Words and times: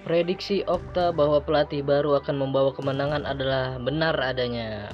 Prediksi 0.00 0.64
Okta 0.64 1.12
bahwa 1.12 1.44
pelatih 1.44 1.84
baru 1.84 2.16
akan 2.18 2.40
membawa 2.40 2.72
kemenangan 2.72 3.28
adalah 3.28 3.76
benar 3.76 4.16
adanya. 4.16 4.88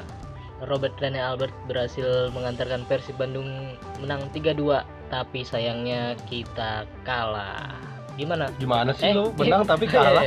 Robert 0.64 0.96
Rene 1.04 1.20
Albert 1.20 1.52
berhasil 1.68 2.32
mengantarkan 2.32 2.88
Persib 2.88 3.20
Bandung 3.20 3.76
menang 4.00 4.24
3-2, 4.32 4.82
tapi 5.12 5.44
sayangnya 5.44 6.16
kita 6.24 6.88
kalah. 7.04 7.76
Gimana? 8.16 8.48
Gimana 8.56 8.96
sih 8.96 9.12
Eh, 9.12 9.12
lu 9.12 9.36
menang 9.36 9.62
tapi 9.70 9.84
kalah? 9.84 10.24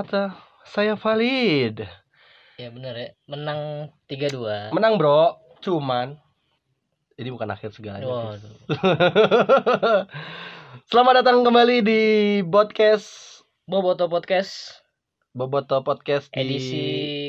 Ternyata 0.00 0.32
saya 0.64 0.96
valid. 0.96 1.84
Ya 2.56 2.72
benar 2.72 2.96
ya, 2.96 3.12
menang 3.28 3.92
3-2. 4.08 4.72
Menang, 4.72 4.96
Bro. 4.96 5.36
Cuman 5.60 6.16
ini 7.20 7.28
bukan 7.28 7.52
akhir 7.52 7.76
segalanya. 7.76 8.08
Waduh. 8.08 8.40
Selamat 10.88 11.20
datang 11.20 11.44
kembali 11.44 11.84
di 11.84 12.02
podcast 12.48 13.44
Boboto 13.68 14.08
Podcast 14.08 14.80
Boboto 15.36 15.84
Podcast 15.84 16.32
di 16.32 16.48
edisi 16.48 16.84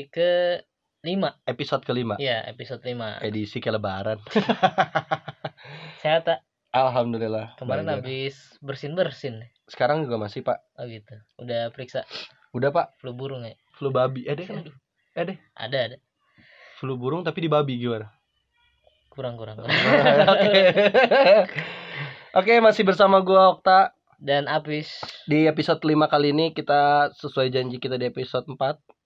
ke 0.08 0.64
5. 1.04 1.12
episode 1.44 1.84
kelima. 1.84 2.16
Ya, 2.16 2.40
episode 2.48 2.80
5. 2.80 3.20
Edisi 3.20 3.60
ke 3.60 3.68
lebaran. 3.68 4.16
Sehat 6.00 6.24
tak? 6.24 6.40
Alhamdulillah. 6.72 7.52
Kemarin 7.60 7.92
habis 7.92 8.56
bersin-bersin. 8.64 9.44
Sekarang 9.68 10.08
juga 10.08 10.16
masih, 10.16 10.40
Pak. 10.40 10.56
Oh 10.80 10.88
gitu. 10.88 11.20
Udah 11.36 11.68
periksa 11.68 12.08
Udah, 12.52 12.68
Pak. 12.68 13.00
flu 13.00 13.12
burung 13.12 13.42
ya? 13.42 13.56
Flu 13.72 13.88
babi. 13.88 14.24
Deh 14.24 14.44
kan. 14.44 14.60
Aduh, 14.60 14.74
deh. 15.32 15.38
ada 15.56 15.76
ada. 15.88 15.96
Flu 16.76 16.94
burung 16.94 17.22
tapi 17.22 17.40
di 17.40 17.48
babi 17.48 17.76
gimana? 17.76 18.12
Kurang 19.08 19.36
kurang. 19.36 19.56
kurang. 19.56 19.72
Oke. 20.36 20.52
Oke, 22.32 22.52
masih 22.60 22.84
bersama 22.84 23.20
gua 23.20 23.52
Okta. 23.52 23.92
Dan 24.16 24.46
Apis. 24.46 25.02
Di 25.26 25.44
episode 25.44 25.82
5 25.82 25.98
kali 26.06 26.30
ini 26.30 26.54
kita 26.54 27.10
sesuai 27.18 27.50
janji 27.50 27.76
kita 27.76 27.98
di 27.98 28.06
episode 28.06 28.46
4 28.46 28.54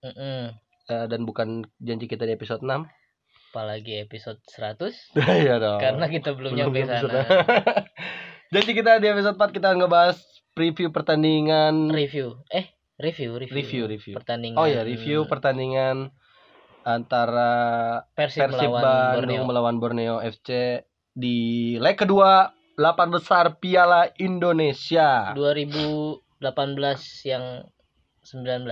Mm-mm. 0.05 0.53
eh, 0.87 1.05
dan 1.09 1.25
bukan 1.25 1.65
janji 1.81 2.05
kita 2.05 2.21
di 2.23 2.37
episode 2.37 2.61
6. 2.61 2.85
Apalagi 3.49 3.97
episode 3.97 4.37
100 4.45 5.17
Iya 5.41 5.57
dong. 5.57 5.81
karena 5.81 6.05
kita 6.05 6.37
belum, 6.37 6.53
nyampe 6.53 6.85
nyampe 6.85 7.01
sana. 7.01 7.21
Janji 8.53 8.71
kita 8.77 9.01
di 9.01 9.09
episode 9.09 9.35
4 9.35 9.57
kita 9.57 9.73
ngebahas 9.73 10.21
preview 10.53 10.93
pertandingan 10.93 11.89
Review. 11.89 12.37
Eh, 12.53 12.76
review, 12.97 13.37
review. 13.37 13.55
Review, 13.55 13.83
review. 13.87 14.15
Pertandingan. 14.17 14.57
Oh 14.57 14.67
ya, 14.67 14.81
review 14.81 15.25
pertandingan 15.29 16.11
antara 16.87 17.51
Persib, 18.15 18.47
Persib 18.47 18.71
melawan 18.71 18.83
Bandung 18.83 19.43
Borneo. 19.43 19.47
melawan 19.47 19.75
Borneo 19.81 20.15
FC 20.23 20.81
di 21.11 21.75
leg 21.81 21.99
kedua 21.99 22.53
8 22.77 23.09
besar 23.09 23.57
Piala 23.57 24.07
Indonesia. 24.21 25.33
2018 25.33 26.21
yang 27.25 27.65
19. 28.21 28.69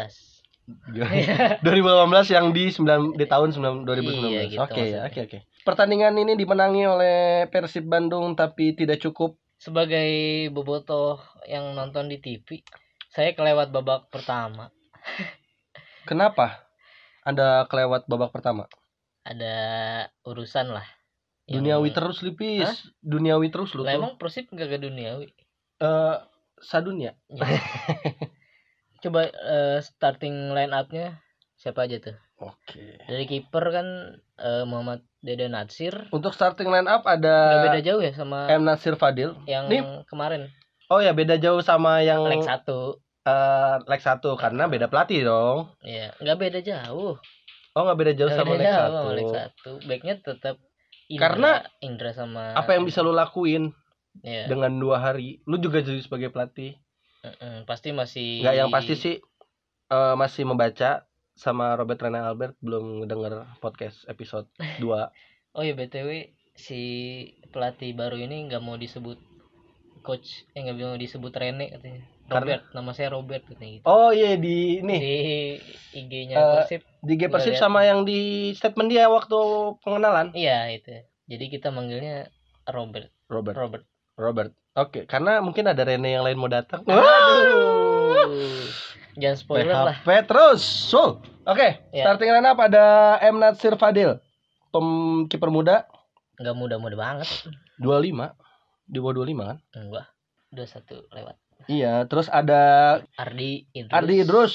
2018 1.62 2.34
yang 2.34 2.50
di 2.50 2.74
9 2.74 3.18
di 3.18 3.26
tahun 3.30 3.50
9 3.54 3.86
2019. 3.86 4.30
Iya, 4.30 4.42
gitu 4.50 4.62
oke 4.62 4.82
ya, 4.82 5.00
oke 5.06 5.20
oke. 5.30 5.40
Pertandingan 5.66 6.18
ini 6.18 6.34
dimenangi 6.38 6.86
oleh 6.86 7.50
Persib 7.50 7.86
Bandung 7.86 8.34
tapi 8.34 8.74
tidak 8.74 9.02
cukup. 9.02 9.38
Sebagai 9.56 10.52
bobotoh 10.52 11.18
yang 11.48 11.74
nonton 11.74 12.12
di 12.12 12.20
TV, 12.20 12.60
saya 13.16 13.32
kelewat 13.32 13.72
babak 13.72 14.12
pertama. 14.12 14.76
Kenapa? 16.10 16.68
Anda 17.24 17.64
kelewat 17.72 18.12
babak 18.12 18.36
pertama. 18.36 18.68
Ada 19.24 19.56
urusan 20.28 20.76
lah. 20.76 20.84
Yang- 21.48 21.64
Duniawi 21.64 21.90
terus 21.96 22.20
Lipis. 22.22 22.68
Hah? 22.68 22.76
Duniawi 23.00 23.48
terus 23.50 23.72
lu 23.74 23.88
Lah 23.88 23.96
emang 23.96 24.20
Persib 24.20 24.52
gak 24.52 24.68
ke 24.68 24.78
duniawi. 24.84 25.32
Eh, 25.80 26.16
sadunia. 26.60 27.16
Ya. 27.32 27.48
Coba 29.04 29.32
eh, 29.32 29.80
starting 29.80 30.52
line 30.52 30.76
up-nya 30.76 31.24
siapa 31.56 31.88
aja 31.88 32.04
tuh? 32.04 32.18
Oke. 32.44 33.00
Dari 33.08 33.26
kiper 33.26 33.66
kan 33.72 33.88
eh, 34.44 34.64
Muhammad 34.68 35.08
Dede 35.24 35.48
Natsir. 35.48 36.12
Untuk 36.12 36.36
starting 36.36 36.68
line 36.68 36.90
up 36.92 37.08
Gak 37.08 37.24
ada 37.24 37.64
beda 37.72 37.82
jauh 37.82 38.02
ya 38.04 38.12
sama 38.12 38.52
M 38.52 38.68
Nasir 38.68 39.00
Fadil. 39.00 39.40
yang 39.48 39.72
Nih. 39.72 40.04
kemarin 40.12 40.52
Oh 40.86 41.02
ya 41.02 41.18
beda 41.18 41.42
jauh 41.42 41.66
sama 41.66 42.06
yang 42.06 42.22
leg 42.30 42.46
satu. 42.46 43.02
Eh, 43.26 43.76
leg 43.82 44.02
satu 44.02 44.38
karena 44.38 44.66
beda 44.66 44.86
pelatih 44.86 45.26
dong. 45.26 45.74
Iya, 45.82 46.14
nggak 46.18 46.38
beda 46.38 46.60
jauh. 46.62 47.18
Oh 47.76 47.82
nggak 47.84 48.00
beda 48.00 48.14
jauh 48.14 48.30
Nggak 48.30 48.40
sama 48.40 48.50
beda 48.50 48.58
leg 48.58 48.66
jauh 48.66 48.80
satu. 48.80 48.96
sama 48.96 49.12
leg 49.12 49.28
satu. 49.30 49.72
Backnya 49.84 50.16
tetap 50.18 50.56
Indra, 51.06 51.22
Karena 51.22 51.52
Indra 51.80 52.12
sama 52.12 52.44
Apa 52.54 52.74
yang 52.74 52.84
bisa 52.84 53.02
lu 53.02 53.12
lakuin 53.12 53.70
Iya. 54.24 54.48
dengan 54.48 54.72
dua 54.74 54.98
hari? 54.98 55.44
Lu 55.44 55.58
juga 55.58 55.78
jadi 55.80 56.00
sebagai 56.00 56.30
pelatih. 56.30 56.80
Mm-mm, 57.20 57.66
pasti 57.66 57.90
masih 57.92 58.42
Nggak 58.42 58.56
yang 58.56 58.70
pasti 58.70 58.94
sih 58.96 59.16
eh, 59.86 60.16
masih 60.16 60.46
membaca 60.46 61.04
sama 61.34 61.76
Robert 61.76 62.00
Rene 62.00 62.18
Albert 62.18 62.56
belum 62.58 63.04
denger 63.04 63.60
podcast 63.60 64.08
episode 64.08 64.48
2 64.80 64.88
Oh 65.52 65.62
ya 65.62 65.74
BTW 65.74 66.32
si 66.54 66.80
pelatih 67.50 67.92
baru 67.92 68.16
ini 68.16 68.48
nggak 68.48 68.60
mau 68.60 68.76
disebut 68.76 69.20
coach, 70.00 70.48
eh 70.52 70.62
nggak 70.62 70.78
mau 70.78 70.96
disebut 70.96 71.32
Rene 71.32 71.70
katanya. 71.70 72.08
Karena? 72.26 72.58
Robert, 72.58 72.64
nama 72.74 72.90
saya 72.90 73.10
Robert 73.10 73.44
katanya 73.46 73.72
gitu. 73.72 73.86
Oh 73.86 74.10
iya 74.10 74.34
di 74.34 74.82
ini 74.82 74.98
Di 74.98 75.16
IG-nya 75.96 76.36
Eh, 76.36 76.46
Persib. 76.58 76.82
di 77.00 77.14
G 77.14 77.22
nggak 77.22 77.32
Persib 77.32 77.54
sama 77.56 77.86
yang 77.86 78.02
di 78.02 78.20
statement 78.52 78.90
dia 78.90 79.06
waktu 79.06 79.38
pengenalan 79.80 80.34
Iya, 80.34 80.74
itu. 80.74 80.90
Jadi 81.26 81.46
kita 81.48 81.70
manggilnya 81.70 82.30
Robert. 82.66 83.14
Robert 83.26 83.56
Robert. 83.56 83.84
Robert. 84.16 84.52
Oke, 84.74 85.06
karena 85.06 85.40
mungkin 85.40 85.66
ada 85.66 85.80
Rene 85.80 86.12
yang 86.12 86.26
lain 86.26 86.36
mau 86.36 86.48
datang. 86.48 86.82
Aduh. 86.84 88.66
Jangan 89.16 89.38
spoiler 89.38 89.72
lah. 89.72 89.98
PHP 90.02 90.28
terus. 90.28 90.62
So, 90.62 91.22
oke. 91.44 91.68
Ya. 91.90 92.04
Starting 92.04 92.32
line 92.32 92.44
up 92.44 92.60
ada 92.60 93.16
M 93.22 93.40
Natsir 93.40 93.76
Fadil, 93.76 94.20
pem 94.70 94.86
kiper 95.26 95.48
muda 95.48 95.88
Nggak 96.36 96.52
muda-muda 96.52 96.96
banget. 96.98 97.30
25. 97.80 98.36
Di 98.86 98.98
bawah 99.00 99.14
25 99.16 99.46
kan? 99.46 99.58
Enggak. 99.72 100.06
Udah 100.52 100.68
satu 100.68 101.08
lewat. 101.10 101.40
Iya, 101.66 102.06
terus 102.06 102.28
ada 102.28 102.62
Ardi 103.16 103.66
Idrus. 103.72 103.92
Ardi 103.92 104.16
Idrus. 104.20 104.54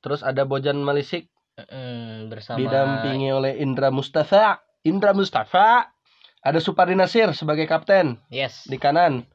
Terus 0.00 0.20
ada 0.20 0.42
Bojan 0.42 0.80
Malisik 0.80 1.28
Mm, 1.60 2.32
bersama 2.32 2.56
didampingi 2.56 3.28
oleh 3.30 3.60
Indra 3.60 3.92
Mustafa. 3.92 4.64
Indra 4.80 5.12
Mustafa. 5.12 5.92
Ada 6.40 6.56
Supardi 6.56 6.96
Nasir 6.96 7.28
sebagai 7.30 7.68
kapten 7.68 8.16
Yes. 8.26 8.64
di 8.64 8.80
kanan. 8.80 9.28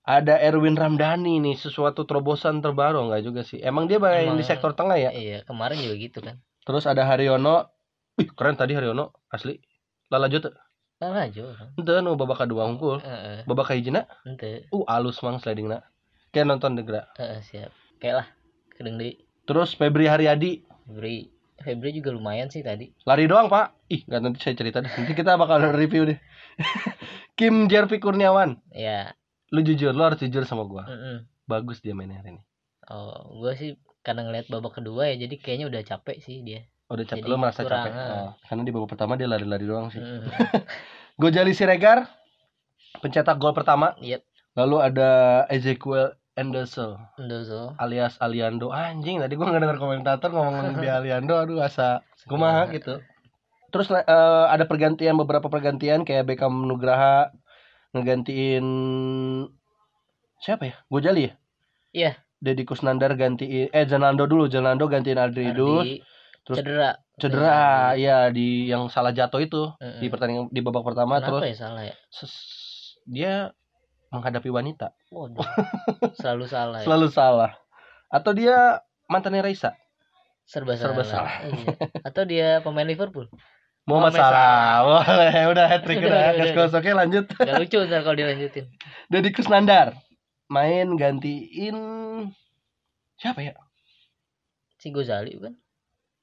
Ada 0.00 0.40
Erwin 0.40 0.72
Ramdhani 0.72 1.36
nih, 1.38 1.52
sesuatu 1.54 2.08
terobosan 2.08 2.64
terbaru 2.64 3.04
enggak 3.04 3.20
juga 3.20 3.44
sih. 3.44 3.60
Emang 3.60 3.84
dia 3.84 4.00
main 4.00 4.24
Emang- 4.24 4.40
di 4.40 4.48
sektor 4.48 4.72
tengah 4.72 4.96
ya? 4.96 5.12
Iya, 5.12 5.44
kemarin 5.44 5.76
juga 5.76 5.94
gitu 5.94 6.24
kan. 6.24 6.40
Terus 6.64 6.88
ada 6.88 7.04
Haryono. 7.04 7.68
Ih, 8.16 8.32
keren 8.32 8.56
tadi 8.56 8.72
Haryono, 8.72 9.12
asli. 9.28 9.60
Lah 10.08 10.16
lanjut. 10.18 10.48
Nah, 10.98 11.12
lanjut. 11.12 11.52
Ente 11.76 11.92
nu 12.00 12.16
babak 12.16 12.40
kedua 12.40 12.64
unggul. 12.64 12.98
Heeh, 12.98 13.44
Babak 13.44 13.68
kahijina, 13.68 14.08
ente. 14.24 14.64
uh 14.72 14.88
alus 14.88 15.20
mang 15.20 15.36
slidingna. 15.36 15.84
Kayak 16.30 16.46
nonton 16.54 16.76
degra. 16.76 17.08
Heeh, 17.16 17.40
siap. 17.44 17.72
Kayak 17.98 18.24
lah. 18.24 18.28
Kedeng 18.76 19.00
deui. 19.00 19.16
Terus 19.48 19.72
Febri 19.74 20.06
Haryadi, 20.06 20.60
Febri 20.86 21.32
Febri 21.58 21.90
juga 21.90 22.14
lumayan 22.14 22.46
sih 22.52 22.62
tadi. 22.62 22.94
lari 23.02 23.26
doang, 23.26 23.50
Pak. 23.50 23.90
Ih, 23.90 24.06
nggak 24.06 24.20
nanti 24.22 24.38
saya 24.38 24.54
cerita 24.54 24.78
deh. 24.78 24.92
Nanti 24.94 25.12
kita 25.16 25.34
bakal 25.34 25.74
review 25.74 26.06
deh. 26.06 26.18
Kim 27.38 27.66
Jervi 27.66 27.98
Kurniawan. 27.98 28.62
Ya. 28.70 29.16
Lu 29.50 29.64
jujur, 29.64 29.90
lu 29.90 30.02
harus 30.04 30.20
jujur 30.22 30.44
sama 30.46 30.68
gua. 30.68 30.86
mm-mm. 30.86 31.26
Bagus 31.48 31.80
dia 31.80 31.96
mainnya 31.96 32.20
hari 32.20 32.36
ini. 32.36 32.42
Oh, 32.92 33.40
gua 33.40 33.56
sih 33.56 33.80
karena 34.04 34.24
ngeliat 34.24 34.46
babak 34.48 34.78
kedua 34.80 35.10
ya 35.12 35.20
jadi 35.26 35.34
kayaknya 35.40 35.66
udah 35.68 35.82
capek 35.82 36.20
sih 36.22 36.44
dia. 36.44 36.68
Udah 36.88 37.04
capek, 37.04 37.24
Jadi 37.24 37.32
lu 37.32 37.36
merasa 37.40 37.60
kurang, 37.64 37.84
capek. 37.88 37.92
Oh, 37.96 38.30
karena 38.48 38.62
di 38.64 38.72
babak 38.72 38.90
pertama 38.94 39.12
dia 39.18 39.28
lari-lari 39.28 39.64
doang 39.66 39.88
sih. 39.90 40.00
Mm. 40.00 40.28
Gojali 41.20 41.52
Siregar, 41.56 42.06
pencetak 43.02 43.36
gol 43.40 43.56
pertama. 43.56 43.98
Yep. 43.98 44.22
Lalu 44.54 44.76
ada 44.82 45.10
Ezekiel 45.50 46.17
Anderson. 46.38 46.94
Ndozo. 47.18 47.74
alias 47.82 48.14
Aliando. 48.22 48.70
Anjing 48.70 49.18
tadi 49.18 49.34
gua 49.34 49.50
nggak 49.50 49.62
dengar 49.66 49.78
komentator 49.82 50.30
ngomongin 50.30 50.78
dia 50.82 51.02
Aliando. 51.02 51.34
Aduh 51.34 51.58
asa 51.58 52.06
kumaha 52.30 52.70
gitu. 52.70 53.02
Terus 53.74 53.90
eh, 53.90 54.46
ada 54.48 54.64
pergantian 54.64 55.18
beberapa 55.18 55.50
pergantian 55.50 56.06
kayak 56.06 56.30
Beckham 56.30 56.70
Nugraha 56.70 57.34
ngegantiin 57.92 58.66
siapa 60.38 60.70
ya? 60.70 60.74
Gojali 60.86 61.26
ya? 61.26 61.32
Iya. 61.92 62.12
Deddy 62.38 62.62
Kusnandar 62.62 63.18
gantiin 63.18 63.68
eh 63.74 63.84
Janando 63.90 64.30
dulu. 64.30 64.46
Janando 64.46 64.86
gantiin 64.86 65.18
Adri 65.18 65.50
Idrus 65.50 65.82
Ardi. 65.82 65.98
Terus 66.46 66.56
cedera. 66.64 66.90
cedera 67.20 67.58
ya 67.98 68.32
di 68.32 68.72
yang 68.72 68.88
salah 68.88 69.12
jatuh 69.12 69.42
itu 69.42 69.68
Mm-mm. 69.76 70.00
di 70.00 70.06
pertandingan 70.08 70.46
di 70.48 70.60
babak 70.64 70.80
pertama. 70.86 71.20
Kenapa 71.20 71.44
terus 71.44 71.52
ya 71.52 71.56
salah 71.58 71.82
ya? 71.84 71.94
dia 73.08 73.34
menghadapi 74.08 74.48
wanita. 74.48 74.92
Waduh 75.12 75.44
selalu 76.16 76.44
salah 76.48 76.78
ya. 76.80 76.86
Selalu 76.88 77.08
salah. 77.12 77.52
Atau 78.08 78.32
dia 78.32 78.80
mantannya 79.06 79.44
Raisa? 79.44 79.76
Serba, 80.48 80.80
serba 80.80 81.04
salah, 81.04 81.44
Iya. 81.44 81.76
atau 82.08 82.24
dia 82.24 82.64
pemain 82.64 82.88
Liverpool? 82.88 83.28
Muhammad 83.84 84.16
Muhammad 84.16 84.32
Salah. 84.32 85.04
Boleh 85.04 85.44
udah 85.52 85.66
hat 85.68 85.80
trick 85.84 86.00
Udah, 86.00 86.32
gas 86.56 86.72
oke 86.72 86.88
lanjut. 86.88 87.24
Gak 87.36 87.56
lucu 87.56 87.78
ntar 87.84 88.00
kalau 88.04 88.16
dilanjutin. 88.16 88.64
Deddy 89.12 89.28
Kusnandar 89.32 89.92
main 90.48 90.88
gantiin 90.96 91.76
siapa 93.16 93.44
ya? 93.44 93.52
Si 94.80 94.88
Gozali 94.88 95.36
bukan? 95.36 95.56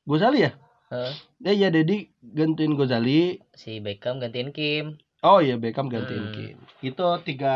Gozali 0.06 0.46
ya? 0.46 0.58
Heeh. 0.94 1.14
ya 1.42 1.52
iya 1.54 1.68
Deddy 1.74 2.10
gantiin 2.22 2.74
Gozali 2.78 3.42
si 3.58 3.78
Beckham 3.82 4.22
gantiin 4.22 4.54
Kim 4.54 5.02
oh 5.26 5.42
iya 5.42 5.58
Beckham 5.58 5.90
gantiin 5.90 6.30
Hmm. 6.30 6.34
Kim 6.34 6.58
itu 6.86 7.06
tiga 7.26 7.56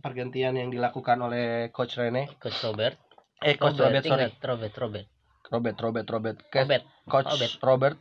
pergantian 0.00 0.56
yang 0.56 0.72
dilakukan 0.72 1.20
oleh 1.20 1.68
coach 1.74 2.00
Rene. 2.00 2.30
Coach 2.40 2.64
Robert. 2.64 2.96
Eh 3.44 3.60
coach 3.60 3.76
Robert, 3.76 4.00
sorry. 4.00 4.32
ingat, 4.32 4.32
Robert 4.40 4.74
Robert. 4.80 5.06
Robert 5.52 5.76
Robert 5.76 6.06
Robert. 6.08 6.38
Robert 6.48 6.84
coach 7.04 7.28
Robert. 7.28 7.52
Robert. 7.60 7.96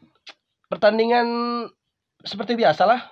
Pertandingan 0.71 1.27
seperti 2.23 2.55
biasalah 2.55 3.11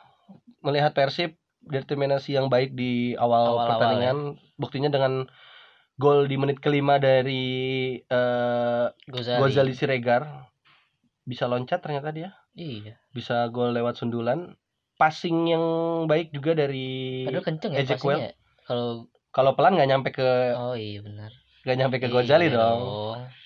melihat 0.64 0.96
Persib 0.96 1.36
determinasi 1.60 2.40
yang 2.40 2.48
baik 2.48 2.72
di 2.72 3.18
awal 3.20 3.60
Awal-awal, 3.60 3.68
pertandingan. 3.76 4.18
Buktinya 4.56 4.90
dengan 4.94 5.28
gol 6.00 6.32
di 6.32 6.40
menit 6.40 6.64
kelima 6.64 6.96
dari 6.96 8.00
eh, 8.00 8.88
Gozali, 9.12 9.40
Gozali 9.44 9.74
Siregar. 9.76 10.48
Bisa 11.28 11.52
loncat 11.52 11.84
ternyata 11.84 12.16
dia. 12.16 12.32
Iya. 12.56 12.96
Bisa 13.12 13.44
gol 13.52 13.76
lewat 13.76 14.00
sundulan 14.00 14.56
passing 15.00 15.48
yang 15.48 15.64
baik 16.12 16.36
juga 16.36 16.52
dari 16.60 17.24
padahal 17.24 17.46
kenceng 17.48 17.72
ya 17.72 17.80
Ezekiel. 17.88 18.20
ya. 18.20 18.32
kalau 18.68 19.08
kalau 19.32 19.56
pelan 19.56 19.80
nggak 19.80 19.90
nyampe 19.90 20.10
ke 20.12 20.30
oh 20.60 20.76
iya 20.76 21.00
benar 21.00 21.32
nggak 21.64 21.78
nyampe 21.80 21.96
ke 22.04 22.08
Iya 22.12 22.14
Gozali 22.20 22.48
dong 22.52 22.80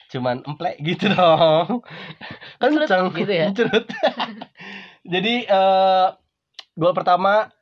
cuman 0.09 0.41
emplek 0.45 0.81
gitu 0.81 1.13
dong 1.13 1.85
kenceng 2.61 3.13
gitu 3.13 3.33
ya? 3.33 3.49
Cerut. 3.53 3.85
jadi 5.13 5.33
eh 5.45 6.07
gol 6.73 6.93
pertama 6.97 7.53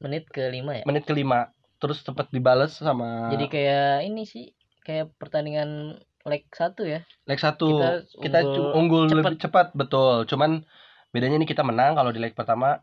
menit 0.00 0.28
kelima 0.28 0.76
ya 0.76 0.84
menit 0.84 1.08
kelima 1.08 1.52
terus 1.80 2.04
sempat 2.04 2.28
dibales 2.28 2.76
sama 2.76 3.32
jadi 3.32 3.46
kayak 3.48 3.94
ini 4.08 4.22
sih 4.28 4.52
kayak 4.84 5.12
pertandingan 5.16 6.00
leg 6.28 6.44
satu 6.52 6.84
ya 6.84 7.00
leg 7.24 7.40
satu 7.40 7.80
kita 8.20 8.44
unggul 8.44 8.76
unggul 8.76 9.04
cepet. 9.08 9.16
lebih 9.16 9.36
cepat 9.40 9.66
betul 9.72 10.28
cuman 10.28 10.64
bedanya 11.12 11.40
ini 11.40 11.48
kita 11.48 11.64
menang 11.64 11.96
kalau 11.96 12.12
di 12.12 12.20
leg 12.20 12.36
pertama 12.36 12.80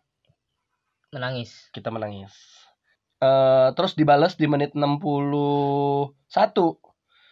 menangis. 1.11 1.69
Kita 1.71 1.89
menangis. 1.89 2.31
Eh 3.17 3.69
terus 3.73 3.97
dibales 3.97 4.37
di 4.37 4.45
menit 4.45 4.77
61 4.77 6.13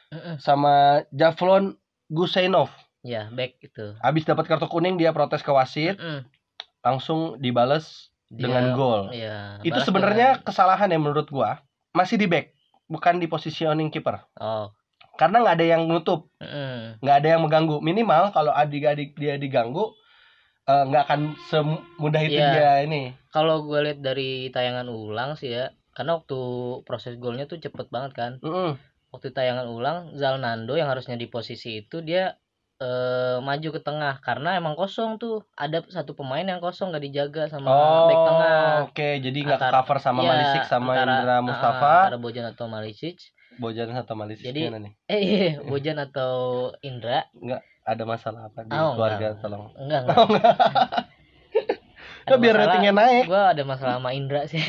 Mm-mm. 0.09 0.35
sama 0.41 1.05
Javlon 1.13 1.77
Gusainov 2.09 2.69
ya 3.05 3.29
back 3.29 3.61
itu. 3.61 3.93
Habis 4.01 4.25
dapat 4.25 4.49
kartu 4.49 4.65
kuning 4.65 4.97
dia 4.97 5.13
protes 5.13 5.45
ke 5.45 5.51
wasit. 5.53 5.97
Mm-mm. 5.99 6.25
langsung 6.85 7.41
dibales 7.41 8.13
Dia- 8.29 8.45
dengan 8.45 8.77
gol. 8.77 9.09
iya, 9.09 9.57
itu 9.65 9.73
sebenarnya 9.81 10.37
kesalahan 10.45 10.85
ya 10.85 11.01
menurut 11.01 11.25
gua. 11.33 11.65
Masih 11.97 12.13
di 12.13 12.29
back 12.29 12.53
bukan 12.85 13.17
di 13.17 13.25
positioning 13.25 13.89
kiper. 13.89 14.21
Dengan- 14.21 14.37
oh. 14.37 14.67
Karena 15.17 15.41
nggak 15.41 15.55
ada 15.57 15.65
yang 15.65 15.89
nutup. 15.89 16.29
Nggak 17.01 17.15
ada 17.23 17.27
yang 17.33 17.41
mengganggu. 17.41 17.81
Minimal 17.81 18.29
kalau 18.37 18.53
adik-adik 18.53 19.17
dia 19.17 19.33
diganggu 19.41 19.97
eh, 20.65 20.83
nggak 20.83 21.03
akan 21.03 21.21
semudah 21.45 22.21
itu 22.21 22.35
Iya. 22.35 22.49
dia 22.51 22.71
ini. 22.81 23.13
Kalau 23.29 23.61
gue 23.61 23.79
lihat 23.81 23.99
dari 23.99 24.49
tayangan 24.49 24.87
ulang 24.87 25.33
sih 25.33 25.51
ya 25.51 25.65
karena 25.91 26.17
waktu 26.17 26.39
proses 26.81 27.15
golnya 27.15 27.45
tuh 27.45 27.57
cepet 27.57 27.87
banget 27.87 28.11
kan. 28.13 28.31
Mm-mm. 28.41 28.75
waktu 29.07 29.31
tayangan 29.31 29.69
ulang 29.69 29.97
Zalnando 30.13 30.75
yang 30.75 30.91
harusnya 30.91 31.15
di 31.15 31.25
posisi 31.25 31.79
itu 31.79 32.01
dia 32.01 32.35
eh, 32.75 33.39
maju 33.39 33.69
ke 33.71 33.79
tengah 33.79 34.19
karena 34.19 34.53
emang 34.53 34.75
kosong 34.75 35.15
tuh. 35.15 35.47
Ada 35.55 35.87
satu 35.87 36.11
pemain 36.11 36.43
yang 36.43 36.59
kosong 36.59 36.91
gak 36.91 36.99
dijaga 37.01 37.47
sama 37.47 37.63
oh 37.65 38.03
back 38.05 38.19
tengah. 38.21 38.59
oke. 38.83 39.09
Jadi 39.21 39.37
nggak 39.39 39.71
cover 39.71 39.97
sama 39.97 40.19
Iya, 40.19 40.29
Malisik 40.29 40.63
sama 40.65 40.91
antara- 40.91 41.15
Indra 41.15 41.31
ah, 41.31 41.39
Mustafa. 41.39 41.93
antara 42.03 42.19
Bojan 42.19 42.45
atau 42.45 42.65
Malisic. 42.67 43.15
Bojan 43.55 43.87
atau 43.89 44.13
Malisik 44.13 44.43
Jadi- 44.43 44.67
nih? 44.67 44.91
eh 45.07 45.19
iya, 45.21 45.47
Bojan 45.71 45.95
atau 45.95 46.33
Indra 46.81 47.23
ada 47.85 48.03
masalah 48.03 48.49
apa 48.49 48.65
di 48.65 48.73
Oh, 48.73 48.93
keluarga? 48.93 49.15
enggak. 49.29 49.33
tolong. 49.39 49.65
Enggak 49.77 49.99
enggak. 50.03 50.17
Nah, 52.25 52.37
biar 52.41 52.55
ratingnya 52.57 52.89
naik? 52.91 53.23
gue 53.29 53.37
ada 53.37 53.61
masalah 53.61 54.01
sama 54.01 54.09
Indra 54.11 54.49
sih. 54.49 54.57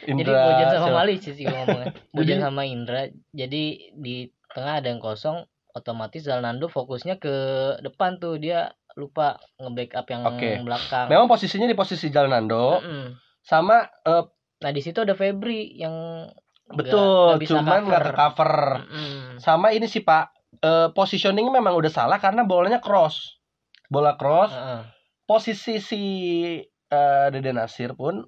Jadi 0.00 0.16
Indra 0.16 0.40
Bojan 0.42 0.66
sama 0.66 0.80
siapa? 0.80 0.96
Malisic 0.96 1.32
sih 1.36 1.44
gue 1.44 1.52
ngomongnya. 1.52 1.92
Bojan 2.16 2.28
Jadi- 2.34 2.42
sama 2.42 2.62
Indra. 2.64 3.00
Jadi 3.30 3.62
di 3.92 4.16
tengah 4.50 4.80
ada 4.80 4.88
yang 4.88 4.98
kosong 4.98 5.44
otomatis 5.70 6.24
Zalnando 6.24 6.66
fokusnya 6.66 7.20
ke 7.20 7.34
depan 7.80 8.16
tuh. 8.16 8.40
Dia 8.40 8.72
lupa 8.96 9.36
nge-backup 9.56 10.06
yang 10.08 10.22
Oke. 10.26 10.50
belakang. 10.58 11.06
Memang 11.06 11.28
posisinya 11.28 11.68
di 11.68 11.76
posisi 11.76 12.08
Jalnando 12.08 12.80
Mm-mm. 12.80 13.06
sama 13.40 13.84
eh, 13.84 14.24
nah 14.60 14.70
di 14.70 14.80
situ 14.80 14.98
ada 14.98 15.12
Febri 15.12 15.72
yang 15.74 16.24
betul 16.66 17.32
nggak 17.32 17.40
bisa 17.40 17.52
cuman 17.56 17.80
nggak 17.84 18.02
ke 18.02 18.12
cover. 18.14 18.52
Mm-mm. 18.82 19.36
sama 19.36 19.70
ini 19.70 19.84
sih 19.84 20.00
Pak 20.00 20.39
eh, 20.60 20.88
positioning 20.92 21.48
memang 21.48 21.76
udah 21.76 21.92
salah 21.92 22.18
karena 22.20 22.44
bolanya 22.44 22.80
cross. 22.80 23.40
Bola 23.90 24.14
cross. 24.14 24.52
Heeh. 24.54 24.82
posisi 25.30 25.78
si 25.78 26.02
eh, 26.66 27.26
Dede 27.30 27.54
Nasir 27.54 27.94
pun 27.94 28.26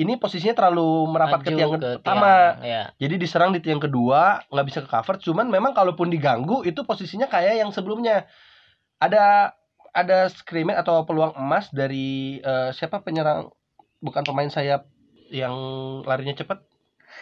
ini 0.00 0.16
posisinya 0.16 0.56
terlalu 0.56 1.12
merapat 1.12 1.44
ke 1.44 1.52
Maju 1.52 1.56
tiang 1.56 1.70
ke 1.76 1.78
pertama 2.00 2.56
tiang, 2.56 2.64
ya. 2.64 2.82
Jadi 2.96 3.14
diserang 3.20 3.52
di 3.52 3.60
tiang 3.60 3.80
kedua 3.80 4.40
nggak 4.48 4.66
bisa 4.68 4.80
ke 4.80 4.88
cover. 4.88 5.20
Cuman 5.20 5.52
memang 5.52 5.76
kalaupun 5.76 6.08
diganggu 6.08 6.64
itu 6.64 6.84
posisinya 6.88 7.28
kayak 7.28 7.60
yang 7.60 7.68
sebelumnya. 7.68 8.24
Ada 8.96 9.52
ada 9.92 10.28
scrimmage 10.32 10.80
atau 10.80 11.04
peluang 11.04 11.36
emas 11.36 11.68
dari 11.68 12.40
eh, 12.40 12.70
siapa 12.72 13.04
penyerang? 13.04 13.52
Bukan 14.00 14.24
pemain 14.24 14.48
sayap 14.48 14.88
yang 15.28 15.52
larinya 16.08 16.32
cepat 16.32 16.64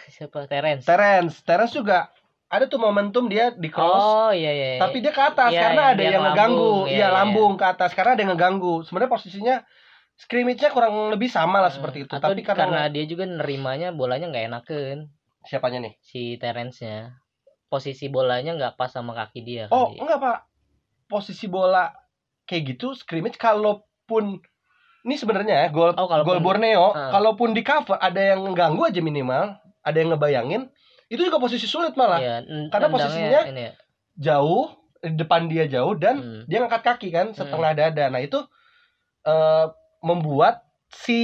siapa? 0.07 0.47
Terence. 0.47 0.87
Terence. 0.87 1.35
Terence 1.43 1.73
juga 1.75 2.07
ada 2.49 2.65
tuh 2.65 2.77
momentum 2.77 3.25
dia 3.25 3.53
di 3.53 3.69
cross 3.69 3.93
oh 3.95 4.31
iya 4.31 4.49
iya 4.49 4.67
iya. 4.71 4.79
tapi 4.79 4.99
dia 4.99 5.09
ke 5.09 5.21
atas 5.23 5.49
Iya, 5.49 5.61
karena 5.63 5.83
iya, 5.83 5.91
ada 5.91 6.01
yang 6.03 6.23
ngeganggu. 6.25 6.73
Iya 6.83 6.89
iya, 6.89 6.97
iya. 6.99 7.07
lambung 7.13 7.53
ke 7.53 7.65
atas 7.67 7.93
karena 7.93 8.11
ada 8.11 8.21
yang 8.21 8.31
ngeganggu. 8.33 8.81
Sebenarnya 8.83 9.11
posisinya 9.11 9.55
scrimmage-nya 10.15 10.69
kurang 10.69 10.93
lebih 11.07 11.27
sama 11.27 11.59
lah 11.59 11.69
Hmm, 11.69 11.77
seperti 11.77 11.97
itu. 12.03 12.11
atau 12.11 12.25
tapi 12.27 12.41
karena, 12.41 12.65
karena, 12.65 12.81
dia 12.89 13.05
juga 13.05 13.23
nerimanya 13.23 13.89
bolanya 13.91 14.27
nggak 14.27 14.45
enakan. 14.47 14.97
Siapanya 15.41 15.79
nih? 15.79 15.93
Si 15.99 16.35
Terence-nya. 16.35 17.21
Posisi 17.65 18.09
bolanya 18.09 18.51
nggak 18.51 18.73
pas 18.75 18.89
sama 18.89 19.13
kaki 19.13 19.39
dia 19.39 19.63
oh 19.69 19.93
kali. 19.93 20.01
enggak 20.01 20.17
pak. 20.17 20.37
Posisi 21.05 21.45
bola 21.45 21.93
kayak 22.43 22.63
gitu 22.67 22.91
scrimmage 22.91 23.37
kalaupun 23.37 24.41
ini 24.99 25.15
sebenarnya 25.15 25.53
ya 25.55 25.67
gol 25.69 25.93
Oh, 25.93 26.09
kalaupun- 26.09 26.25
gol 26.27 26.41
Borneo 26.43 26.91
Ah. 26.91 27.13
kalaupun 27.13 27.53
di 27.53 27.61
cover 27.61 27.95
ada 27.95 28.17
yang 28.17 28.41
ngeganggu 28.43 28.83
aja 28.83 28.99
minimal. 28.99 29.53
Ada 29.79 29.95
yang 29.95 30.09
ngebayangin 30.11 30.61
itu 31.09 31.19
juga 31.19 31.37
posisi 31.37 31.65
sulit 31.65 31.93
malah 31.93 32.17
Iya, 32.17 32.35
karena 32.69 32.87
posisinya 32.87 33.41
ya. 33.47 33.71
jauh 34.15 34.69
di 34.99 35.15
depan 35.15 35.47
dia 35.47 35.65
jauh 35.65 35.95
dan 35.95 36.15
Hmm. 36.17 36.41
dia 36.45 36.59
ngangkat 36.59 36.83
kaki 36.85 37.09
kan 37.09 37.31
setengah 37.33 37.71
dada 37.73 38.05
nah 38.07 38.19
itu 38.19 38.39
eh, 39.21 39.65
membuat 40.01 40.63
si 40.87 41.21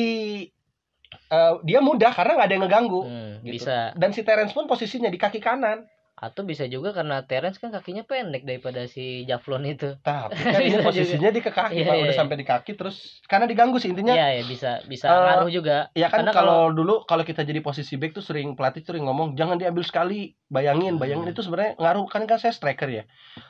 eh, 1.27 1.53
dia 1.61 1.79
mudah 1.79 2.11
karena 2.11 2.35
nggak 2.35 2.47
ada 2.47 2.53
yang 2.53 2.63
ngeganggu 2.65 3.01
Hmm, 3.01 3.31
gitu. 3.41 3.61
bisa 3.61 3.93
dan 3.93 4.09
si 4.09 4.21
Terence 4.21 4.51
pun 4.51 4.65
posisinya 4.65 5.07
di 5.07 5.15
kaki 5.15 5.37
kanan 5.37 5.85
atau 6.15 6.47
bisa 6.47 6.63
juga 6.65 6.95
karena 6.95 7.27
Terence 7.27 7.59
kan 7.59 7.75
kakinya 7.75 8.07
pendek 8.07 8.47
daripada 8.47 8.87
si 8.87 9.27
Javlon 9.27 9.67
itu 9.67 9.99
tapi 9.99 10.31
kan 10.55 10.63
Bisa 10.63 10.79
posisinya 10.79 11.27
di 11.27 11.43
ke 11.43 11.51
kaki 11.51 11.75
Iya, 11.75 11.91
Pak. 11.91 11.95
iya, 11.99 12.03
udah 12.07 12.15
iya. 12.15 12.21
sampai 12.23 12.35
di 12.39 12.45
kaki 12.47 12.71
terus 12.79 13.19
karena 13.27 13.43
diganggu 13.45 13.75
sih 13.83 13.91
intinya 13.91 14.15
Iya 14.15 14.39
ya 14.39 14.43
bisa 14.47 14.71
bisa 14.87 15.11
Eh, 15.11 15.19
ngaruh 15.19 15.51
juga 15.51 15.91
ya 15.91 16.07
kan 16.07 16.23
karena 16.23 16.31
kalau 16.31 16.71
dulu 16.71 17.03
kalau 17.03 17.27
kita 17.27 17.43
jadi 17.43 17.59
posisi 17.59 17.99
back 17.99 18.15
tuh 18.15 18.23
sering 18.23 18.55
pelatih 18.55 18.87
tuh 18.87 18.95
sering 18.95 19.11
ngomong 19.11 19.35
jangan 19.35 19.59
diambil 19.59 19.83
sekali 19.83 20.39
bayangin 20.47 20.95
Hmm. 20.95 21.03
bayangin 21.03 21.35
itu 21.35 21.43
sebenarnya 21.43 21.75
ngaruh 21.83 22.07
kan 22.07 22.23
kan 22.23 22.39
saya 22.39 22.55
striker 22.55 22.87
ya 22.87 23.03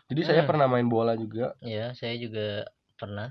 jadi 0.10 0.22
saya 0.26 0.42
Hmm. 0.42 0.50
pernah 0.50 0.66
main 0.66 0.90
bola 0.90 1.14
juga 1.14 1.54
ya 1.62 1.94
saya 1.94 2.18
juga 2.18 2.66
pernah 2.98 3.30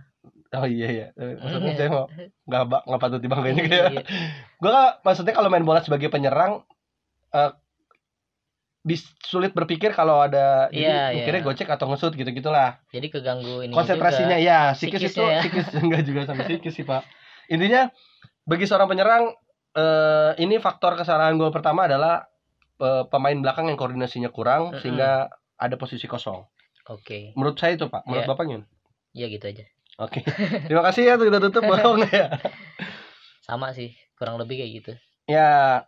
oh 0.54 0.68
iya 0.70 0.86
iya 0.88 1.06
Eh, 1.18 1.34
maksudnya 1.42 1.72
Iya. 1.74 1.78
saya 1.82 1.88
mau 1.90 2.04
nggak 2.48 2.62
nggak 2.86 3.00
patut 3.02 3.18
dibanggain 3.18 3.58
gitu 3.58 3.74
ya 3.74 3.86
Iya. 3.98 4.02
gue 4.62 4.76
maksudnya 5.02 5.34
kalau 5.34 5.50
main 5.50 5.66
bola 5.66 5.82
sebagai 5.82 6.06
penyerang 6.06 6.62
bis 7.34 7.63
sulit 9.24 9.56
berpikir 9.56 9.96
kalau 9.96 10.20
ada 10.20 10.68
Iya, 10.68 10.76
jadi 10.76 10.84
iya. 10.92 11.16
mikirnya 11.16 11.42
gocek 11.42 11.68
atau 11.72 11.88
ngesut 11.88 12.12
gitu 12.12 12.28
gitulah 12.28 12.76
jadi 12.92 13.06
keganggu 13.08 13.64
ini 13.64 13.72
konsentrasinya 13.72 14.36
juga. 14.36 14.50
ya 14.52 14.60
psikis 14.76 15.08
itu 15.08 15.24
ya. 15.24 15.40
psikis 15.42 15.66
enggak 15.80 16.02
juga 16.04 16.20
sampai 16.28 16.44
psikis 16.44 16.74
sih 16.76 16.84
pak 16.84 17.00
intinya 17.48 17.88
bagi 18.44 18.68
seorang 18.68 18.92
penyerang 18.92 19.24
eh 19.74 20.32
ini 20.38 20.60
faktor 20.60 20.94
kesalahan 20.94 21.34
gol 21.34 21.48
pertama 21.50 21.88
adalah 21.88 22.28
eh, 22.76 23.04
pemain 23.08 23.34
belakang 23.40 23.72
yang 23.72 23.80
koordinasinya 23.80 24.28
kurang 24.28 24.70
Mm-mm. 24.70 24.80
sehingga 24.84 25.32
ada 25.56 25.74
posisi 25.80 26.04
kosong 26.04 26.44
Oke. 26.84 27.32
Menurut 27.32 27.56
saya 27.56 27.80
itu 27.80 27.88
Pak. 27.88 28.04
Menurut 28.04 28.28
Iya. 28.28 28.28
Bapak 28.28 28.44
gimana? 28.44 28.66
Ya 29.16 29.26
gitu 29.32 29.44
aja. 29.48 29.64
Oke. 29.96 30.20
Terima 30.68 30.84
kasih 30.84 31.08
ya 31.08 31.14
kita 31.16 31.40
tutup 31.40 31.64
bohong 31.64 32.04
ya. 32.12 32.28
Sama 33.40 33.72
sih, 33.72 33.96
kurang 34.20 34.36
lebih 34.36 34.60
kayak 34.60 34.72
gitu. 34.84 34.92
Ya. 35.24 35.80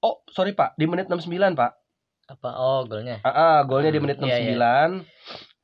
Oh, 0.00 0.24
sorry 0.32 0.56
Pak, 0.56 0.72
di 0.80 0.88
menit 0.88 1.12
69 1.12 1.28
Pak. 1.52 1.81
Apa? 2.24 2.50
Oh, 2.54 2.84
golnya. 2.84 3.18
Ah, 3.20 3.30
ah, 3.30 3.56
golnya 3.62 3.90
di 3.90 3.98
Hmm, 3.98 4.06
menit 4.06 4.18
iya, 4.20 4.38
69. 4.54 5.04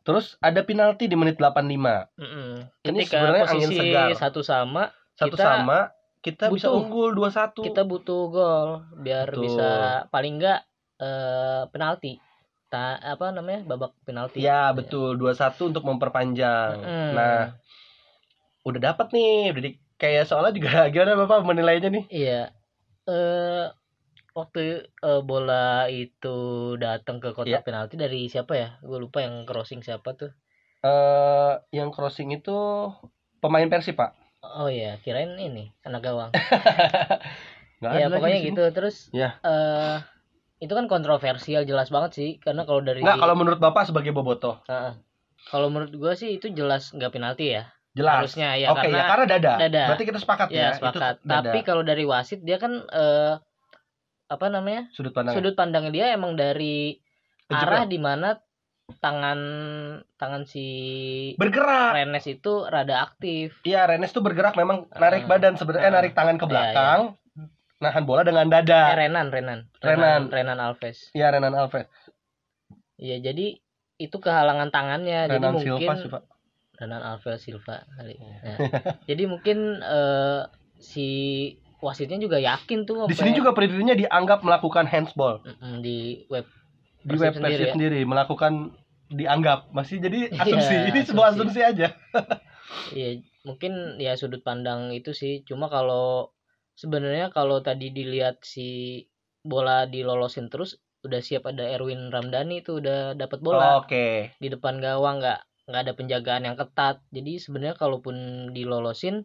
Terus 0.03 0.37
ada 0.39 0.61
penalti 0.63 1.05
di 1.05 1.15
menit 1.15 1.37
85. 1.37 2.09
Mm-mm. 2.17 2.65
Ini 2.81 3.05
Ketika 3.05 3.13
sebenarnya 3.15 3.45
angin 3.47 3.71
segar. 3.71 4.09
satu 4.17 4.41
sama, 4.41 4.83
Satu 5.13 5.35
Kita 5.35 5.45
sama, 5.45 5.79
kita 6.19 6.45
bisa 6.49 6.67
butuh. 6.67 6.79
unggul 6.79 7.09
2-1. 7.13 7.63
kita 7.63 7.83
butuh 7.83 8.23
gol 8.29 8.71
biar 8.97 9.27
Betul. 9.29 9.43
bisa 9.45 9.69
paling 10.09 10.39
enggak 10.39 10.61
eh, 10.97 11.63
penalti. 11.69 12.19
Ta 12.69 12.97
apa 12.97 13.31
namanya? 13.31 13.65
babak 13.65 13.97
penalti. 14.03 14.39
Ya, 14.39 14.71
betul. 14.71 15.15
2-1 15.15 15.67
untuk 15.67 15.83
memperpanjang. 15.83 16.75
Mm. 16.79 17.11
Nah, 17.13 17.41
udah 18.63 18.81
dapat 18.83 19.09
nih. 19.11 19.53
Udah 19.53 19.63
di, 19.63 19.71
kayak 19.97 20.25
soalnya 20.25 20.53
juga 20.53 20.71
gimana 20.93 21.17
Bapak 21.17 21.45
menilainya 21.45 21.89
nih? 21.89 22.05
Iya. 22.09 22.43
Eh 23.05 23.65
waktu 24.39 24.61
eh, 24.87 25.21
bola 25.21 25.91
itu 25.91 26.37
datang 26.79 27.19
ke 27.19 27.35
kotak 27.35 27.51
Iya. 27.51 27.67
penalti 27.67 27.95
dari 27.99 28.31
siapa 28.31 28.55
ya? 28.55 28.69
Gue 28.81 28.99
lupa 29.03 29.19
yang 29.27 29.43
crossing 29.43 29.83
siapa 29.83 30.15
tuh. 30.15 30.31
Eh, 30.81 31.53
yang 31.75 31.91
crossing 31.91 32.31
itu 32.31 32.55
pemain 33.43 33.67
Persib, 33.67 33.99
Pak. 33.99 34.15
Oh 34.39 34.71
iya, 34.71 34.95
kirain 35.03 35.35
ini 35.35 35.75
anak 35.83 36.03
gawang. 36.07 36.31
Ya 37.79 38.11
pokoknya 38.11 38.39
gitu. 38.43 38.63
Terus 38.75 39.07
Ya. 39.15 39.39
eh 39.47 39.99
itu 40.59 40.75
kan 40.75 40.91
kontroversial 40.91 41.63
jelas 41.63 41.95
banget 41.95 42.11
sih 42.19 42.31
karena 42.43 42.67
kalau 42.67 42.83
dari 42.83 43.07
Nggak, 43.07 43.19
kalau 43.23 43.35
menurut 43.39 43.63
Bapak 43.63 43.87
sebagai 43.87 44.11
bobotoh, 44.11 44.59
Heeh. 44.67 44.99
kalau 45.55 45.71
menurut 45.71 45.95
gua 45.95 46.19
sih 46.19 46.35
itu 46.43 46.51
jelas 46.51 46.91
nggak 46.91 47.15
penalti 47.15 47.55
ya. 47.55 47.71
jelas. 47.95 48.27
Harusnya 48.27 48.59
ya 48.59 48.75
Oke, 48.75 48.91
karena 48.91 48.99
ya 48.99 49.05
karena 49.07 49.25
dada. 49.31 49.53
dada. 49.63 49.85
Berarti 49.95 50.05
kita 50.11 50.19
sepakat 50.19 50.49
ya, 50.51 50.59
ya 50.59 50.69
itu 50.75 50.79
sepakat. 50.83 51.15
dada. 51.23 51.31
Tapi 51.31 51.59
kalau 51.63 51.83
dari 51.87 52.03
wasit 52.03 52.43
dia 52.43 52.59
kan 52.59 52.83
eh 52.91 53.33
apa 54.29 54.47
namanya? 54.47 54.93
sudut 54.93 55.11
pandang 55.11 55.35
Sudut 55.35 55.55
pandangnya 55.55 55.91
dia 55.91 56.07
emang 56.13 56.33
dari 56.33 57.01
Penjebak. 57.45 57.65
arah 57.65 57.85
di 57.85 57.99
mana 57.99 58.29
tangan 58.89 59.41
tangan 60.17 60.43
si 60.45 60.67
bergerak. 61.35 61.93
Rennes 61.95 62.25
itu 62.25 62.65
rada 62.65 63.03
aktif. 63.03 63.57
Iya, 63.63 63.85
Rennes 63.85 64.09
tuh 64.11 64.21
bergerak 64.21 64.53
memang 64.55 64.89
narik 64.95 65.25
Ah. 65.25 65.29
badan 65.31 65.55
sebenarnya, 65.55 65.83
eh, 65.83 65.91
Ah. 65.91 65.97
narik 65.99 66.13
tangan 66.13 66.37
ke 66.37 66.45
Iya, 66.45 66.51
belakang, 66.51 67.01
nahan 67.79 68.05
bola 68.05 68.23
dengan 68.23 68.47
Eh, 68.47 68.53
dada. 68.55 68.83
Renan, 68.95 69.29
Renan, 69.29 69.61
Renan. 69.79 70.23
Renan 70.29 70.59
Alves. 70.59 71.13
Iya, 71.13 71.31
Renan 71.31 71.53
Alves. 71.53 71.89
Iya, 72.97 73.21
jadi 73.23 73.61
itu 73.97 74.17
kehalangan 74.17 74.69
tangannya. 74.69 75.27
jadi 75.27 75.37
Renan 75.37 75.53
mungkin 75.55 75.69
Silva 75.79 75.95
sih, 75.95 76.09
Pak. 76.09 76.23
Renan 76.79 77.03
Alves 77.03 77.41
Silva 77.41 77.77
kali. 77.93 78.15
Iya. 78.15 78.37
Nah, 78.43 78.59
jadi 79.05 79.23
mungkin 79.25 79.59
eh, 79.79 80.43
si 80.79 81.09
wasitnya 81.79 82.19
juga 82.19 82.39
yakin 82.43 82.85
tuh 82.85 83.07
Di 83.07 83.15
sini 83.15 83.39
juga 83.39 83.55
pendirinya 83.55 83.95
dianggap 83.95 84.43
melakukan 84.43 84.85
handsball 84.91 85.43
di 85.79 86.27
web 86.27 86.47
di 87.07 87.15
Persib 87.15 87.23
web 87.23 87.35
sendiri 87.39 87.55
Persib 87.55 87.69
ya. 87.69 87.73
sendiri 87.75 88.01
melakukan 88.03 88.53
dianggap 89.09 89.71
masih 89.73 89.97
jadi 90.03 90.29
Iya, 90.35 90.43
asumsi 90.43 90.75
ini 90.91 91.01
sebuah 91.07 91.27
asumsi. 91.33 91.61
aja 91.65 91.89
Iya, 92.99 93.25
mungkin 93.49 93.97
ya 93.97 94.13
sudut 94.19 94.45
pandang 94.45 94.93
itu 94.93 95.17
sih. 95.17 95.41
Cuma 95.49 95.73
kalau 95.73 96.37
sebenarnya 96.77 97.33
kalau 97.33 97.65
tadi 97.65 97.91
dilihat 97.91 98.45
si 98.45 99.03
bola 99.41 99.89
dilolosin 99.89 100.53
terus 100.53 100.77
udah 101.07 101.23
siap 101.23 101.49
ada 101.49 101.65
Erwin 101.65 102.11
Ramdhani 102.11 102.61
itu 102.61 102.83
udah 102.83 103.15
dapat 103.15 103.39
bola 103.41 103.79
oke 103.81 104.35
di 104.37 104.49
depan 104.51 104.83
gawang 104.83 105.23
nggak 105.23 105.41
nggak 105.71 105.81
ada 105.85 105.93
penjagaan 105.97 106.43
yang 106.45 106.57
ketat. 106.61 107.01
Jadi 107.09 107.41
sebenarnya 107.41 107.77
kalaupun 107.79 108.51
dilolosin 108.53 109.25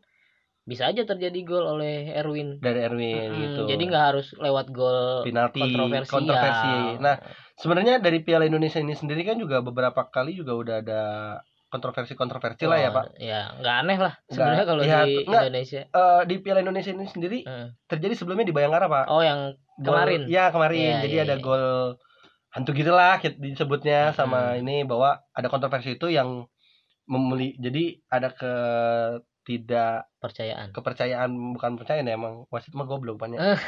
bisa 0.63 0.87
aja 0.87 1.03
terjadi 1.03 1.39
gol 1.43 1.65
oleh 1.69 2.07
Erwin. 2.13 2.55
dari 2.57 2.79
Erwin 2.81 3.29
Mm-mm, 3.29 3.41
gitu 3.43 3.61
Jadi 3.67 3.83
nggak 3.83 4.05
harus 4.09 4.31
lewat 4.35 4.71
gol 4.71 5.27
penalti 5.27 5.59
kontroversi. 5.59 6.09
kontroversi. 6.09 6.71
ya. 6.71 6.99
Nah, 6.99 7.15
sebenarnya 7.55 7.93
dari 7.99 8.19
Piala 8.19 8.47
Indonesia 8.47 8.79
ini 8.79 8.95
sendiri 8.95 9.21
kan 9.23 9.35
juga 9.35 9.59
beberapa 9.59 10.07
kali 10.07 10.33
juga 10.33 10.55
udah 10.55 10.75
ada 10.79 11.01
kontroversi-kontroversi 11.67 12.63
lah 12.63 12.77
ya, 12.77 12.89
Oh, 12.89 12.95
Pak. 12.95 13.05
Ya 13.17 13.41
nggak 13.57 13.75
aneh 13.81 13.97
lah 13.97 14.13
sebenarnya 14.29 14.65
kalau 14.65 14.81
ya, 14.81 14.99
di 15.03 15.13
nggak. 15.25 15.43
Indonesia. 15.43 15.81
Eh, 15.83 16.21
di 16.29 16.35
Piala 16.39 16.59
Indonesia 16.61 16.91
ini 16.91 17.05
sendiri 17.07 17.39
Hmm. 17.43 17.67
terjadi 17.89 18.13
sebelumnya 18.13 18.45
di 18.45 18.55
Bayangkara, 18.55 18.87
Pak. 18.87 19.05
Oh 19.09 19.19
yang 19.19 19.57
Gol- 19.75 19.89
kemarin. 19.99 20.21
ya 20.29 20.53
kemarin 20.53 20.77
Iya, 20.77 21.01
jadi 21.01 21.15
iya, 21.17 21.25
ada 21.25 21.35
iya. 21.35 21.41
gol 21.41 21.65
hantu 22.53 22.71
gitulah 22.71 23.17
disebutnya 23.17 24.13
sama 24.13 24.53
Mm-mm. 24.53 24.61
ini 24.61 24.75
bahwa 24.85 25.17
ada 25.33 25.49
kontroversi 25.49 25.97
itu 25.97 26.07
yang 26.07 26.45
memuli 27.03 27.57
jadi 27.57 27.97
ada 28.07 28.29
ke 28.29 28.53
tidak 29.43 30.07
percayaan. 30.17 30.71
kepercayaan 30.71 31.29
bukan 31.53 31.75
percaya 31.75 31.99
ya 31.99 32.13
emang 32.13 32.47
wasit 32.47 32.71
mah 32.71 32.83
goblok 32.83 33.19
banyak 33.19 33.37
Eh. 33.37 33.59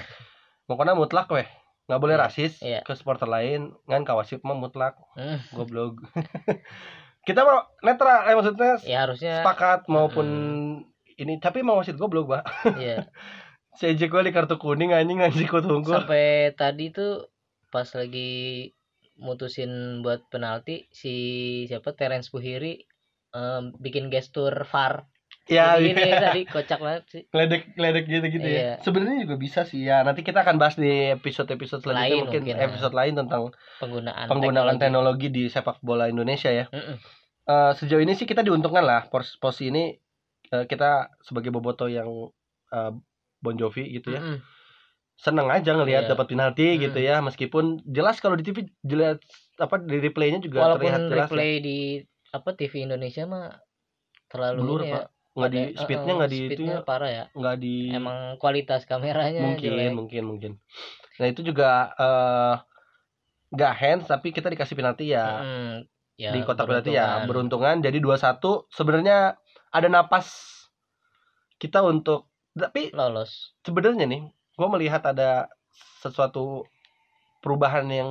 pokoknya 0.65 0.93
mutlak 0.93 1.27
weh 1.29 1.45
nggak 1.85 2.01
boleh 2.01 2.15
Iya, 2.15 2.23
rasis 2.23 2.53
iya. 2.59 2.79
ke 2.81 2.95
supporter 2.95 3.27
lain 3.27 3.75
kan 3.85 4.01
ka 4.01 4.15
wasit 4.15 4.39
mah 4.41 4.55
mutlak 4.55 4.95
Hmm. 5.13 5.37
goblok 5.51 5.99
kita 7.27 7.41
mau 7.41 7.61
netral 7.81 8.25
eh 8.25 8.33
maksudnya 8.33 8.79
Ya 8.81 9.03
harusnya 9.03 9.41
sepakat 9.41 9.85
maupun 9.85 10.27
ini 11.15 11.37
tapi 11.37 11.61
mau 11.61 11.77
wasit 11.77 11.95
goblok 11.95 12.31
pak 12.31 12.43
ya 12.75 13.03
si 13.77 13.85
Ejek 13.85 14.15
di 14.15 14.31
kartu 14.31 14.55
kuning 14.55 14.91
anjing 14.91 15.19
anjing 15.19 15.45
ku 15.45 15.59
tunggu 15.59 15.91
sampai 15.91 16.55
tadi 16.55 16.89
tuh 16.89 17.27
pas 17.67 17.85
lagi 17.91 18.71
mutusin 19.15 19.99
buat 19.99 20.27
penalti 20.27 20.87
si 20.89 21.13
siapa 21.65 21.91
Terence 21.91 22.27
Buhiri 22.29 22.83
em, 23.31 23.71
bikin 23.75 24.07
gestur 24.07 24.51
VAR. 24.65 25.07
Ya 25.47 25.75
Jadi 25.75 25.85
ini 25.87 26.01
iya. 26.03 26.17
tadi 26.19 26.41
kocak 26.43 26.79
banget 26.79 27.03
sih. 27.07 27.23
ledek 27.29 27.61
ledek 27.75 28.05
gitu 28.07 28.25
gitu 28.31 28.41
Iya. 28.43 28.57
ya 28.57 28.73
sebenarnya 28.79 29.17
juga 29.21 29.35
bisa 29.35 29.61
sih 29.61 29.81
ya 29.81 30.01
nanti 30.01 30.21
kita 30.21 30.41
akan 30.41 30.55
bahas 30.55 30.73
di 30.75 30.89
episode 31.11 31.45
episode 31.47 31.79
selanjutnya 31.79 32.01
Lain 32.07 32.21
mungkin, 32.23 32.41
mungkin, 32.41 32.55
ya. 32.55 32.65
episode 32.65 32.91
lain 32.91 33.13
tentang 33.15 33.41
Penggunaan 33.77 34.25
penggunaan 34.25 34.73
teknologi. 34.73 34.81
teknologi 34.81 35.27
di 35.31 35.43
sepak 35.47 35.77
bola 35.79 36.05
Indonesia 36.05 36.49
ya 36.49 36.65
Mm-mm. 36.67 36.97
Eh, 37.45 37.71
sejauh 37.73 37.99
ini 37.99 38.11
sih 38.11 38.23
kita 38.23 38.41
diuntungkan 38.41 38.81
lah 38.81 39.05
pos 39.05 39.37
posisi 39.37 39.69
ini 39.69 39.93
eh, 40.47 40.65
kita 40.65 40.89
sebagai 41.19 41.49
boboto 41.49 41.85
yang 41.85 42.09
eh, 42.67 42.91
Bon 43.37 43.53
Jovi 43.53 43.85
gitu 43.91 44.09
ya 44.09 44.19
Mm-mm. 44.19 44.41
seneng 45.15 45.47
aja 45.47 45.71
ngelihat 45.71 46.03
Iya. 46.03 46.11
dapat 46.11 46.25
penalti 46.27 46.65
Hmm. 46.67 46.81
gitu 46.81 46.99
ya 46.99 47.21
meskipun 47.21 47.85
jelas 47.85 48.17
kalau 48.17 48.33
di 48.33 48.43
TV 48.43 48.65
jelas 48.81 49.21
apa 49.55 49.77
di 49.77 49.95
replaynya 49.95 50.41
juga 50.41 50.73
terlihat 50.73 50.99
Walaupun 50.99 51.07
jelas 51.07 51.21
ya. 51.21 51.25
replay 51.29 51.51
di 51.59 51.77
apa 52.29 52.49
TV 52.51 52.73
Indonesia 52.81 53.23
mah 53.23 53.61
terlalu 54.27 54.59
blur 54.59 54.81
ya. 54.81 54.91
pak 54.91 55.05
nggak 55.35 55.51
di 55.51 55.61
speednya 55.75 56.13
nggak 56.15 56.31
di 56.31 56.39
itu 56.39 56.47
speednya 56.47 56.77
parah 56.87 57.11
ya. 57.11 57.23
nggak 57.35 57.55
di 57.59 57.75
Emang 57.91 58.39
kualitas 58.39 58.87
kameranya 58.87 59.43
mungkin 59.43 59.69
jelek. 59.75 59.91
mungkin 59.91 60.23
mungkin 60.23 60.51
nah 61.19 61.27
itu 61.27 61.43
juga 61.43 61.91
eh 61.95 62.55
nggak 63.51 63.73
hands 63.75 64.05
tapi 64.07 64.31
kita 64.31 64.47
dikasih 64.47 64.75
penalti 64.75 65.11
ya 65.11 65.43
Mm-mm. 65.43 65.71
Ya, 66.15 66.31
di 66.31 66.47
kotak 66.47 66.71
penalti 66.71 66.95
ya 66.95 67.27
beruntungan. 67.27 67.83
jadi 67.83 67.99
2-1 67.99 68.71
sebenarnya 68.71 69.35
ada 69.67 69.87
napas 69.91 70.31
kita 71.59 71.83
untuk 71.83 72.31
tapi 72.55 72.95
lolos. 72.95 73.51
sebenarnya 73.67 74.07
nih 74.07 74.23
gue 74.31 74.67
melihat 74.71 75.03
ada 75.03 75.51
sesuatu 75.99 76.63
perubahan 77.43 77.83
yang 77.91 78.09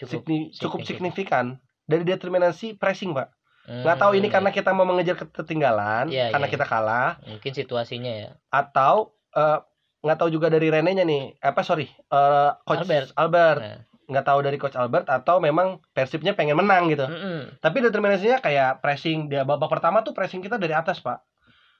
Cukup 0.00 0.24
signi- 0.24 0.48
cukup 0.56 0.80
signifikan. 0.80 0.88
signifikan 0.88 1.46
dari 1.84 2.08
determinasi 2.08 2.72
pressing 2.80 3.12
pak 3.12 3.28
nggak 3.62 3.96
tahu 3.96 4.12
ini 4.14 4.26
Hmm, 4.26 4.34
karena 4.34 4.50
kita 4.50 4.70
mau 4.70 4.82
mengejar 4.82 5.14
ketertinggalan 5.16 6.08
Iya, 6.08 6.30
karena 6.30 6.44
iya. 6.44 6.52
kita 6.52 6.64
kalah 6.64 7.20
mungkin 7.22 7.52
situasinya 7.52 8.12
ya. 8.18 8.30
atau 8.48 9.10
eh, 9.30 9.58
nggak 10.00 10.16
tahu 10.16 10.30
juga 10.30 10.48
dari 10.48 10.66
Renenya 10.66 11.02
nih 11.02 11.38
apa 11.38 11.60
sorry 11.60 11.86
eh, 11.86 12.50
coach 12.60 12.82
Albert. 12.82 13.08
Albert 13.14 13.60
Nah. 13.60 13.78
nggak 14.08 14.26
tahu 14.26 14.38
dari 14.40 14.56
coach 14.56 14.74
Albert 14.74 15.06
atau 15.06 15.38
memang 15.38 15.78
Persibnya 15.88 16.32
pengen 16.32 16.54
menang 16.54 16.88
gitu 16.88 17.04
Mm-mm. 17.04 17.58
tapi 17.58 17.78
determinasinya 17.78 18.38
kayak 18.38 18.78
pressing 18.78 19.26
dia 19.26 19.44
babak 19.44 19.68
pertama 19.68 20.00
tuh 20.00 20.10
pressing 20.10 20.40
kita 20.40 20.56
dari 20.56 20.72
atas 20.72 20.98
pak 20.98 21.22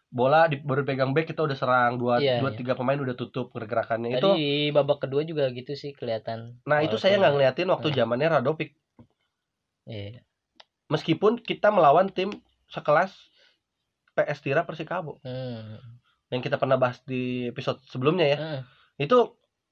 bola 0.07 0.47
di, 0.47 0.59
baru 0.59 0.83
pegang 0.83 1.11
back 1.11 1.27
kita 1.29 1.41
udah 1.41 1.55
serang 1.55 1.95
dua 1.97 2.19
Iya, 2.19 2.39
dua 2.39 2.51
iya. 2.51 2.57
tiga 2.57 2.75
pemain 2.75 2.95
udah 2.97 3.15
tutup 3.15 3.51
pergerakannya 3.51 4.11
Tadi 4.13 4.19
itu 4.21 4.31
di 4.33 4.51
babak 4.69 4.99
kedua 5.01 5.23
juga 5.23 5.47
gitu 5.49 5.73
sih 5.73 5.91
kelihatan. 5.91 6.59
nah 6.63 6.79
itu 6.81 6.95
saya 6.95 7.15
nggak 7.17 7.33
ngeliatin 7.33 7.67
waktu 7.69 7.89
Nah. 7.89 7.97
zamannya 7.97 8.29
Radovic 8.29 8.75
Iya. 9.85 10.23
Meskipun 10.91 11.39
kita 11.39 11.71
melawan 11.71 12.11
tim 12.11 12.35
sekelas 12.67 13.15
PS 14.13 14.39
Tira 14.41 14.63
Persikabo 14.63 15.23
Hmm. 15.23 15.79
yang 16.29 16.41
kita 16.41 16.59
pernah 16.59 16.77
bahas 16.77 17.01
di 17.03 17.47
episode 17.47 17.79
sebelumnya 17.87 18.27
ya 18.27 18.39
Heeh. 18.39 18.61
itu 19.01 19.19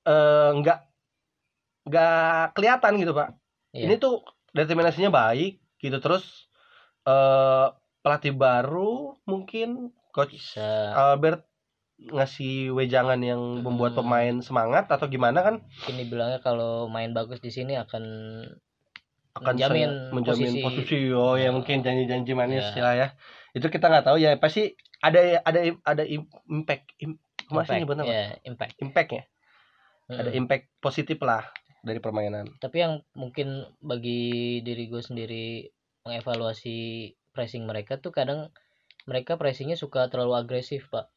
eh, 0.04 0.50
nggak 0.54 0.78
nggak 1.84 2.54
kelihatan 2.54 2.92
gitu 2.96 3.12
pak 3.12 3.34
Iya. 3.70 3.84
ini 3.84 3.94
tuh 3.96 4.24
determinasinya 4.50 5.10
baik 5.10 5.60
gitu 5.78 5.98
terus 5.98 6.48
eh 7.04 7.66
pelatih 8.00 8.32
baru 8.32 9.18
mungkin 9.24 9.92
coach 10.10 10.32
bisa 10.32 10.94
Albert 10.94 11.44
ngasih 11.98 12.70
wejangan 12.72 13.18
yang 13.18 13.60
membuat 13.60 13.92
Hmm. 13.92 14.00
pemain 14.00 14.36
semangat 14.38 14.86
atau 14.86 15.06
gimana 15.06 15.42
kan 15.42 15.54
mungkin 15.60 15.96
dibilangnya 15.98 16.38
kalau 16.38 16.86
main 16.86 17.10
bagus 17.10 17.38
di 17.38 17.50
sini 17.50 17.74
akan 17.74 18.02
akan 19.38 19.54
Menjamin 19.54 19.90
menjamin 20.10 20.52
posisi. 20.58 20.64
posisi, 20.64 20.98
oh 21.14 21.34
ya 21.34 21.48
Ya. 21.48 21.50
mungkin 21.54 21.80
janji-janji 21.80 22.32
manis 22.34 22.66
Ya. 22.74 22.82
lah 22.82 22.94
ya 22.94 23.08
itu 23.54 23.66
kita 23.66 23.86
nggak 23.86 24.04
tahu 24.04 24.18
ya 24.18 24.34
pasti 24.36 24.74
ada 24.98 25.40
ada 25.42 25.60
ada 25.82 26.02
im- 26.04 26.26
impact 26.46 26.90
im, 26.98 27.16
masih 27.48 27.78
Impact, 27.78 27.80
nyebutnya 27.80 28.04
apa? 28.04 28.12
ya, 28.12 28.24
impact. 28.44 28.74
impact 28.78 29.10
ya 29.14 29.22
ada 30.08 30.30
Mm. 30.32 30.38
impact 30.40 30.64
positif 30.80 31.18
lah 31.20 31.44
dari 31.80 32.00
permainan 32.00 32.48
Tapi 32.58 32.76
yang 32.80 33.04
mungkin 33.12 33.68
bagi 33.78 34.58
diri 34.60 34.88
gue 34.88 35.00
sendiri 35.00 35.68
mengevaluasi 36.02 36.78
pressing 37.30 37.64
mereka 37.64 38.00
tuh 38.00 38.10
kadang 38.10 38.50
mereka 39.04 39.36
pressingnya 39.36 39.76
suka 39.76 40.08
terlalu 40.08 40.34
agresif 40.36 40.88
pak. 40.88 41.08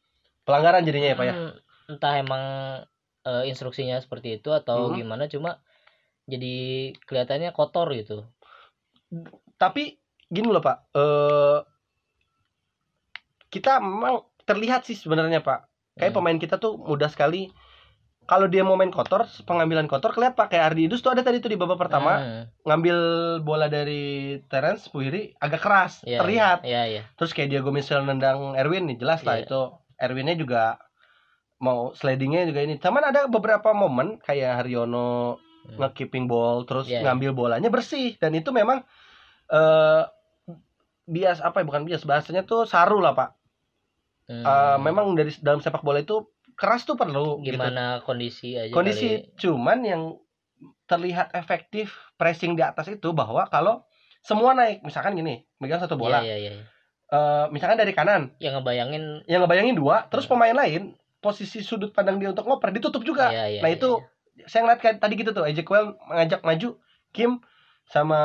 pelanggaran 0.42 0.82
jadinya 0.82 1.08
ya 1.12 1.16
pak 1.16 1.26
ya 1.26 1.34
Hmm, 1.34 1.52
Entah 1.92 2.14
emang 2.18 2.44
eh, 3.22 3.44
instruksinya 3.46 3.98
seperti 3.98 4.38
itu 4.42 4.50
atau 4.50 4.90
Hmm. 4.90 4.98
gimana 4.98 5.26
cuma 5.26 5.62
jadi 6.32 6.54
kelihatannya 7.04 7.52
kotor 7.52 7.92
gitu. 7.92 8.24
tapi 9.54 10.00
gini 10.26 10.48
loh 10.48 10.58
pak 10.58 10.88
eh 10.96 11.58
kita 13.52 13.78
memang 13.78 14.24
terlihat 14.42 14.82
sih 14.82 14.96
sebenarnya 14.96 15.44
pak 15.44 15.68
kayak 15.94 16.10
Hmm. 16.10 16.18
pemain 16.18 16.38
kita 16.40 16.56
tuh 16.56 16.80
mudah 16.80 17.12
sekali 17.12 17.52
kalau 18.24 18.48
dia 18.48 18.64
mau 18.64 18.78
main 18.78 18.88
kotor 18.88 19.28
pengambilan 19.44 19.84
kotor 19.84 20.14
kelihatan 20.14 20.32
pak 20.32 20.48
kayak 20.48 20.72
Ardi 20.72 20.88
Idus 20.88 21.04
tuh 21.04 21.12
ada 21.12 21.20
tadi 21.20 21.38
tuh 21.38 21.52
di 21.52 21.58
babak 21.60 21.76
pertama 21.76 22.12
Hmm, 22.16 22.42
ngambil 22.64 22.96
bola 23.44 23.68
dari 23.68 24.02
Terence 24.48 24.88
Puhiri 24.88 25.36
agak 25.36 25.60
keras 25.60 26.00
iya, 26.02 26.18
terlihat 26.18 26.58
Iya 26.64 26.82
iya. 26.88 27.02
terus 27.14 27.36
kayak 27.36 27.52
Diego 27.52 27.68
Michel 27.68 28.02
nendang 28.02 28.56
Erwin 28.56 28.88
nih 28.88 28.96
jelas 28.96 29.20
lah 29.22 29.36
Iya. 29.36 29.44
itu 29.44 29.60
Erwinnya 30.00 30.34
juga 30.34 30.80
mau 31.60 31.92
slidingnya 31.92 32.48
juga 32.48 32.64
ini 32.64 32.80
cuman 32.80 33.04
ada 33.04 33.28
beberapa 33.28 33.70
momen 33.70 34.18
kayak 34.18 34.64
Haryono 34.64 35.36
Hmm. 35.62 35.78
nge-keeping 35.78 36.26
ball 36.26 36.62
terus 36.62 36.86
Iya. 36.86 37.02
ngambil 37.02 37.30
bolanya 37.32 37.68
bersih 37.68 38.14
dan 38.16 38.32
itu 38.32 38.50
memang 38.50 38.82
eh 39.48 40.02
bias 41.04 41.38
apa 41.38 41.60
ya 41.60 41.64
bukan 41.64 41.82
bias 41.82 42.02
bahasanya 42.02 42.42
tuh 42.42 42.64
saru 42.64 42.98
lah 42.98 43.12
pak 43.12 43.30
Hmm. 44.22 44.38
Eh, 44.40 44.76
memang 44.80 45.12
dari 45.12 45.34
dalam 45.36 45.58
sepak 45.58 45.82
bola 45.82 45.98
itu 45.98 46.22
keras 46.54 46.82
tuh 46.82 46.94
perlu 46.94 47.42
gitu. 47.42 47.52
gimana 47.52 48.00
kondisi 48.00 48.54
aja 48.54 48.70
kondisi 48.70 49.18
kali. 49.18 49.34
cuman 49.36 49.78
yang 49.82 50.02
terlihat 50.84 51.30
efektif 51.32 51.90
pressing 52.14 52.54
di 52.54 52.62
atas 52.62 52.86
itu 52.88 53.10
bahwa 53.10 53.42
kalau 53.46 53.82
semua 54.20 54.52
naik 54.52 54.78
misalkan 54.80 55.14
gini 55.14 55.42
megang 55.56 55.78
satu 55.78 55.94
bola 55.96 56.22
Iya 56.22 56.38
iya 56.38 56.52
iya. 56.54 56.64
Eh, 57.08 57.44
misalkan 57.50 57.76
dari 57.76 57.90
kanan 57.90 58.30
Yang 58.38 58.58
ngebayangin 58.58 59.04
yang 59.26 59.42
ngebayangin 59.42 59.74
dua 59.74 60.06
terus 60.06 60.24
Hmm. 60.24 60.38
pemain 60.38 60.56
lain 60.56 60.82
posisi 61.18 61.58
sudut 61.60 61.90
pandang 61.90 62.16
dia 62.16 62.30
untuk 62.30 62.46
ngoper 62.46 62.70
ditutup 62.70 63.02
juga 63.02 63.26
Iya, 63.28 63.44
iya, 63.48 63.60
nah 63.60 63.68
itu 63.68 64.00
saya 64.44 64.60
ngeliat 64.62 64.80
kayak 64.80 64.96
tadi 64.98 65.14
gitu 65.14 65.30
tuh 65.30 65.44
Ezekiel 65.44 65.96
mengajak 66.04 66.40
maju 66.40 66.68
Kim 67.10 67.42
sama 67.84 68.20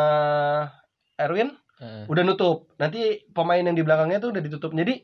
Erwin. 1.15 1.53
Hmm. 1.77 2.09
udah 2.09 2.25
nutup 2.25 2.74
nanti 2.81 3.21
pemain 3.29 3.62
yang 3.62 3.77
di 3.77 3.86
belakangnya 3.86 4.17
tuh 4.17 4.33
udah 4.33 4.41
ditutup 4.41 4.74
jadi 4.74 4.97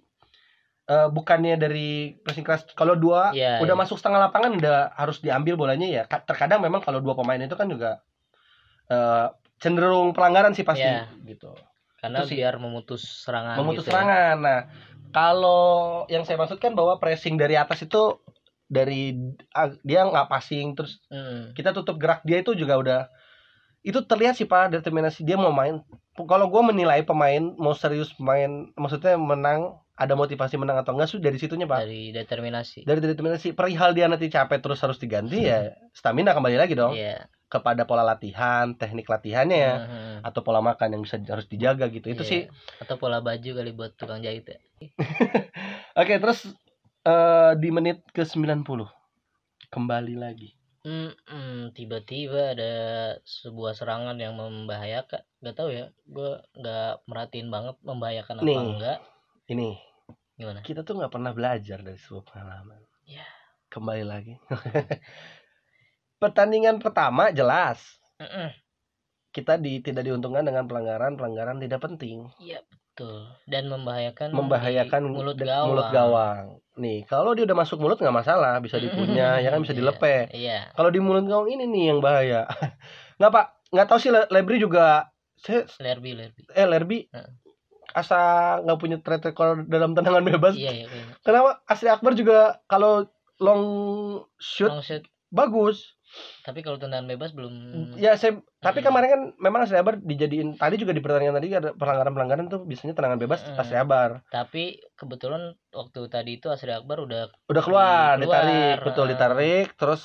eh, 0.84 1.08
bukannya 1.08 1.54
dari 1.54 1.90
pressing 2.18 2.42
keras 2.42 2.66
kalau 2.74 2.98
dua 2.98 3.30
Iya, 3.30 3.62
udah 3.62 3.78
iya. 3.78 3.78
masuk 3.78 3.94
setengah 3.94 4.18
lapangan 4.26 4.58
udah 4.58 4.90
harus 4.92 5.22
diambil 5.22 5.54
bolanya 5.54 5.86
ya 5.86 6.04
Ka- 6.04 6.26
terkadang 6.26 6.60
memang 6.60 6.82
kalau 6.82 6.98
dua 6.98 7.14
pemain 7.14 7.38
itu 7.38 7.54
kan 7.54 7.70
juga 7.70 8.02
eh, 8.90 9.30
cenderung 9.62 10.12
pelanggaran 10.12 10.52
sih 10.52 10.66
pasti 10.66 10.82
Iya. 10.82 11.14
gitu 11.24 11.54
karena 12.02 12.18
itu 12.20 12.34
sih. 12.34 12.38
biar 12.42 12.58
memutus 12.58 13.06
serangan 13.22 13.54
memutus 13.56 13.78
gitu 13.80 13.88
ya. 13.88 13.94
serangan. 13.94 14.36
Nah, 14.42 14.60
kalau 15.14 15.64
yang 16.10 16.26
saya 16.26 16.36
maksudkan 16.36 16.74
bahwa 16.74 16.98
pressing 16.98 17.38
dari 17.38 17.54
atas 17.54 17.86
itu 17.86 18.18
dari 18.74 19.14
ah, 19.52 19.70
dia 19.82 20.02
nggak 20.04 20.26
passing 20.28 20.74
terus 20.74 20.98
Hmm. 21.08 21.54
kita 21.54 21.70
tutup 21.72 21.96
gerak 21.96 22.26
dia 22.26 22.42
itu 22.42 22.52
juga 22.54 22.74
udah 22.76 23.02
itu 23.82 24.00
terlihat 24.02 24.34
sih 24.34 24.46
pak 24.46 24.74
determinasi 24.74 25.22
dia 25.22 25.36
mau 25.36 25.52
main. 25.52 25.84
Kalau 26.16 26.46
gue 26.48 26.62
menilai 26.64 27.02
pemain 27.02 27.42
mau 27.54 27.74
serius 27.74 28.14
main, 28.18 28.70
maksudnya 28.74 29.14
menang 29.14 29.76
ada 29.94 30.14
motivasi 30.14 30.56
menang 30.56 30.78
atau 30.78 30.94
enggak 30.94 31.06
sih 31.08 31.20
dari 31.20 31.38
situnya 31.38 31.66
pak. 31.66 31.84
dari 31.84 32.10
determinasi 32.10 32.82
Dari 32.82 32.98
determinasi 32.98 33.52
perihal 33.52 33.92
dia 33.92 34.08
nanti 34.08 34.26
capek 34.26 34.58
terus 34.58 34.80
harus 34.80 34.98
diganti 34.98 35.44
ya 35.44 35.70
stamina 35.94 36.32
kembali 36.32 36.58
lagi 36.58 36.74
dong 36.74 36.94
iya 36.94 37.28
kepada 37.46 37.86
pola 37.86 38.02
latihan, 38.02 38.74
teknik 38.74 39.06
latihannya 39.06 39.58
ya 39.60 39.74
Mhm. 39.80 40.26
atau 40.26 40.42
pola 40.42 40.58
makan 40.60 40.90
yang 40.90 41.02
bisa 41.04 41.22
harus 41.22 41.46
dijaga 41.46 41.86
gitu. 41.88 42.10
Itu 42.10 42.24
Iya. 42.24 42.30
sih 42.30 42.42
atau 42.80 42.96
pola 42.98 43.20
baju 43.20 43.52
kali 43.54 43.70
buat 43.70 43.94
tukang 43.94 44.24
jahit 44.24 44.48
ya 44.48 44.58
Oke, 45.94 46.18
terus 46.18 46.50
eh 47.04 47.52
di 47.60 47.68
menit 47.68 48.00
ke 48.16 48.24
90 48.24 48.64
kembali 49.68 50.16
lagi. 50.16 50.56
Hmm, 50.84 51.72
tiba-tiba 51.72 52.56
ada 52.56 52.74
sebuah 53.24 53.72
serangan 53.76 54.20
yang 54.20 54.36
membahayakan 54.36 55.24
nggak 55.40 55.56
tahu 55.56 55.72
ya 55.72 55.92
gue 56.08 56.32
nggak 56.60 57.08
merhatiin 57.08 57.48
banget 57.48 57.76
membahayakan 57.84 58.44
apa 58.44 58.48
Nih. 58.48 58.60
enggak 58.60 59.00
Ini 59.48 59.70
gimana 60.36 60.60
kita 60.60 60.84
tuh 60.84 61.00
nggak 61.00 61.12
pernah 61.12 61.32
belajar 61.32 61.80
dari 61.84 62.00
sebuah 62.00 62.24
pengalaman. 62.24 62.80
Ya. 63.08 63.24
Kembali 63.72 64.04
lagi. 64.04 64.36
Pertandingan 66.24 66.80
pertama 66.80 67.36
jelas 67.36 67.84
Mm-mm. 68.20 68.52
kita 69.36 69.60
di, 69.60 69.84
tidak 69.84 70.08
diuntungkan 70.08 70.48
dengan 70.48 70.68
pelanggaran 70.72 71.20
pelanggaran 71.20 71.60
tidak 71.60 71.84
penting, 71.84 72.32
iya 72.40 72.64
betul 72.64 73.28
dan 73.44 73.68
membahayakan 73.68 74.32
membahayakan 74.32 75.02
mulut 75.12 75.36
gawang 75.36 75.68
mulut 75.68 75.90
gawang. 75.92 76.63
Nih, 76.74 77.06
kalau 77.06 77.38
dia 77.38 77.46
udah 77.46 77.54
masuk 77.56 77.78
mulut 77.78 78.02
nggak 78.02 78.14
masalah, 78.16 78.58
bisa 78.58 78.82
dikunyah, 78.82 79.38
ya 79.38 79.54
kan 79.54 79.62
bisa 79.62 79.74
Iya, 79.74 79.80
dilepe. 79.80 80.16
iya 80.34 80.58
Kalau 80.74 80.90
di 80.90 80.98
mulut 80.98 81.22
gawang 81.24 81.46
ini 81.48 81.70
nih 81.70 81.94
yang 81.94 82.00
bahaya. 82.02 82.50
nggak 83.22 83.30
pak, 83.30 83.46
nggak 83.70 83.88
tahu 83.88 84.00
sih 84.00 84.10
Le- 84.10 84.30
Lebri 84.30 84.58
juga 84.58 85.06
saya 85.36 85.68
lerbi 85.78 86.16
lerbi 86.16 86.42
eh 86.50 86.64
Lerby 86.64 87.00
Heeh. 87.12 87.30
asa 87.92 88.20
nggak 88.64 88.80
punya 88.80 88.98
track 88.98 89.22
record 89.28 89.68
dalam 89.68 89.92
tendangan 89.92 90.24
bebas 90.24 90.56
iya 90.56 90.72
iya 90.72 90.86
kayaknya. 90.88 91.14
kenapa 91.20 91.62
Asri 91.68 91.92
Akbar 91.92 92.16
juga 92.16 92.64
kalau 92.66 93.06
long 93.38 93.64
shoot 94.40 94.72
long 94.72 94.82
shoot 94.82 95.04
bagus 95.30 95.94
tapi 96.42 96.60
kalau 96.60 96.76
tendangan 96.76 97.08
bebas 97.08 97.32
belum 97.32 97.54
ya 97.96 98.14
saya 98.14 98.38
tapi 98.58 98.80
Hmm. 98.80 98.88
kemarin 98.88 99.10
kan 99.10 99.22
memang 99.38 99.66
Akbar 99.66 99.98
dijadiin 99.98 100.56
tadi 100.56 100.76
juga 100.76 100.92
di 100.92 101.00
pertandingan 101.00 101.36
tadi 101.36 101.48
ada 101.52 101.70
pelanggaran 101.72 102.12
pelanggaran 102.12 102.46
tuh 102.48 102.62
biasanya 102.62 102.94
tendangan 102.94 103.20
bebas 103.20 103.40
Hmm. 103.44 103.58
Akbar 103.58 104.10
tapi 104.28 104.64
kebetulan 104.94 105.44
waktu 105.70 106.00
tadi 106.08 106.38
itu 106.38 106.48
Asri 106.48 106.70
Akbar 106.70 107.00
udah 107.00 107.34
udah 107.46 107.64
keluar, 107.64 108.16
Keluar, 108.16 108.22
ditarik 108.22 108.78
betul 108.84 109.06
ditarik 109.08 109.68
terus 109.74 110.04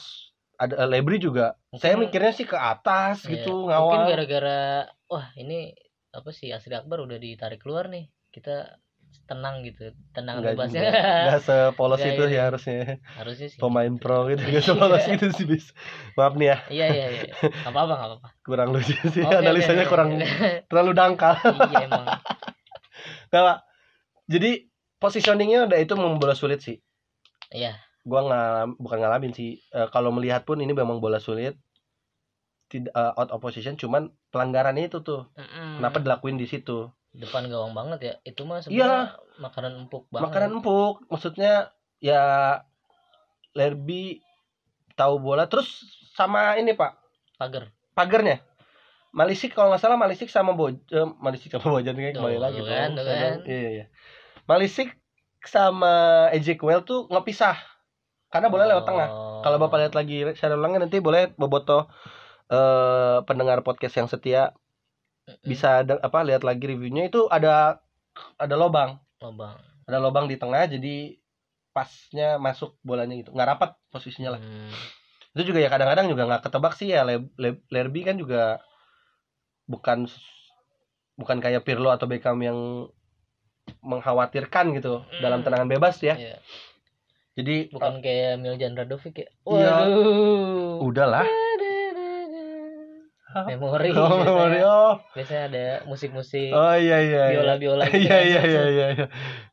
ada 0.56 0.74
eh, 0.74 0.88
Lebri 0.88 1.22
juga. 1.22 1.54
Saya 1.72 1.94
Mungkin- 1.94 2.10
mikirnya 2.10 2.32
sih 2.34 2.42
ke 2.42 2.58
atas 2.58 3.22
Iya, 3.22 3.38
gitu 3.38 3.70
mungkin 3.70 3.78
ngawal. 3.78 4.10
gara-gara 4.10 4.60
wah 5.06 5.30
ini 5.34 5.70
apa 6.10 6.34
sih 6.34 6.50
Asri 6.50 6.74
Akbar 6.74 6.98
udah 6.98 7.14
ditarik 7.14 7.62
keluar 7.62 7.86
nih. 7.86 8.10
Kita 8.28 8.66
tenang 9.28 9.60
gitu 9.60 9.92
tenang 10.16 10.40
nggak 10.40 10.56
bebasnya 10.56 10.80
nggak- 10.88 11.24
nggak 11.28 11.40
sepolos 11.44 12.00
Nggak 12.00 12.12
itu 12.16 12.22
ya 12.32 12.42
harusnya. 12.48 12.76
Harusnya 13.12 13.46
sih. 13.52 13.58
Pemain 13.60 13.92
pro 14.00 14.24
gitu 14.32 14.40
nggak 14.40 14.64
sepolos 14.72 15.04
gitu 15.04 15.26
sih 15.36 15.44
bis. 15.44 15.66
Maaf 16.16 16.32
nih 16.34 16.48
ya. 16.48 16.56
Iya 16.72 16.86
iya 16.88 17.06
iya. 17.12 17.22
Nggak 17.36 17.68
apa 17.68 17.78
apa 17.84 17.94
nggak 17.94 18.08
apa 18.08 18.16
apa 18.24 18.28
kurang 18.40 18.68
lucu 18.72 18.94
sih. 19.12 19.20
Oke, 19.20 19.36
analisanya 19.36 19.84
oke. 19.84 19.92
kurang 19.92 20.08
terlalu 20.66 20.90
dangkal. 20.96 21.34
Iya 21.44 21.84
emang. 21.84 22.06
Nggak, 23.30 23.42
Pak. 23.44 23.58
jadi 24.24 24.50
positioningnya 24.96 25.68
udah 25.68 25.78
itu 25.78 25.94
membola 25.94 26.32
sulit 26.32 26.64
sih. 26.64 26.80
Iya. 27.52 27.76
Gua 28.08 28.24
ngalam 28.24 28.80
bukan 28.80 28.98
ngalamin 29.04 29.36
sih. 29.36 29.60
Eh, 29.70 29.88
kalau 29.92 30.08
melihat 30.08 30.48
pun 30.48 30.56
ini 30.58 30.72
memang 30.72 30.98
bola 30.98 31.20
sulit. 31.20 31.60
Tidak 32.68 32.92
eh, 32.92 33.12
out 33.16 33.28
of 33.28 33.40
position 33.40 33.76
cuman 33.76 34.08
pelanggarannya 34.32 34.88
itu 34.88 35.00
tuh. 35.00 35.28
Mm-mm. 35.36 35.80
kenapa 35.80 36.00
dilakuin 36.00 36.36
di 36.36 36.48
situ 36.48 36.88
depan 37.18 37.50
gawang 37.50 37.74
banget 37.74 37.98
ya 38.00 38.14
itu 38.22 38.46
mah 38.46 38.62
sebenarnya 38.62 39.18
makanan 39.42 39.72
empuk 39.86 40.06
banget 40.08 40.24
makanan 40.30 40.50
empuk 40.62 40.96
maksudnya 41.10 41.74
ya 41.98 42.22
Lerby 43.58 44.22
tahu 44.94 45.18
bola 45.18 45.50
terus 45.50 45.66
sama 46.14 46.54
ini 46.58 46.78
pak 46.78 46.94
pagar 47.38 47.74
pagernya 47.94 48.42
Malisik 49.08 49.56
kalau 49.56 49.72
nggak 49.72 49.82
salah 49.82 49.96
Malisik 49.96 50.28
sama 50.28 50.52
Boj 50.52 50.76
eh, 50.92 51.08
Malisik 51.18 51.48
sama 51.50 51.72
Bojan 51.72 51.96
kayak 51.96 52.20
kembali 52.20 52.38
lagi 52.38 52.60
tuh 52.60 52.68
kan, 52.68 52.90
Saya 52.92 53.08
kan. 53.08 53.32
dong. 53.40 53.40
Iya 53.48 53.68
iya. 53.72 53.86
Malisik 54.44 55.00
sama 55.42 56.28
Ezekiel 56.36 56.84
tuh 56.84 57.08
ngepisah 57.08 57.56
karena 58.28 58.52
bola 58.52 58.68
lewat 58.68 58.84
tengah. 58.84 59.08
Oh. 59.08 59.40
Kalau 59.40 59.56
bapak 59.56 59.78
lihat 59.80 59.94
lagi 59.96 60.28
share 60.36 60.52
ulangnya 60.52 60.84
nanti 60.84 61.00
boleh 61.00 61.32
boboto 61.40 61.88
eh 62.52 63.24
pendengar 63.24 63.64
podcast 63.64 63.96
yang 63.96 64.08
setia. 64.12 64.52
Bisa 65.42 65.82
ada, 65.82 65.98
apa 65.98 66.18
lihat 66.22 66.42
lagi 66.42 66.64
reviewnya 66.64 67.06
itu 67.06 67.28
ada 67.28 67.78
ada 68.36 68.54
lobang. 68.54 68.96
Lobang. 69.18 69.56
Ada 69.84 69.98
lobang 69.98 70.26
di 70.26 70.36
tengah 70.36 70.64
jadi 70.64 71.16
pasnya 71.70 72.36
masuk 72.36 72.76
bolanya 72.80 73.14
gitu. 73.14 73.30
Nggak 73.30 73.48
rapat 73.48 73.70
posisinya 73.88 74.36
lah. 74.36 74.40
Hmm. 74.40 74.72
itu 75.28 75.54
juga 75.54 75.62
ya 75.62 75.70
kadang-kadang 75.70 76.10
juga 76.10 76.26
nggak 76.26 76.42
ketebak 76.44 76.74
sih 76.74 76.90
ya. 76.90 77.06
Le- 77.06 77.30
Le- 77.38 77.62
Lerby 77.70 78.02
kan 78.02 78.18
juga 78.18 78.58
bukan 79.64 80.08
bukan 81.14 81.38
kayak 81.38 81.62
Pirlo 81.62 81.92
atau 81.92 82.08
Beckham 82.08 82.40
yang 82.40 82.88
mengkhawatirkan 83.84 84.72
gitu 84.74 85.04
Hmm. 85.04 85.20
dalam 85.20 85.44
tendangan 85.44 85.68
bebas 85.68 86.00
ya. 86.00 86.16
Iya. 86.16 86.38
jadi 87.38 87.70
bukan 87.70 88.02
kayak 88.02 88.42
Miljan 88.42 88.74
Radovic 88.74 89.14
ya? 89.14 89.28
Iya. 89.46 89.70
waduh. 89.86 90.82
Udahlah 90.82 91.22
memori 93.50 93.90
Oh, 93.90 94.06
biasanya, 94.08 94.24
memori. 94.24 94.58
Oh, 94.62 94.94
biasanya 95.12 95.42
ada 95.48 95.64
musik-musik 95.84 96.50
oh 96.50 96.74
iya 96.74 96.98
iya. 97.00 97.22
iya. 97.28 97.36
biola 97.36 97.54
biola 97.56 97.84
gitu 97.90 97.98
Iya 98.04 98.18
iya 98.22 98.40
iya 98.42 98.62
iya. 98.68 98.86
iya. 98.94 99.06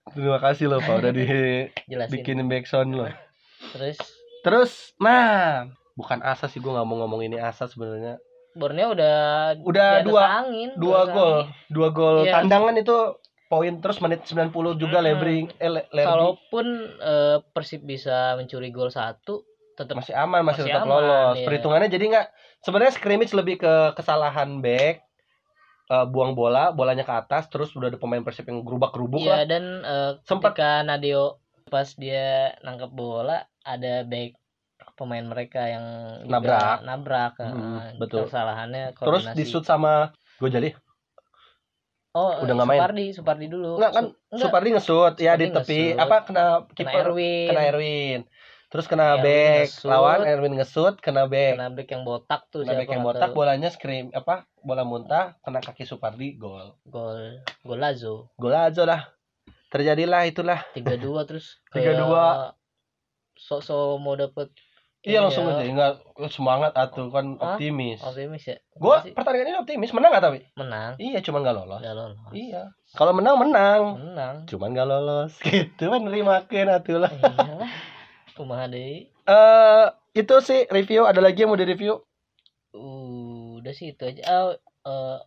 Terima 0.09 0.39
kasih 0.39 0.71
loh 0.71 0.79
Pak 0.79 0.95
udah 1.01 1.11
jelasin 1.11 2.09
dibikinin 2.09 2.47
backsound 2.47 2.91
loh. 2.93 3.11
terus 3.73 3.97
Terus, 4.39 4.93
nah, 5.01 5.65
bukan 5.97 6.21
asa 6.21 6.45
sih 6.45 6.61
gue 6.61 6.69
nggak 6.69 6.85
mau 6.85 7.01
ngomong 7.01 7.25
ini 7.25 7.41
asa 7.41 7.65
sebenarnya. 7.65 8.21
Borneo 8.53 8.93
udah 8.93 9.17
Udah 9.65 9.99
di 9.99 10.07
dua 10.07 10.23
angin, 10.45 10.69
di 10.69 10.79
dua 10.79 11.01
gol, 11.09 11.49
dua 11.67 11.89
gol 11.89 12.23
Iya. 12.23 12.39
tandangan 12.39 12.77
itu 12.77 12.93
poin 13.45 13.73
terus 13.81 13.97
menit 13.99 14.21
90 14.23 14.53
juga 14.77 15.01
Mm-mm. 15.01 15.07
Lebring 15.11 15.45
eh 15.57 15.69
kalaupun 15.97 16.65
eh, 16.97 17.37
Persib 17.51 17.83
bisa 17.83 18.37
mencuri 18.37 18.69
gol 18.69 18.89
satu 18.89 19.41
tetap 19.75 19.95
masih 19.95 20.11
aman 20.13 20.41
masih, 20.41 20.63
Masih 20.63 20.71
tetap 20.71 20.83
aman, 20.83 20.91
lolos. 20.97 21.35
iya. 21.35 21.45
Perhitungannya 21.45 21.89
jadi 21.89 22.05
nggak 22.07 22.27
sebenarnya 22.61 22.93
scrimmage 22.93 23.31
lebih 23.31 23.55
ke 23.57 23.73
kesalahan 23.93 24.59
back 24.59 25.03
eh, 25.85 26.05
buang 26.07 26.33
bola, 26.33 26.71
bolanya 26.71 27.01
ke 27.01 27.13
atas 27.13 27.45
terus 27.45 27.69
udah 27.71 27.88
ada 27.88 27.97
pemain 27.97 28.19
Persib 28.19 28.43
yang 28.43 28.61
gerubak-gerubuk 28.61 29.21
lah. 29.21 29.38
Iya 29.38 29.45
dan 29.45 29.63
eh, 29.81 30.11
Sempat- 30.21 30.55
ketika 30.55 30.81
Nadeo 30.81 31.38
pas 31.65 31.89
dia 31.93 32.25
nangkep 32.59 32.89
bola 32.89 33.38
ada 33.59 34.01
back 34.01 34.38
pemain 34.93 35.23
mereka 35.23 35.65
yang 35.65 35.85
Nabrak. 36.23 36.81
nabrak 36.81 37.33
Hmm, 37.38 37.97
betul. 37.97 38.25
kesalahannya 38.25 38.93
Terus 38.93 39.25
koordinasi. 39.25 39.35
di 39.35 39.43
shoot 39.43 39.63
sama 39.63 40.09
Gojali. 40.38 40.71
oh 42.13 42.31
udah 42.39 42.53
nggak 42.53 42.65
main. 42.65 42.79
Supardi 42.79 43.05
Supardi 43.11 43.45
dulu 43.45 43.75
Enggak 43.75 43.91
kan 43.91 44.03
Su- 44.05 44.15
enggak, 44.29 44.45
Supardi 44.45 44.69
nge-shoot 44.71 45.15
ya 45.17 45.33
di 45.35 45.45
tepi 45.49 45.81
apa 45.93 46.15
kena 46.23 46.43
kena 46.65 46.75
kiper 46.88 47.01
Erwin 47.03 47.47
kena 47.49 47.61
Erwin. 47.65 48.19
Terus 48.75 48.85
kena 48.85 49.05
Erwin 49.09 49.23
back 49.23 49.63
nge-shoot. 49.63 49.88
lawan 49.88 50.19
Erwin 50.21 50.53
nge-shoot 50.53 50.95
kena 50.97 51.23
back. 51.25 51.55
kena 51.55 51.67
back 51.69 51.88
yang 51.88 52.03
botak 52.03 52.41
tuh 52.49 52.59
Kena 52.59 52.69
siapa 52.69 52.79
back 52.81 52.89
yang 52.89 53.03
botak 53.03 53.23
tahu. 53.25 53.38
bolanya 53.38 53.69
scream 53.69 54.05
apa 54.11 54.35
bola 54.59 54.83
muntah 54.83 55.39
kena 55.39 55.59
kaki 55.59 55.83
Supardi 55.83 56.35
gol. 56.35 56.75
gol 56.83 57.39
gol 57.61 57.77
Lazo 57.77 58.27
Gol 58.35 58.51
aja 58.51 58.83
lah. 58.83 59.01
Terjadilah 59.67 60.23
itulah. 60.25 60.59
3-2 60.71 60.99
terus 61.25 61.63
3-2. 61.71 62.03
sok-sok 63.38 63.95
mau 63.97 64.13
dapet 64.13 64.51
Iya 65.01 65.21
langsung 65.21 65.45
ya, 65.45 65.53
aja 65.53 65.63
enggak 65.63 65.93
semangat 66.29 66.73
atuh 66.73 67.07
kan 67.07 67.38
Hah? 67.38 67.53
optimis. 67.53 68.01
optimis 68.01 68.41
ya 68.43 68.57
Gua 68.73 69.05
pertandingan 69.05 69.47
ini 69.47 69.57
optimis 69.59 69.93
menang 69.93 70.09
gak 70.09 70.25
tapi? 70.25 70.39
menang 70.55 70.97
Iya 70.97 71.21
cuman 71.21 71.39
gak 71.41 71.55
lolos. 71.55 71.77
udah 71.77 71.93
lolos 71.93 72.17
Iya. 72.33 72.73
Kalau 72.91 73.13
menang 73.13 73.38
menang. 73.38 73.81
menang 73.95 74.35
Cuman 74.45 74.73
gak 74.73 74.83
lolos. 74.83 75.38
Gitu 75.45 75.77
kan 75.85 76.01
nerimakeun 76.01 76.67
atuh 76.67 76.97
lah. 76.97 77.11
iyalah 77.13 77.69
kumaha 78.35 78.67
deui 78.69 79.09
Eh 79.25 79.85
itu 80.13 80.35
sih 80.45 80.69
review 80.69 81.09
ada 81.09 81.17
lagi 81.23 81.41
yang 81.43 81.49
mau 81.51 81.59
direview? 81.59 81.97
udah 82.75 83.71
sih 83.71 83.95
itu 83.95 84.03
aja 84.05 84.21
oh, 84.45 84.51
eh, 84.85 85.17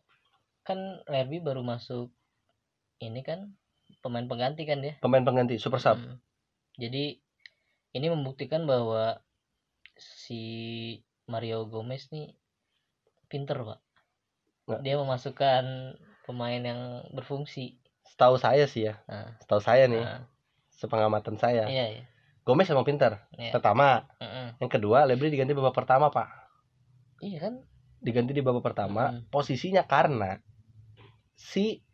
kan 0.63 0.79
Lerby 1.09 1.41
baru 1.41 1.65
masuk 1.65 2.13
ini 3.01 3.25
kan 3.25 3.57
pemain 4.05 4.29
pengganti 4.29 4.69
kan 4.69 4.85
dia 4.85 5.01
Pemain 5.01 5.25
pengganti 5.25 5.57
super 5.57 5.81
sub. 5.81 5.97
Hmm. 5.97 6.21
jadi 6.77 7.17
ini 7.97 8.07
membuktikan 8.13 8.69
bahwa 8.69 9.19
si 9.97 10.45
Mario 11.25 11.65
Gomez 11.67 12.13
nih 12.13 12.37
pinter 13.27 13.57
pak 13.65 13.81
Nggak. 14.69 14.81
dia 14.85 14.95
memasukkan 15.01 15.65
pemain 16.29 16.61
yang 16.63 16.81
berfungsi 17.17 17.81
Setahu 18.05 18.37
saya 18.37 18.69
sih 18.69 18.89
ya. 18.93 19.01
nah, 19.09 19.37
Setahu 19.41 19.61
saya 19.65 19.85
nih, 19.89 20.05
nah, 20.05 20.25
sepengamatan 20.77 21.37
saya. 21.41 21.65
iya 21.67 21.87
iya 21.97 22.05
Gomez 22.49 22.65
emang 22.73 22.89
pintar. 22.89 23.29
Iya. 23.37 23.53
Pertama, 23.53 24.09
Mm-mm. 24.17 24.57
yang 24.57 24.71
kedua 24.73 25.05
Lebri 25.05 25.29
diganti 25.29 25.53
babak 25.53 25.77
pertama, 25.77 26.09
Pak. 26.09 26.29
iya 27.21 27.45
kan 27.45 27.61
Diganti 28.01 28.33
di 28.33 28.41
babak 28.41 28.65
pertama, 28.65 29.13
Mm. 29.13 29.29
posisinya 29.29 29.85
karena 29.85 30.41
si 31.37 31.85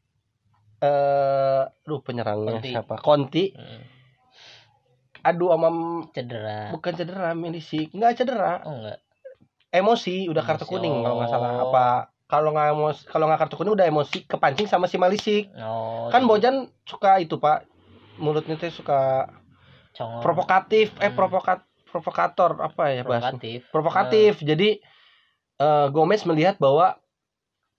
eh 0.78 1.62
duh 1.82 2.00
penyerangnya 2.00 2.60
Conti. 2.60 2.70
siapa? 2.70 2.94
Conti 3.00 3.44
Mm. 3.50 3.82
adu 5.24 5.48
sama 5.48 5.68
cedera 6.12 6.68
bukan 6.68 6.92
cedera 6.92 7.32
milisi 7.32 7.88
nggak 7.88 8.12
cedera 8.12 8.60
oh 8.68 8.76
enggak 8.76 9.00
emosi 9.72 10.28
udah 10.28 10.44
kartu 10.44 10.68
Emosi, 10.68 10.72
kuning 10.76 10.94
kalau 11.00 11.16
nggak 11.16 11.30
salah 11.32 11.48
oh. 11.48 11.62
apa 11.72 11.86
kalau 12.28 12.52
nggak 12.52 12.68
emosi 12.76 13.00
kalau 13.08 13.24
nggak 13.32 13.40
kartu 13.40 13.56
kuning 13.56 13.72
udah 13.72 13.86
emosi 13.88 14.18
kepancing 14.28 14.68
sama 14.68 14.84
si 14.84 15.00
Malisik 15.00 15.48
oh 15.56 16.12
kan 16.12 16.20
jadi 16.20 16.28
Bojan 16.28 16.56
suka 16.84 17.16
itu 17.24 17.40
pak 17.40 17.64
mulutnya 18.20 18.60
tuh 18.60 18.68
suka 18.68 19.32
congol 19.94 20.20
provokatif 20.20 20.92
eh 20.98 21.08
Hmm. 21.08 21.16
provokat 21.16 21.58
provokator 21.88 22.58
apa 22.58 22.84
ya 22.90 23.02
bahasa 23.06 23.30
provokatif 23.32 23.58
provokatif 23.70 24.32
jadi 24.42 24.70
eh, 25.62 25.86
Gomez 25.94 26.26
melihat 26.26 26.58
bahwa 26.58 26.98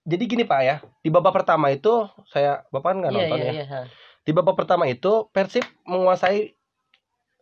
jadi 0.08 0.23
gini 0.23 0.43
pak 0.47 0.62
ya 0.63 0.75
di 1.04 1.10
babak 1.12 1.36
pertama 1.36 1.69
itu 1.69 2.08
saya 2.32 2.63
bapak 2.71 2.95
kan 2.95 2.97
nggak 3.04 3.12
iya 3.12 3.19
nonton 3.19 3.38
iya 3.41 3.51
ya 3.51 3.65
ha. 3.67 3.82
di 4.23 4.32
babak 4.32 4.56
pertama 4.56 4.88
itu 4.88 5.28
Persib 5.36 5.67
menguasai 5.84 6.56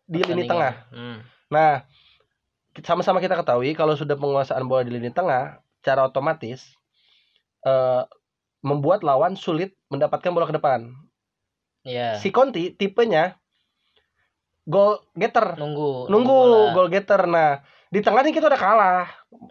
di 0.04 0.20
lini 0.20 0.44
tengah 0.50 0.90
Hmm. 0.92 1.24
Nah, 1.54 1.86
sama-sama 2.82 3.22
kita 3.22 3.38
ketahui 3.38 3.78
kalau 3.78 3.94
sudah 3.94 4.18
penguasaan 4.18 4.66
bola 4.66 4.82
di 4.82 4.90
lini 4.90 5.14
tengah, 5.14 5.62
cara 5.86 6.10
otomatis 6.10 6.66
eh, 7.62 8.04
membuat 8.66 9.06
lawan 9.06 9.38
sulit 9.38 9.78
mendapatkan 9.94 10.34
bola 10.34 10.50
ke 10.50 10.58
depan. 10.58 10.90
Iya. 11.86 12.18
Si 12.18 12.34
Conti 12.34 12.74
tipenya 12.74 13.38
goal 14.63 15.04
getter, 15.13 15.56
nunggu 15.56 16.08
nunggu 16.08 16.32
bola. 16.34 16.71
goal 16.71 16.88
getter. 16.88 17.21
Nah, 17.23 17.60
di 17.88 17.99
tengah 17.99 18.21
nih 18.21 18.32
kita 18.32 18.47
udah 18.47 18.58
kalah. 18.58 19.04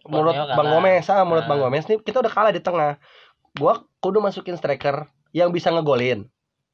Menurut 0.05 0.33
Borneo 0.33 0.47
Bang 0.49 0.57
kalah. 0.59 0.73
Gomez, 0.75 1.07
ah, 1.07 1.23
menurut 1.23 1.45
Nah. 1.45 1.51
Bang 1.51 1.61
Gomez 1.61 1.85
nih 1.85 1.99
kita 1.99 2.19
udah 2.19 2.33
kalah 2.33 2.51
di 2.51 2.59
tengah. 2.59 2.97
Gua 3.53 3.73
kudu 3.99 4.19
masukin 4.19 4.55
striker 4.55 5.05
yang 5.31 5.49
bisa 5.49 5.69
ngegolin, 5.69 6.29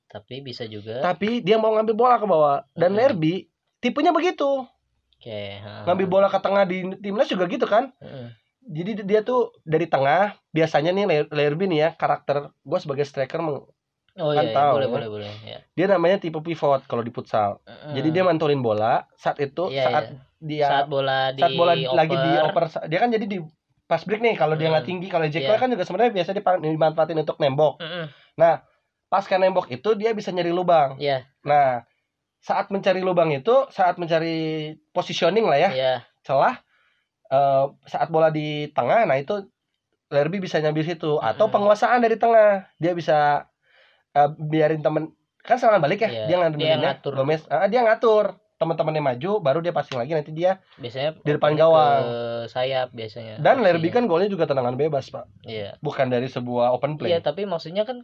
tapi 0.07 0.39
bisa 0.41 0.63
juga 0.65 0.99
tapi 1.01 1.39
dia 1.41 1.55
mau 1.55 1.71
ngambil 1.71 1.95
bola 1.95 2.17
ke 2.17 2.25
bawah. 2.25 2.63
Dan 2.73 2.93
Hmm. 2.93 2.99
Lerby 3.01 3.47
tipenya 3.79 4.11
begitu. 4.11 4.67
oke 5.13 5.41
ha. 5.59 5.83
Ngambil 5.85 6.07
bola 6.07 6.27
ke 6.27 6.39
tengah 6.39 6.63
di 6.63 6.83
timnas 6.97 7.27
juga 7.27 7.47
gitu 7.47 7.65
kan. 7.65 7.91
Heeh. 7.99 8.35
jadi 8.61 9.01
dia 9.01 9.21
tuh 9.23 9.57
dari 9.63 9.85
tengah 9.85 10.37
biasanya 10.51 10.93
nih 10.93 11.05
Ler- 11.05 11.31
Lerby 11.31 11.65
nih 11.67 11.79
ya 11.81 11.91
karakter 11.91 12.53
gue 12.53 12.79
sebagai 12.79 13.03
striker 13.03 13.41
oh 14.19 14.31
Kan 14.35 14.45
iya, 14.45 14.51
iya, 14.51 14.57
tahu, 14.59 14.73
boleh 14.77 14.89
ya. 14.89 14.93
boleh 14.95 15.09
boleh 15.09 15.31
ya 15.47 15.59
dia 15.75 15.87
namanya 15.87 16.17
tipe 16.19 16.39
pivot 16.43 16.83
kalau 16.91 17.03
di 17.07 17.11
futsal 17.15 17.63
jadi 17.95 18.09
dia 18.11 18.23
mantulin 18.27 18.61
bola 18.61 19.07
saat 19.15 19.39
itu 19.39 19.71
Iya, 19.71 19.85
saat 19.87 20.05
iya. 20.11 20.19
dia 20.39 20.67
saat 20.67 20.75
saat, 20.85 20.87
bola 20.91 21.19
di 21.31 21.43
bola 21.55 21.73
lagi 21.75 22.15
di 22.15 22.31
oper, 22.43 22.65
dia 22.91 22.99
kan 22.99 23.11
jadi 23.11 23.25
di 23.27 23.39
pas 23.89 24.05
break 24.05 24.21
nih 24.21 24.37
kalau 24.37 24.55
dia 24.61 24.69
nggak 24.69 24.85
tinggi 24.85 25.09
kalau 25.09 25.25
Jack 25.27 25.49
Iya. 25.49 25.57
kan 25.57 25.69
juga 25.73 25.85
sebenarnya 25.89 26.13
biasa 26.13 26.31
dimanfaatin 26.61 27.19
untuk 27.19 27.41
nembok 27.41 27.81
Heeh. 27.81 28.07
pas 29.09 29.25
kan 29.25 29.41
nembok 29.41 29.73
itu 29.73 29.97
dia 29.97 30.13
bisa 30.13 30.29
nyari 30.29 30.53
lubang 30.53 31.01
Iya, 31.01 31.25
nah 31.41 31.89
saat 32.39 32.69
mencari 32.71 33.01
lubang 33.03 33.33
itu 33.35 33.67
saat 33.73 33.97
mencari 33.99 34.77
positioning 34.93 35.49
lah 35.49 35.59
ya 35.59 35.71
iya. 35.73 35.95
celah 36.23 36.61
eh, 37.33 37.65
saat 37.89 38.13
bola 38.13 38.29
di 38.29 38.69
tengah 38.77 39.09
nah 39.09 39.17
itu 39.17 39.49
Lerby 40.09 40.41
bisa 40.41 40.57
nyambil 40.61 40.89
situ 40.89 41.21
atau 41.21 41.49
Mm-mm. 41.49 41.53
penguasaan 41.53 42.01
dari 42.01 42.17
tengah 42.17 42.65
dia 42.81 42.97
bisa 42.97 43.45
eh, 44.11 44.29
biarin 44.35 44.81
temen 44.81 45.13
kan 45.39 45.57
serangan 45.57 45.81
balik 45.81 46.03
ya 46.03 46.11
Iya, 46.11 46.25
dia 46.27 46.37
ngambilinnya 46.37 46.69
dia 46.71 46.85
ngatur. 46.87 47.13
Gomez 47.15 47.43
ah, 47.47 47.67
dia 47.67 47.81
ngatur 47.81 48.25
teman-temannya 48.55 49.01
maju 49.01 49.31
baru 49.39 49.59
dia 49.61 49.71
passing 49.71 49.97
lagi 49.97 50.13
nanti 50.13 50.31
dia 50.31 50.59
Biasanya 50.77 51.15
Di 51.17 51.31
depan 51.31 51.55
gawang. 51.55 52.03
sayap 52.47 52.91
biasanya. 52.91 53.39
dan 53.39 53.57
opsinya. 53.57 53.71
Lerby 53.71 53.89
kan 53.89 54.05
golnya 54.05 54.27
juga 54.27 54.45
tendangan 54.45 54.75
bebas 54.75 55.09
pak 55.09 55.25
Iya. 55.43 55.79
bukan 55.79 56.07
dari 56.07 56.27
sebuah 56.27 56.71
open 56.71 56.95
Iya, 56.95 56.99
play 56.99 57.19
tapi 57.21 57.43
maksudnya 57.45 57.83
kan 57.83 58.03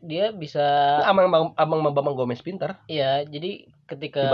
dia 0.00 0.34
bisa 0.34 0.98
abang 1.00 1.30
abang 1.30 1.44
abang 1.54 1.80
abang 1.86 2.14
Gomez 2.16 2.42
pintar 2.42 2.82
iya, 2.86 3.22
jadi 3.22 3.70
ketika 3.86 4.26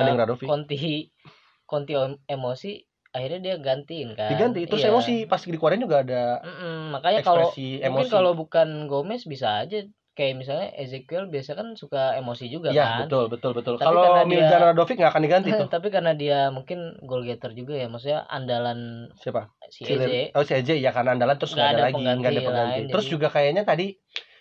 Conti 1.69 1.93
em- 1.93 2.17
emosi 2.25 2.81
akhirnya 3.11 3.41
dia 3.43 3.55
gantiin 3.59 4.13
kan. 4.15 4.29
diganti 4.31 4.65
terus 4.65 4.81
Iya. 4.81 4.89
emosi 4.91 5.15
pas 5.25 5.41
dikeluarin 5.41 5.81
juga 5.81 6.01
ada 6.01 6.41
Mm-mm, 6.41 6.93
makanya 6.93 7.21
kalau 7.21 7.53
mungkin 7.53 8.09
kalau 8.09 8.33
bukan 8.33 8.87
Gomez 8.87 9.25
bisa 9.25 9.61
aja 9.61 9.85
kayak 10.19 10.35
misalnya 10.35 10.75
Ezekiel 10.75 11.31
biasa 11.31 11.55
kan 11.55 11.79
suka 11.79 12.19
emosi 12.19 12.51
juga 12.51 12.75
ya 12.75 12.99
kan. 12.99 13.07
betul 13.07 13.31
betul 13.31 13.55
betul 13.55 13.75
Tapi 13.79 13.87
kalau 13.87 14.27
Miljan 14.27 14.59
Radovic 14.59 14.99
nggak 14.99 15.13
akan 15.15 15.23
diganti 15.23 15.49
tuh 15.63 15.71
Tapi 15.71 15.89
karena 15.89 16.13
dia 16.13 16.51
mungkin 16.51 16.99
goal 17.07 17.23
getter 17.23 17.55
juga 17.55 17.79
ya, 17.79 17.87
maksudnya 17.87 18.27
andalan 18.27 19.07
siapa 19.15 19.55
si 19.71 19.87
Eze. 19.87 20.35
Oh 20.35 20.43
si 20.43 20.59
Eze 20.59 20.75
ya 20.75 20.91
karena 20.91 21.15
andalan 21.15 21.39
terus 21.39 21.55
Nggak 21.55 21.71
ada, 21.71 21.77
ada 21.79 21.85
lagi 21.87 22.03
nggak 22.03 22.33
ada 22.35 22.43
pengganti 22.43 22.75
lain, 22.75 22.91
terus 22.91 23.07
jadi- 23.07 23.15
juga 23.15 23.27
kayaknya 23.31 23.63
tadi 23.63 23.87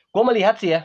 gue 0.09 0.23
melihat 0.25 0.57
sih 0.57 0.73
ya 0.73 0.81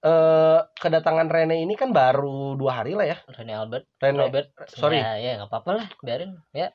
eh 0.00 0.60
kedatangan 0.74 1.28
Rene 1.28 1.60
ini 1.60 1.76
kan 1.76 1.88
baru 1.88 2.56
dua 2.56 2.80
hari 2.80 2.92
lah 2.92 3.04
ya 3.04 3.16
Rene 3.28 3.52
Albert, 3.52 3.84
Rene 4.00 4.20
Robert. 4.20 4.48
sorry. 4.72 5.00
Ya, 5.00 5.16
ya 5.16 5.30
nggak 5.36 5.48
apa-apa 5.48 5.70
lah, 5.80 5.86
biarin. 6.00 6.40
Ya, 6.52 6.72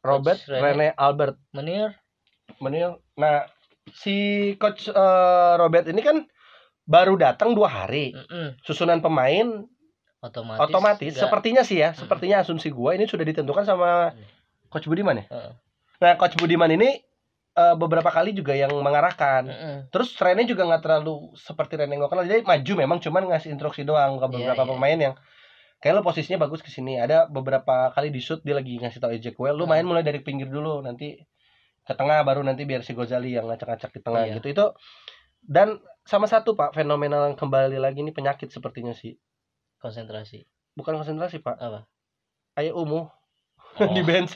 Robert 0.00 0.36
Coach 0.36 0.48
Rene, 0.48 0.64
Rene. 0.64 0.86
Albert 0.96 1.36
Menir. 1.52 1.92
Menil 2.58 3.00
nah 3.14 3.48
si 3.90 4.14
coach 4.56 4.86
eh, 4.86 5.52
Robert 5.56 5.88
ini 5.88 6.00
kan 6.00 6.20
baru 6.90 7.14
datang 7.14 7.54
dua 7.54 7.70
hari 7.70 8.10
Mm-mm, 8.10 8.58
susunan 8.60 8.98
pemain 8.98 9.62
otomatis. 10.18 10.60
otomatis 10.60 11.12
sepertinya 11.14 11.62
sih 11.62 11.78
ya 11.78 11.94
Mm. 11.94 11.96
sepertinya 11.96 12.36
asumsi 12.42 12.68
gue 12.68 12.90
ini 12.92 13.06
sudah 13.06 13.22
ditentukan 13.22 13.62
sama 13.62 14.10
Mm. 14.10 14.26
coach 14.66 14.84
Budiman 14.84 15.16
ya 15.16 15.26
Heeh. 15.26 15.52
nah 15.98 16.12
coach 16.16 16.34
Budiman 16.34 16.68
ini 16.68 16.98
eh, 17.52 17.74
beberapa 17.74 18.06
kali 18.08 18.30
juga 18.30 18.54
yang 18.54 18.70
mengarahkan. 18.72 19.42
Mm-mm. 19.44 19.76
Terus 19.90 20.14
trennya 20.14 20.46
juga 20.46 20.62
nggak 20.64 20.80
terlalu 20.80 21.34
seperti 21.36 21.74
Ren 21.74 21.90
yang 21.90 21.98
gue 21.98 22.08
kenal. 22.08 22.22
Jadi 22.24 22.42
maju 22.42 22.72
memang 22.78 22.98
cuman 23.00 23.26
ngasih 23.26 23.50
instruksi 23.50 23.82
doang 23.82 24.16
ke 24.16 24.24
Iya, 24.24 24.32
beberapa 24.32 24.62
iya. 24.62 24.70
pemain 24.70 24.98
yang 25.00 25.14
kayak 25.78 25.94
lo 25.94 26.02
posisinya 26.02 26.38
bagus 26.38 26.62
ke 26.62 26.70
sini. 26.70 26.96
Ada 26.96 27.26
beberapa 27.26 27.90
kali 27.90 28.08
di 28.08 28.22
shoot 28.22 28.38
dia 28.40 28.54
lagi 28.54 28.78
ngasih 28.78 28.98
tau 28.98 29.10
eject 29.10 29.34
well, 29.36 29.52
lu 29.52 29.66
Hmm. 29.66 29.74
main 29.74 29.84
mulai 29.84 30.00
dari 30.00 30.18
pinggir 30.20 30.46
dulu 30.46 30.78
nanti 30.78 31.18
ke 31.82 31.92
tengah 31.92 32.22
baru 32.22 32.40
nanti 32.40 32.62
biar 32.62 32.80
si 32.80 32.94
Gozali 32.94 33.34
yang 33.34 33.44
ngacak-ngacak 33.44 33.90
di 33.90 34.00
tengah 34.00 34.22
Iya. 34.22 34.34
gitu. 34.38 34.46
Itu 34.48 34.64
dan 35.42 35.82
sama 36.10 36.26
satu 36.26 36.58
Pak, 36.58 36.74
fenomenal 36.74 37.30
yang 37.30 37.36
kembali 37.38 37.78
lagi 37.78 38.02
ini 38.02 38.10
penyakit 38.10 38.50
sepertinya 38.50 38.90
sih. 38.92 39.14
konsentrasi 39.78 40.42
Bukan 40.74 40.98
konsentrasi 40.98 41.38
Pak, 41.38 41.56
apa 41.56 41.80
ayo 42.58 42.74
umuh 42.82 43.06
Oh, 43.78 43.86
di 43.96 44.02
bench. 44.02 44.34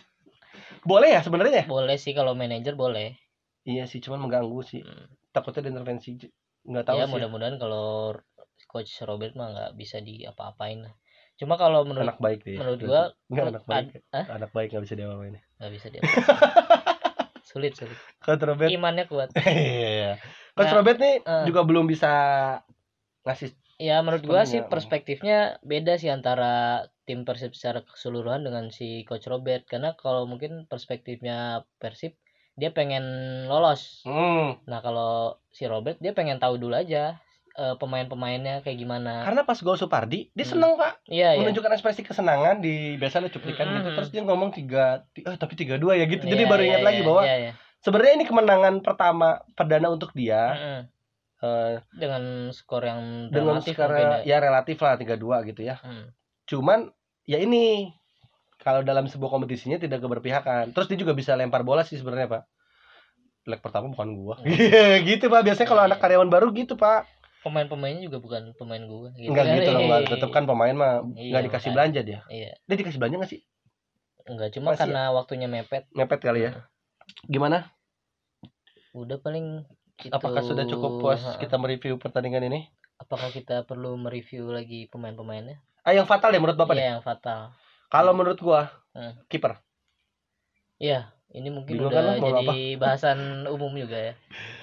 Boleh 0.87 1.11
ya 1.11 1.21
sebenarnya? 1.21 1.67
boleh 1.67 1.99
sih 1.99 2.15
kalau 2.15 2.33
manajer 2.33 2.79
boleh 2.79 3.19
Iya 3.65 3.89
sih, 3.89 3.99
cuman 3.99 4.29
mengganggu 4.29 4.61
sih. 4.63 4.81
Hmm. 4.85 5.09
Takutnya 5.33 5.67
diintervensi. 5.67 6.21
Nggak 6.69 6.85
tahu 6.85 6.97
ya 7.01 7.05
sih. 7.05 7.13
mudah-mudahan 7.17 7.57
kalau 7.59 8.13
coach 8.69 8.93
Robert 9.03 9.35
mah 9.35 9.49
nggak 9.55 9.71
bisa 9.75 9.99
diapa-apain 10.01 10.83
lah 10.83 10.95
cuma 11.35 11.55
kalau 11.55 11.83
menurut 11.83 12.11
Anak 12.11 12.19
baik 12.23 12.41
dia. 12.43 12.59
menurut 12.59 12.81
gua 12.83 13.03
Enggak 13.27 13.45
anak 13.51 13.65
baik. 13.67 13.87
ad- 13.91 14.07
Hah? 14.15 14.27
Anak 14.39 14.51
baik 14.51 14.69
nggak 14.71 14.85
bisa 14.87 14.95
diapa-apain. 14.95 15.35
nggak 15.59 15.73
bisa 15.75 15.87
dia 15.91 16.03
sulit 17.51 17.75
sulit 17.79 17.99
Coach 18.19 18.43
Robert. 18.43 18.71
imannya 18.71 19.05
kuat 19.07 19.31
Iya, 19.39 19.89
iya. 19.91 20.13
Coach 20.55 20.71
Nah, 20.71 20.77
Robert 20.79 20.99
nih 21.03 21.15
eh. 21.23 21.45
juga 21.45 21.61
belum 21.67 21.85
bisa 21.91 22.11
ngasih 23.27 23.51
ya 23.75 23.99
menurut 24.07 24.23
gua 24.23 24.47
sih 24.47 24.63
perspektifnya 24.63 25.59
beda 25.67 25.99
sih 25.99 26.07
antara 26.07 26.87
tim 27.05 27.27
Persib 27.27 27.59
secara 27.59 27.83
keseluruhan 27.83 28.47
dengan 28.47 28.71
si 28.71 29.03
coach 29.03 29.27
Robert 29.27 29.67
karena 29.67 29.99
kalau 29.99 30.25
mungkin 30.31 30.71
perspektifnya 30.71 31.67
Persib 31.83 32.15
dia 32.55 32.71
pengen 32.71 33.03
lolos 33.51 34.07
Hmm. 34.07 34.63
nah 34.71 34.79
kalau 34.79 35.43
si 35.51 35.67
Robert 35.67 35.99
dia 35.99 36.15
pengen 36.15 36.39
tahu 36.39 36.55
dulu 36.55 36.79
aja 36.79 37.19
eh, 37.55 37.75
pemain-pemainnya 37.79 38.63
kayak 38.63 38.79
gimana 38.79 39.27
Karena 39.27 39.43
pas 39.43 39.59
gol 39.59 39.75
Supardi, 39.75 40.31
dia 40.35 40.47
Hmm. 40.47 40.53
seneng 40.55 40.73
pak 40.79 41.03
iya 41.11 41.35
iya 41.35 41.43
menunjukkan 41.43 41.75
ekspresi 41.75 42.07
kesenangan 42.07 42.63
di 42.63 42.95
biasa 42.95 43.23
ada 43.23 43.31
cuplikan 43.31 43.67
gitu. 43.75 43.79
Mm-mm. 43.91 43.97
Terus 43.99 44.11
dia 44.15 44.23
ngomong 44.23 44.51
tiga, 44.55 45.03
ti- 45.11 45.27
eh 45.27 45.35
tapi 45.35 45.59
tiga 45.59 45.79
dua 45.83 45.99
ya 45.99 46.07
gitu. 46.07 46.27
Jadi 46.27 46.43
Iya, 46.47 46.51
baru 46.51 46.63
iya, 46.63 46.69
ingat 46.71 46.83
lagi 46.87 47.01
iya, 47.03 47.07
bahwa 47.07 47.23
iya, 47.27 47.37
iya. 47.43 47.53
Sebenarnya 47.85 48.15
ini 48.17 48.25
kemenangan 48.25 48.75
pertama 48.81 49.29
perdana 49.53 49.89
untuk 49.89 50.11
dia 50.11 50.43
Mm-mm. 50.51 50.81
eh, 51.41 51.73
dengan 51.93 52.23
skor 52.51 52.81
yang 52.83 53.29
dengan 53.29 53.61
mungkin 53.61 53.77
ya. 53.77 54.25
ya 54.25 54.37
relatif 54.41 54.81
lah 54.81 54.97
tiga 54.97 55.15
dua 55.15 55.45
gitu 55.45 55.61
ya. 55.61 55.77
Hmm. 55.79 56.09
Cuman 56.45 56.89
ya 57.25 57.37
ini 57.37 57.93
kalau 58.57 58.81
dalam 58.81 59.05
sebuah 59.05 59.29
kompetisinya 59.29 59.77
tidak 59.77 60.01
keberpihakan. 60.01 60.73
Terus 60.73 60.89
dia 60.89 60.99
juga 60.99 61.13
bisa 61.13 61.37
lempar 61.37 61.61
bola 61.61 61.85
sih 61.85 62.01
sebenarnya 62.01 62.29
pak. 62.31 62.43
Leg 63.45 63.61
pertama 63.61 63.93
bukan 63.93 64.09
gua. 64.15 64.35
Hmm. 64.41 64.49
Iya 64.49 64.99
gitu 65.09 65.29
pak. 65.29 65.45
Biasanya 65.45 65.69
kalau 65.69 65.83
Iya. 65.85 65.89
anak 65.93 65.99
karyawan 66.01 66.31
baru 66.33 66.49
gitu 66.51 66.75
pak. 66.75 67.05
pemain-pemainnya 67.45 68.09
juga 68.09 68.25
bukan 68.25 68.57
pemain 68.57 68.81
gua 68.89 69.13
gitu 69.13 69.29
Enggak 69.29 69.45
kan. 69.45 69.57
gitu 69.61 69.69
loh, 69.69 69.81
enggak 69.85 70.01
tetap 70.09 70.31
kan 70.33 70.49
pemain 70.49 70.73
mah 70.73 71.05
Iya, 71.13 71.29
enggak 71.29 71.43
dikasih 71.45 71.53
makanya. 71.69 71.77
belanja 71.77 72.01
dia. 72.01 72.21
iya 72.33 72.51
Dia 72.65 72.77
dikasih 72.81 72.97
belanja 72.97 73.17
nggak 73.21 73.33
sih? 73.37 73.41
enggak 74.25 74.49
cuma 74.57 74.69
Masih 74.73 74.81
karena 74.81 75.03
waktunya 75.13 75.45
mepet 75.45 75.85
Mepet 75.93 76.21
kali 76.25 76.41
ya. 76.41 76.65
Gimana? 77.29 77.69
Udah 78.95 79.19
paling 79.19 79.67
gitu. 79.99 80.11
Apakah 80.11 80.41
sudah 80.41 80.65
cukup 80.65 80.99
puas 80.99 81.21
Ha-ha. 81.21 81.37
kita 81.37 81.59
mereview 81.59 81.99
pertandingan 81.99 82.47
ini? 82.47 82.71
apakah 82.95 83.27
kita 83.29 83.67
perlu 83.67 83.99
mereview 83.99 84.49
lagi 84.49 84.87
pemain-pemainnya 84.87 85.59
Ah 85.83 85.91
yang 85.91 86.07
fatal 86.07 86.31
ya 86.31 86.39
menurut 86.39 86.55
Bapak 86.57 86.79
iya 86.79 86.95
yang 86.95 87.03
fatal 87.03 87.51
Kalau 87.91 88.15
menurut 88.15 88.39
gua 88.39 88.71
Hmm. 88.95 89.19
kiper. 89.27 89.59
iya 90.79 91.11
ini 91.29 91.51
mungkin 91.51 91.75
Bingung 91.75 91.91
kan 91.91 92.07
udah 92.07 92.23
mau 92.23 92.31
jadi 92.39 92.59
bahasan 92.83 93.19
umum 93.51 93.75
juga 93.75 93.99
ya 93.99 94.15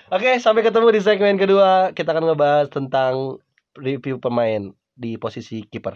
Oke, 0.08 0.40
sampai 0.40 0.60
ketemu 0.60 0.92
di 0.92 1.00
segmen 1.00 1.40
kedua. 1.40 1.96
Kita 1.96 2.12
akan 2.12 2.28
ngebahas 2.28 2.68
tentang 2.68 3.40
review 3.76 4.20
pemain 4.20 4.60
di 4.92 5.16
posisi 5.16 5.64
kiper. 5.64 5.96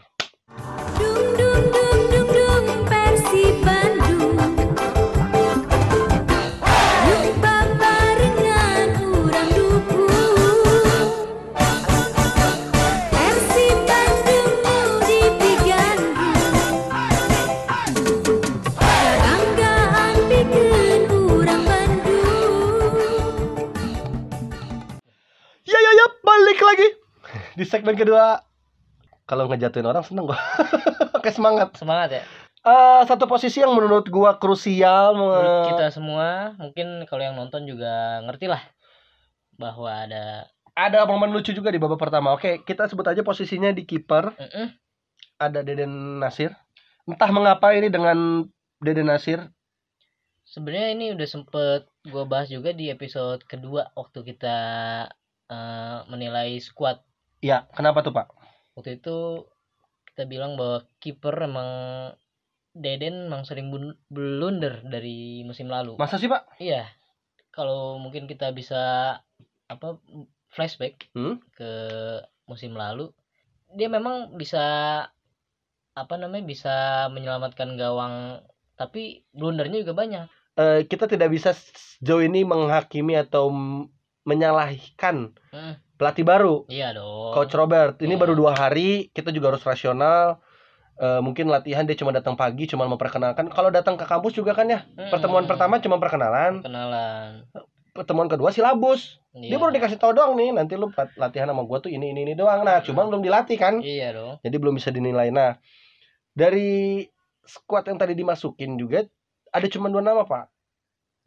Di 27.55 27.65
segmen 27.65 27.95
kedua. 27.95 28.39
Kalau 29.25 29.49
ngejatuhin 29.49 29.87
orang 29.87 30.05
seneng 30.05 30.29
gua. 30.29 30.37
Oke 31.17 31.33
semangat. 31.33 31.73
semangat 31.75 32.11
ya 32.21 32.23
Eh, 32.65 33.01
satu 33.05 33.29
posisi 33.29 33.61
yang 33.61 33.77
menurut 33.77 34.09
gua 34.09 34.41
krusial 34.41 35.13
menurut 35.13 35.37
me- 35.37 35.69
kita 35.69 35.93
semua 35.93 36.57
mungkin 36.57 37.05
kalau 37.05 37.21
yang 37.21 37.37
nonton 37.37 37.61
juga 37.69 38.25
ngerti 38.25 38.49
lah 38.49 38.57
bahwa 39.53 39.85
ada 39.85 40.49
ada 40.73 41.05
momen 41.05 41.29
lucu 41.29 41.53
juga 41.53 41.69
di 41.69 41.77
babak 41.77 42.01
pertama. 42.01 42.33
Oke, 42.33 42.65
kita 42.65 42.89
sebut 42.89 43.05
aja 43.05 43.21
posisinya 43.21 43.69
di 43.69 43.85
kiper 43.85 44.33
Mm-mm. 44.33 44.73
ada 45.37 45.61
Deden 45.61 46.17
Nasir. 46.17 46.57
Entah 47.05 47.29
mengapa 47.29 47.69
ini 47.77 47.85
dengan 47.87 48.49
Deden 48.81 49.13
Nasir 49.13 49.45
sebenarnya 50.41 50.89
ini 50.93 51.05
udah 51.13 51.27
sempet 51.29 51.85
gua 52.09 52.25
bahas 52.25 52.49
juga 52.49 52.73
di 52.73 52.89
episode 52.89 53.45
kedua 53.45 53.93
waktu 53.93 54.25
kita 54.25 54.57
eh, 55.49 55.97
menilai 56.09 56.57
squad 56.57 56.97
Ya, 57.45 57.69
kenapa 57.77 58.01
tuh 58.01 58.13
Pak? 58.17 58.27
waktu 58.75 58.99
itu 58.99 59.45
kita 60.11 60.27
bilang 60.27 60.59
bahwa 60.59 60.83
kiper 60.99 61.47
emang 61.47 61.69
Deden 62.75 63.31
emang 63.31 63.47
sering 63.47 63.71
blunder 64.11 64.83
dari 64.83 65.45
musim 65.47 65.71
lalu 65.71 65.95
Masa 65.95 66.19
sih 66.19 66.27
Pak? 66.27 66.59
iya 66.59 66.91
kalau 67.55 67.95
mungkin 68.03 68.27
kita 68.27 68.51
bisa 68.51 68.81
apa 69.71 69.87
flashback 70.51 71.07
Hmm? 71.15 71.39
ke 71.55 71.71
musim 72.51 72.75
lalu 72.75 73.15
dia 73.71 73.87
memang 73.87 74.35
bisa 74.35 74.63
apa 75.95 76.15
namanya 76.19 76.43
bisa 76.43 76.75
menyelamatkan 77.15 77.79
gawang 77.79 78.43
tapi 78.75 79.23
blundernya 79.31 79.87
juga 79.87 79.95
banyak 79.95 80.27
Eh, 80.55 80.87
kita 80.87 81.07
tidak 81.11 81.35
bisa 81.35 81.51
sejauh 81.51 82.23
ini 82.23 82.47
menghakimi 82.47 83.15
atau 83.19 83.51
menyalahkan 84.25 85.31
Hmm, 85.53 85.73
pelatih 85.95 86.25
baru, 86.25 86.65
iya 86.67 86.91
dong 86.91 87.31
Coach 87.31 87.53
Robert. 87.53 87.95
Ini 87.97 88.11
Iya. 88.11 88.19
baru 88.19 88.33
dua 88.33 88.51
hari, 88.51 89.07
kita 89.09 89.29
juga 89.29 89.53
harus 89.53 89.63
rasional. 89.63 90.41
Eh, 90.95 91.19
mungkin 91.19 91.47
latihan 91.47 91.83
dia 91.83 91.93
cuma 91.93 92.09
datang 92.09 92.33
pagi, 92.33 92.65
cuma 92.65 92.83
memperkenalkan. 92.85 93.47
Kalau 93.49 93.67
datang 93.67 93.95
ke 93.95 94.03
kampus 94.03 94.31
juga 94.33 94.51
kan 94.51 94.65
ya, 94.65 94.83
Hmm, 94.89 95.07
pertemuan 95.07 95.43
pertama 95.43 95.77
cuma 95.77 95.95
perkenalan, 95.95 96.59
kenalan 96.59 97.43
pertemuan 97.91 98.27
kedua 98.27 98.51
silabus. 98.51 99.19
iya. 99.31 99.55
Dia 99.55 99.57
baru 99.57 99.71
dikasih 99.71 99.95
tahu 99.95 100.11
doang 100.11 100.35
nih, 100.35 100.51
nanti 100.51 100.75
lu 100.75 100.87
lat- 100.89 101.15
latihan 101.15 101.47
sama 101.47 101.63
gua 101.63 101.79
tuh 101.79 101.87
ini 101.87 102.11
ini 102.11 102.23
ini 102.23 102.33
doang. 102.33 102.63
Nah, 102.63 102.79
cuma 102.81 103.03
belum 103.03 103.19
dilatih 103.19 103.55
kan. 103.55 103.79
iya 103.79 104.11
dong 104.11 104.39
jadi 104.39 104.55
belum 104.55 104.73
bisa 104.73 104.87
dinilai. 104.89 105.29
Nah, 105.29 105.59
dari 106.31 107.03
squad 107.43 107.85
yang 107.85 107.95
tadi 107.95 108.15
dimasukin 108.15 108.75
juga 108.75 109.03
ada 109.51 109.67
cuma 109.67 109.87
dua 109.87 109.99
nama 109.99 110.23
pak, 110.23 110.47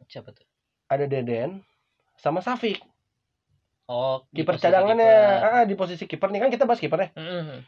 siapa 0.05 0.29
tuh 0.29 0.45
ada 0.85 1.05
Deden 1.05 1.61
sama 2.15 2.41
Safik. 2.41 2.81
Oh 3.89 4.23
Kiper 4.29 4.61
cadangannya, 4.61 5.13
ah, 5.41 5.63
di 5.65 5.73
posisi 5.73 6.05
kiper 6.05 6.29
nih 6.29 6.45
kan 6.45 6.49
kita 6.53 6.69
bahas 6.69 6.77
kiper 6.77 6.99
ya. 7.01 7.09
Mm-mm. 7.17 7.65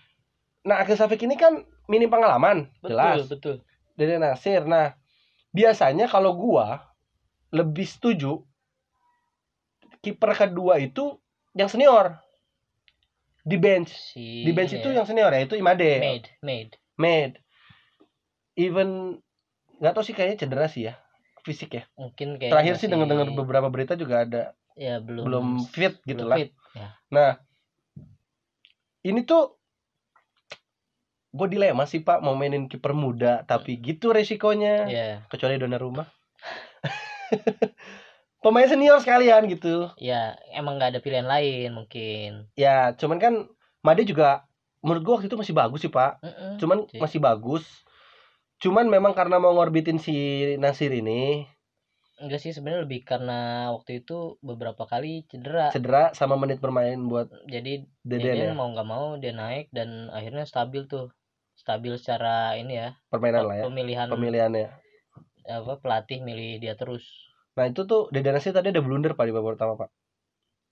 Nah, 0.61 0.77
Akhil 0.85 0.93
Safik 0.93 1.25
ini 1.25 1.33
kan 1.33 1.65
minim 1.89 2.13
pengalaman, 2.13 2.69
betul 2.85 2.93
jelas. 2.93 3.25
betul 3.25 3.55
Deden 3.97 4.21
Nasir. 4.21 4.61
Nah, 4.69 4.93
biasanya 5.49 6.05
kalau 6.05 6.37
gua 6.37 6.93
lebih 7.49 7.89
setuju 7.89 8.45
kiper 10.05 10.31
kedua 10.37 10.77
itu 10.77 11.17
yang 11.57 11.67
senior 11.67 12.21
di 13.41 13.57
bench. 13.57 13.89
si 13.89 14.45
Di 14.45 14.53
bench 14.53 14.77
ini 14.77 14.85
itu 14.85 14.89
ya, 14.93 15.01
yang 15.01 15.07
senior 15.09 15.33
ya 15.33 15.41
itu 15.41 15.57
Imade. 15.57 15.97
made 15.97 16.29
made 16.45 16.73
Made. 17.01 17.35
Even 18.53 19.17
nggak 19.81 19.97
tahu 19.97 20.05
sih 20.05 20.13
kayaknya 20.13 20.45
cedera 20.45 20.69
sih 20.69 20.85
ya 20.85 21.01
fisik 21.41 21.73
ya. 21.73 21.83
mungkin 21.97 22.37
kayak 22.37 22.53
Terakhir 22.53 22.73
sih 22.77 22.85
dengar-dengar 22.85 23.33
beberapa 23.33 23.67
berita 23.73 23.97
juga 23.97 24.21
ada 24.29 24.53
ya 24.79 25.03
belum 25.03 25.23
belum 25.27 25.47
fit 25.67 25.99
gitu 26.07 26.23
belum 26.25 26.31
lah. 26.31 26.37
fit. 26.39 26.49
ya 26.75 26.87
Nah, 27.11 27.31
ini 29.03 29.27
tuh 29.27 29.59
gue 31.31 31.47
dilema 31.47 31.87
sih 31.87 32.03
pak 32.03 32.19
mau 32.19 32.35
mainin 32.35 32.67
kiper 32.67 32.91
muda 32.91 33.47
tapi 33.47 33.79
gitu 33.79 34.11
resikonya 34.11 34.91
ya 34.91 35.07
kecuali 35.31 35.55
Donnarumma 35.55 36.03
pemain 38.43 38.67
senior 38.67 38.99
sekalian 38.99 39.47
gitu 39.47 39.87
ya 39.95 40.35
emang 40.51 40.75
nggak 40.75 40.97
ada 40.97 40.99
pilihan 40.99 41.23
lain 41.23 41.71
mungkin 41.71 42.51
ya 42.59 42.91
cuman 42.99 43.17
kan 43.23 43.33
Made 43.79 44.03
juga 44.03 44.43
menurut 44.83 45.01
gua 45.07 45.13
waktu 45.17 45.31
itu 45.31 45.39
masih 45.39 45.55
bagus 45.55 45.79
sih 45.87 45.93
pak 45.93 46.19
Mm-mm. 46.19 46.59
cuman 46.59 46.77
Sih. 46.91 46.99
masih 46.99 47.19
bagus 47.23 47.63
cuman 48.59 48.91
memang 48.91 49.15
karena 49.15 49.39
mau 49.39 49.55
ngorbitin 49.55 50.03
si 50.03 50.11
Nasir 50.59 50.91
ini 50.91 51.47
enggak 52.21 52.39
sih 52.39 52.53
sebenarnya 52.53 52.85
lebih 52.85 53.01
karena 53.03 53.69
waktu 53.73 54.05
itu 54.05 54.37
beberapa 54.45 54.85
kali 54.85 55.25
cedera. 55.27 55.73
Cedera 55.73 56.13
sama 56.13 56.37
menit 56.37 56.61
bermain 56.61 56.97
buat 57.09 57.27
jadi 57.49 57.83
Deden 58.05 58.35
ya? 58.37 58.53
mau 58.53 58.69
nggak 58.69 58.87
mau 58.87 59.17
dia 59.17 59.33
naik 59.33 59.73
dan 59.73 60.07
akhirnya 60.13 60.45
stabil 60.45 60.85
tuh. 60.85 61.09
Stabil 61.57 61.93
secara 61.99 62.57
ini 62.57 62.73
ya 62.79 62.89
permainan 63.13 63.45
lah 63.45 63.55
ya? 63.61 63.63
pemilihan 63.69 64.07
pemilihannya 64.09 64.69
apa 65.45 65.73
pelatih 65.81 66.21
milih 66.21 66.61
dia 66.61 66.73
terus. 66.77 67.03
Nah 67.57 67.67
itu 67.67 67.83
tuh 67.83 68.07
Deden 68.13 68.37
sih 68.39 68.53
tadi 68.55 68.69
ada 68.71 68.81
blunder 68.81 69.13
pak 69.17 69.25
di 69.27 69.33
babak 69.35 69.57
pertama 69.57 69.73
pak. 69.77 69.89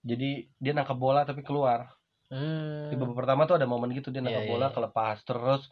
Jadi 0.00 0.48
dia 0.56 0.72
nangkap 0.72 0.96
bola 0.96 1.22
tapi 1.28 1.44
keluar. 1.44 1.90
Hmm, 2.30 2.88
di 2.90 2.96
babak 2.98 3.26
pertama 3.26 3.42
tuh 3.50 3.58
ada 3.58 3.66
momen 3.66 3.90
gitu 3.90 4.14
dia 4.14 4.22
nangkap 4.22 4.46
Iya, 4.46 4.50
bola 4.54 4.66
iya. 4.70 4.74
kelepas 4.74 5.16
terus 5.26 5.62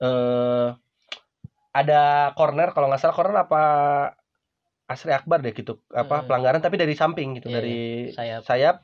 eh 0.00 0.68
ada 1.70 2.32
corner 2.34 2.74
kalau 2.74 2.90
nggak 2.90 3.00
salah 3.00 3.16
corner 3.16 3.36
apa 3.46 3.62
Asri 4.90 5.14
Akbar 5.14 5.38
deh 5.38 5.54
gitu 5.54 5.78
apa 5.94 6.20
Mm-mm. 6.20 6.26
pelanggaran 6.26 6.58
tapi 6.58 6.74
dari 6.74 6.98
samping 6.98 7.38
gitu 7.38 7.46
Iya, 7.46 7.54
dari 7.54 7.78
sayap. 8.10 8.42
sayap. 8.42 8.76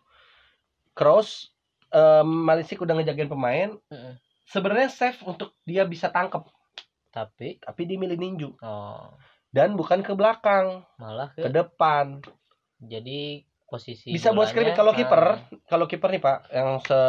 Cross 0.94 1.50
eh 1.90 2.22
Malisik 2.22 2.78
udah 2.78 2.94
ngejagain 2.94 3.26
pemain. 3.26 3.74
Mm-mm. 3.90 4.14
sebenarnya 4.46 4.86
safe 4.86 5.18
untuk 5.26 5.58
dia 5.66 5.82
bisa 5.82 6.06
tangkep. 6.06 6.46
Tapi? 7.10 7.58
Tapi 7.58 7.80
dia 7.82 7.98
milih 7.98 8.14
ninju. 8.14 8.54
Oh. 8.62 9.10
Dan 9.50 9.74
bukan 9.74 10.06
ke 10.06 10.14
belakang. 10.14 10.86
Malah 11.02 11.34
ke 11.34 11.42
ke 11.42 11.50
depan. 11.50 12.22
Jadi 12.78 13.42
posisi 13.66 14.14
bisa 14.14 14.30
buat 14.30 14.46
skrip 14.46 14.78
kalau 14.78 14.94
kiper 14.94 15.42
kalau 15.66 15.90
kiper 15.90 16.06
nih 16.14 16.22
pak 16.22 16.38
yang 16.54 16.78
se 16.78 17.00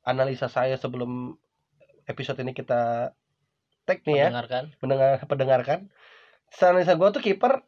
analisa 0.00 0.48
saya 0.48 0.80
sebelum 0.80 1.36
episode 2.08 2.40
ini 2.40 2.56
kita 2.56 3.12
tag 3.84 4.00
nih 4.08 4.16
ya. 4.16 4.26
Mendengarkan. 4.32 4.64
Mendengar 4.80 5.08
pendengarkan. 5.28 5.78
Analisa 6.56 6.96
gue 6.96 7.08
tuh 7.12 7.20
kiper 7.20 7.60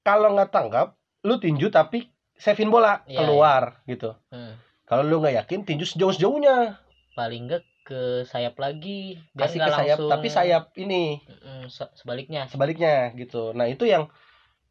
kalau 0.00 0.32
nggak 0.36 0.50
tangkap 0.50 0.96
lu 1.24 1.36
tinju 1.36 1.68
tapi 1.68 2.08
savein 2.40 2.72
bola 2.72 3.04
Iya, 3.04 3.20
keluar 3.20 3.84
gitu. 3.84 4.16
Hmm. 4.32 4.56
kalau 4.88 5.04
lu 5.04 5.20
nggak 5.20 5.44
yakin 5.44 5.62
tinju 5.68 5.84
sejauh 5.84 6.12
sejauhnya 6.16 6.80
paling 7.12 7.46
enggak 7.46 7.64
ke 7.84 8.22
sayap 8.24 8.54
lagi 8.56 9.18
biar 9.34 9.50
kasih 9.50 9.58
ke 9.58 9.62
nggak 9.66 9.76
sayap 9.76 9.98
langsung 9.98 10.10
tapi 10.14 10.28
sayap 10.30 10.64
ini. 10.78 11.02
Se- 11.66 11.90
sebaliknya. 11.98 12.46
Sebaliknya 12.46 13.10
gitu. 13.18 13.50
Nah 13.50 13.66
itu 13.66 13.82
yang 13.82 14.06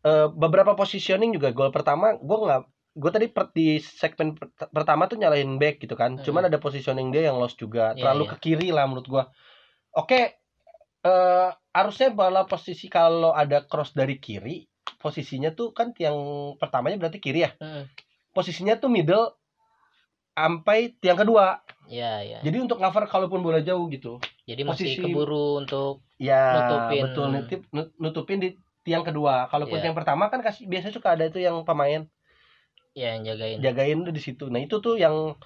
eh, 0.07 0.27
beberapa 0.31 0.71
positioning 0.71 1.35
juga. 1.35 1.51
Gol 1.51 1.75
pertama 1.75 2.15
gue 2.15 2.37
nggak 2.39 2.61
gue 2.95 3.11
tadi 3.11 3.27
per, 3.27 3.51
di 3.51 3.83
segmen 3.83 4.39
per- 4.39 4.71
pertama 4.71 5.11
tuh 5.11 5.19
nyalahin 5.19 5.59
back 5.59 5.83
gitu 5.83 5.99
kan. 5.99 6.15
Mm-mm. 6.15 6.23
cuman 6.23 6.47
ada 6.47 6.57
positioning 6.63 7.11
dia 7.11 7.27
yang 7.27 7.35
lost 7.37 7.59
juga. 7.59 7.91
Iya, 7.91 8.07
terlalu 8.07 8.23
iya. 8.23 8.31
ke 8.31 8.37
kiri 8.39 8.67
lah 8.71 8.87
menurut 8.87 9.07
gue 9.11 9.23
oke 9.99 10.19
eh 10.99 11.49
harusnya 11.75 12.11
bola 12.11 12.43
posisi 12.43 12.91
kalau 12.91 13.31
ada 13.31 13.63
cross 13.63 13.95
dari 13.95 14.19
kiri 14.19 14.67
posisinya 14.97 15.51
tuh 15.51 15.71
kan 15.71 15.95
yang 15.95 16.15
pertamanya 16.55 16.97
berarti 16.97 17.17
kiri 17.17 17.43
ya 17.43 17.51
Mm, 17.57 17.87
posisinya 18.31 18.75
tuh 18.75 18.87
middle 18.87 19.31
sampai 20.31 20.95
tiang 20.97 21.17
kedua 21.17 21.59
ya 21.85 22.21
ya 22.21 22.39
jadi 22.39 22.57
untuk 22.59 22.77
cover 22.77 23.03
kalaupun 23.05 23.39
bola 23.39 23.59
jauh 23.59 23.87
gitu 23.87 24.19
jadi 24.43 24.61
masih 24.63 24.95
posisi- 24.95 25.01
keburu 25.01 25.59
untuk 25.59 26.03
Ya, 26.19 26.51
Nutupin. 26.51 27.01
betul 27.01 27.25
nutip, 27.31 27.61
nut- 27.71 27.95
nutupin 27.95 28.43
di 28.43 28.49
tiang 28.83 29.07
kedua. 29.07 29.47
Kalaupun 29.47 29.79
Iya. 29.79 29.87
tiang 29.87 29.95
pertama 29.95 30.27
kan 30.27 30.43
kasih 30.43 30.67
biasanya 30.67 30.91
suka 30.91 31.15
ada 31.15 31.23
itu 31.23 31.39
yang 31.39 31.63
pemain 31.63 32.03
ya 32.91 33.15
yang 33.15 33.23
jagain 33.23 33.63
jagain 33.63 34.03
tuh 34.03 34.11
di 34.11 34.19
situ. 34.19 34.51
Nah, 34.51 34.59
itu 34.59 34.75
tuh 34.77 34.99
yang 34.99 35.39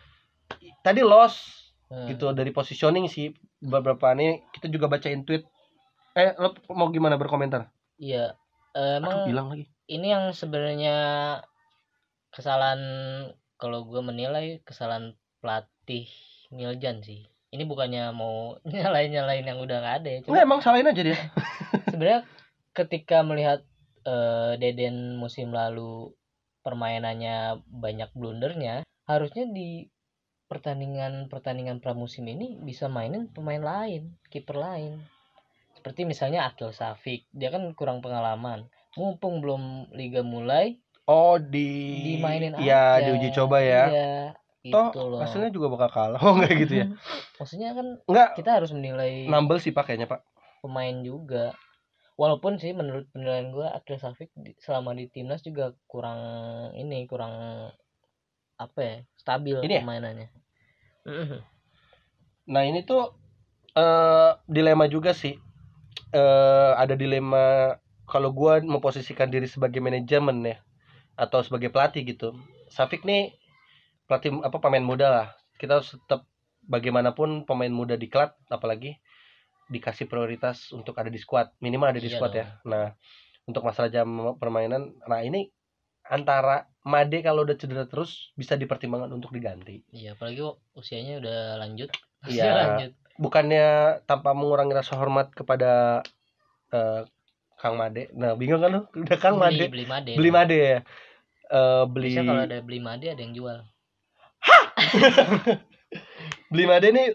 tadi 0.81 1.05
loss 1.05 1.37
Hmm. 1.85 2.09
gitu 2.09 2.33
dari 2.33 2.49
positioning 2.49 3.05
sih 3.05 3.29
beberapa 3.59 4.09
nih 4.11 4.41
kita 4.49 4.65
juga 4.65 4.89
bacain 4.89 5.21
tweet. 5.21 5.45
Eh, 6.11 6.33
lo 6.33 6.57
mau 6.71 6.89
gimana 6.89 7.15
berkomentar? 7.15 7.69
iya 7.95 8.33
Eh, 8.73 8.79
Aduh, 8.79 8.97
emang 8.99 9.17
bilang 9.25 9.47
lagi. 9.49 9.65
ini 9.85 10.07
yang 10.09 10.33
sebenarnya 10.33 10.97
kesalahan 12.33 12.81
kalau 13.55 13.85
gue 13.85 14.01
menilai 14.01 14.59
kesalahan 14.65 15.13
pelatih 15.39 16.09
Miljan 16.49 17.01
sih 17.01 17.23
ini 17.53 17.63
bukannya 17.63 18.09
mau 18.11 18.57
nyalain 18.65 19.13
nyalain 19.13 19.45
yang 19.45 19.61
udah 19.61 19.77
nggak 19.77 19.95
ada 20.01 20.09
ya 20.09 20.19
cuma 20.25 20.31
Nggak, 20.33 20.45
emang 20.45 20.59
salahin 20.61 20.89
aja 20.89 21.01
dia. 21.05 21.19
sebenarnya 21.93 22.21
ketika 22.73 23.21
melihat 23.21 23.59
eh, 24.03 24.57
Deden 24.57 25.15
musim 25.15 25.53
lalu 25.53 26.09
permainannya 26.65 27.61
banyak 27.67 28.09
blundernya 28.15 28.81
harusnya 29.05 29.45
di 29.45 29.85
pertandingan 30.47 31.27
pertandingan 31.29 31.77
pramusim 31.77 32.23
ini 32.25 32.57
bisa 32.57 32.87
mainin 32.87 33.29
pemain 33.29 33.61
lain 33.61 34.15
kiper 34.29 34.55
lain 34.55 35.01
seperti 35.83 36.07
misalnya 36.07 36.47
Akil 36.47 36.71
Safik 36.71 37.27
dia 37.35 37.51
kan 37.51 37.67
kurang 37.75 37.99
pengalaman 37.99 38.71
mumpung 38.95 39.43
belum 39.43 39.91
liga 39.91 40.23
mulai 40.23 40.79
Oh, 41.03 41.35
di 41.35 41.67
dimainin 42.07 42.55
Iya, 42.55 43.03
aja 43.03 43.11
diuji 43.11 43.35
coba 43.35 43.59
ya. 43.59 43.91
iya 43.91 44.07
Toh, 44.71 44.95
gitu 44.95 44.99
loh 45.11 45.19
hasilnya 45.19 45.51
juga 45.51 45.67
bakal 45.75 45.89
kalah. 45.91 46.19
Oh, 46.23 46.39
enggak 46.39 46.55
gitu 46.63 46.73
ya. 46.79 46.87
maksudnya 47.35 47.75
kan 47.75 47.99
Enggak, 48.07 48.29
kita 48.39 48.49
harus 48.55 48.71
menilai 48.71 49.27
nambel 49.27 49.59
sih 49.59 49.75
Pak 49.75 49.91
kayaknya, 49.91 50.07
Pak. 50.07 50.23
pemain 50.63 50.95
juga 51.03 51.51
walaupun 52.15 52.63
sih 52.63 52.71
menurut 52.71 53.11
penilaian 53.11 53.51
gue 53.51 53.67
Akil 53.67 53.99
Safik 53.99 54.31
selama 54.63 54.95
di 54.95 55.11
timnas 55.11 55.43
juga 55.43 55.75
kurang 55.91 56.23
ini 56.79 57.03
kurang 57.11 57.35
apa 58.55 58.79
ya 58.79 58.95
stabil 59.19 59.59
Ini 59.59 59.73
ya? 59.75 59.81
permainannya 59.83 60.27
Mhm. 61.03 61.39
Nah 62.47 62.63
ini 62.63 62.79
tuh 62.87 63.11
eh 63.75 64.31
dilema 64.47 64.87
juga 64.87 65.11
sih. 65.11 65.35
Eh 66.13 66.71
ada 66.77 66.93
dilema 66.93 67.75
kalau 68.05 68.29
gua 68.29 68.61
memposisikan 68.61 69.27
diri 69.33 69.49
sebagai 69.49 69.81
manajemen 69.81 70.45
ya 70.45 70.57
atau 71.17 71.41
sebagai 71.41 71.69
pelatih 71.73 72.05
gitu. 72.05 72.37
Safik 72.69 73.01
nih 73.03 73.33
pelatih 74.05 74.29
apa 74.45 74.57
pemain 74.61 74.83
muda 74.85 75.07
lah. 75.09 75.27
Kita 75.57 75.81
harus 75.81 75.93
tetap 75.97 76.25
bagaimanapun 76.63 77.43
pemain 77.49 77.71
muda 77.73 77.97
di 77.99 78.07
klub 78.07 78.31
apalagi 78.47 78.95
dikasih 79.67 80.07
prioritas 80.11 80.69
untuk 80.75 80.95
ada 80.99 81.07
di 81.09 81.17
squad 81.19 81.49
minimal 81.63 81.91
ada 81.91 81.99
di 81.99 82.07
Iya 82.11 82.15
squad 82.19 82.31
dong. 82.35 82.39
ya. 82.39 82.47
Nah 82.67 82.85
untuk 83.43 83.63
masalah 83.67 83.91
jam 83.91 84.07
permainan, 84.39 84.95
nah 85.03 85.19
ini 85.19 85.51
antara 86.07 86.67
Made 86.83 87.23
kalau 87.23 87.47
udah 87.47 87.55
cedera 87.55 87.87
terus 87.87 88.31
bisa 88.35 88.59
dipertimbangkan 88.59 89.07
untuk 89.15 89.31
diganti. 89.31 89.83
iya 89.95 90.15
apalagi 90.15 90.43
usianya 90.75 91.19
udah 91.23 91.39
lanjut 91.63 91.89
Iya. 92.27 92.43
Lanjut 92.59 92.91
bukannya 93.17 94.01
tanpa 94.09 94.33
mengurangi 94.33 94.73
rasa 94.73 94.97
hormat 94.97 95.29
kepada 95.33 96.01
eh, 96.73 97.01
Kang 97.61 97.79
Made. 97.79 98.11
Nah, 98.17 98.35
bingung 98.35 98.59
kan 98.59 98.69
lu? 98.73 98.81
Udah 99.03 99.17
Kang 99.21 99.37
beli 99.39 99.39
Made. 99.39 99.65
beli 99.71 99.85
made 99.87 100.11
Beli 100.17 100.31
Made 100.33 100.57
ya. 100.57 100.79
Eh, 101.53 101.83
beli 101.85 102.17
Biasanya 102.17 102.29
kalau 102.29 102.43
ada 102.49 102.57
beli 102.65 102.79
made 102.81 103.07
ada 103.13 103.21
yang 103.21 103.35
jual 103.37 103.57
beli 106.51 106.65
Made 106.65 106.89
nih 106.89 107.07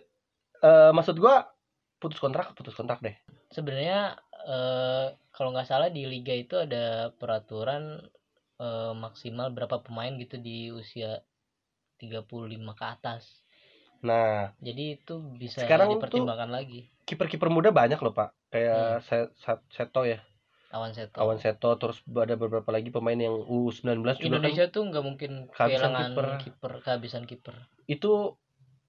eh, 0.62 0.90
maksud 0.94 1.18
gua 1.18 1.50
putus 1.98 2.22
kontrak, 2.22 2.54
putus 2.54 2.78
kontrak 2.78 3.02
deh. 3.02 3.16
sebenarnya 3.50 4.14
eh, 4.46 5.06
kalau 5.34 5.50
nggak 5.50 5.68
salah 5.68 5.90
di 5.90 6.06
liga 6.06 6.32
itu 6.32 6.54
ada 6.54 7.10
peraturan 7.18 7.98
eh, 8.60 8.92
maksimal 8.94 9.50
berapa 9.50 9.82
pemain 9.82 10.14
gitu 10.16 10.38
di 10.38 10.70
usia 10.70 11.18
35 11.98 12.30
ke 12.78 12.84
atas 12.86 13.42
Nah, 13.98 14.54
jadi 14.62 14.94
itu 14.96 15.18
bisa 15.34 15.62
Sekarang 15.62 15.90
tuh- 15.90 15.98
dipertimbangkan 15.98 16.50
lagi 16.50 16.86
kiper-kiper 17.02 17.48
muda 17.48 17.72
banyak 17.72 17.98
loh, 17.98 18.12
Pak. 18.12 18.30
Kayak 18.48 19.00
Se- 19.02 19.32
Seto 19.68 20.04
ya, 20.04 20.20
awan 20.68 20.92
seto 20.92 21.16
Awan 21.16 21.36
Seto 21.36 21.70
terus 21.76 21.98
ada 22.06 22.36
beberapa 22.36 22.68
lagi 22.68 22.88
pemain 22.88 23.16
yang 23.16 23.32
U19 23.40 24.04
juga 24.04 24.14
kan 24.14 24.22
Indonesia 24.22 24.64
tuh 24.68 24.82
nggak 24.86 25.04
mungkin 25.04 25.30
kehabisan 25.48 25.88
kehilangan 25.88 26.10
kiper. 26.12 26.26
kiper 26.38 26.72
kehabisan 26.84 27.22
kiper 27.24 27.56
itu 27.86 28.36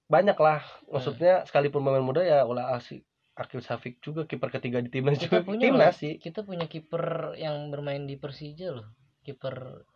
banyak 0.05 0.35
lah. 0.35 0.59
Hmm. 0.83 0.99
Maksudnya 0.99 1.33
sekalipun 1.43 1.81
pemain 1.81 2.03
muda 2.03 2.21
ya 2.21 2.43
ulah 2.43 2.75
asik 2.75 3.07
Akil 3.33 3.63
Safik 3.63 4.03
juga 4.03 4.27
kiper 4.27 4.51
ketiga 4.51 4.83
di 4.83 4.91
timnas 4.91 5.15
juga 5.17 5.39
punya 5.39 5.71
timnas 5.71 5.95
sih. 5.95 6.19
kita 6.19 6.43
punya 6.43 6.67
kiper 6.67 7.33
yang 7.35 7.71
bermain 7.71 8.03
di 8.03 8.19
Persija 8.19 8.75
loh 8.75 8.87
kiper 9.23 9.87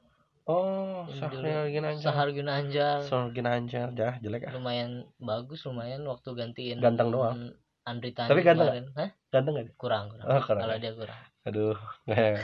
Oh, 0.44 1.08
Sahar 1.10 1.32
Ginanjar. 1.66 2.04
Sahar 2.04 2.28
Ginanjar 2.30 2.98
Sahar 3.02 3.32
Ginanjar, 3.32 3.88
jah 3.92 4.20
jelek 4.20 4.44
ah. 4.44 4.52
lumayan 4.52 5.08
bagus 5.18 5.64
lumayan 5.64 6.04
waktu 6.04 6.30
gantiin 6.34 6.78
Ganteng 6.78 7.10
doang. 7.10 7.56
Andri 7.82 8.12
Tani 8.12 8.28
Tapi 8.28 8.42
ganteng 8.42 8.68
kemarin 8.70 8.86
Hah? 8.94 9.10
Ganteng 9.30 9.54
gak 9.56 9.72
kurang 9.76 10.06
kurang 10.10 10.26
Oh, 10.26 10.40
kurang 10.42 10.62
kalau 10.62 10.76
ya. 10.76 10.82
dia 10.82 10.92
kurang 10.94 11.22
Aduh. 11.44 11.76
nggak. 12.06 12.40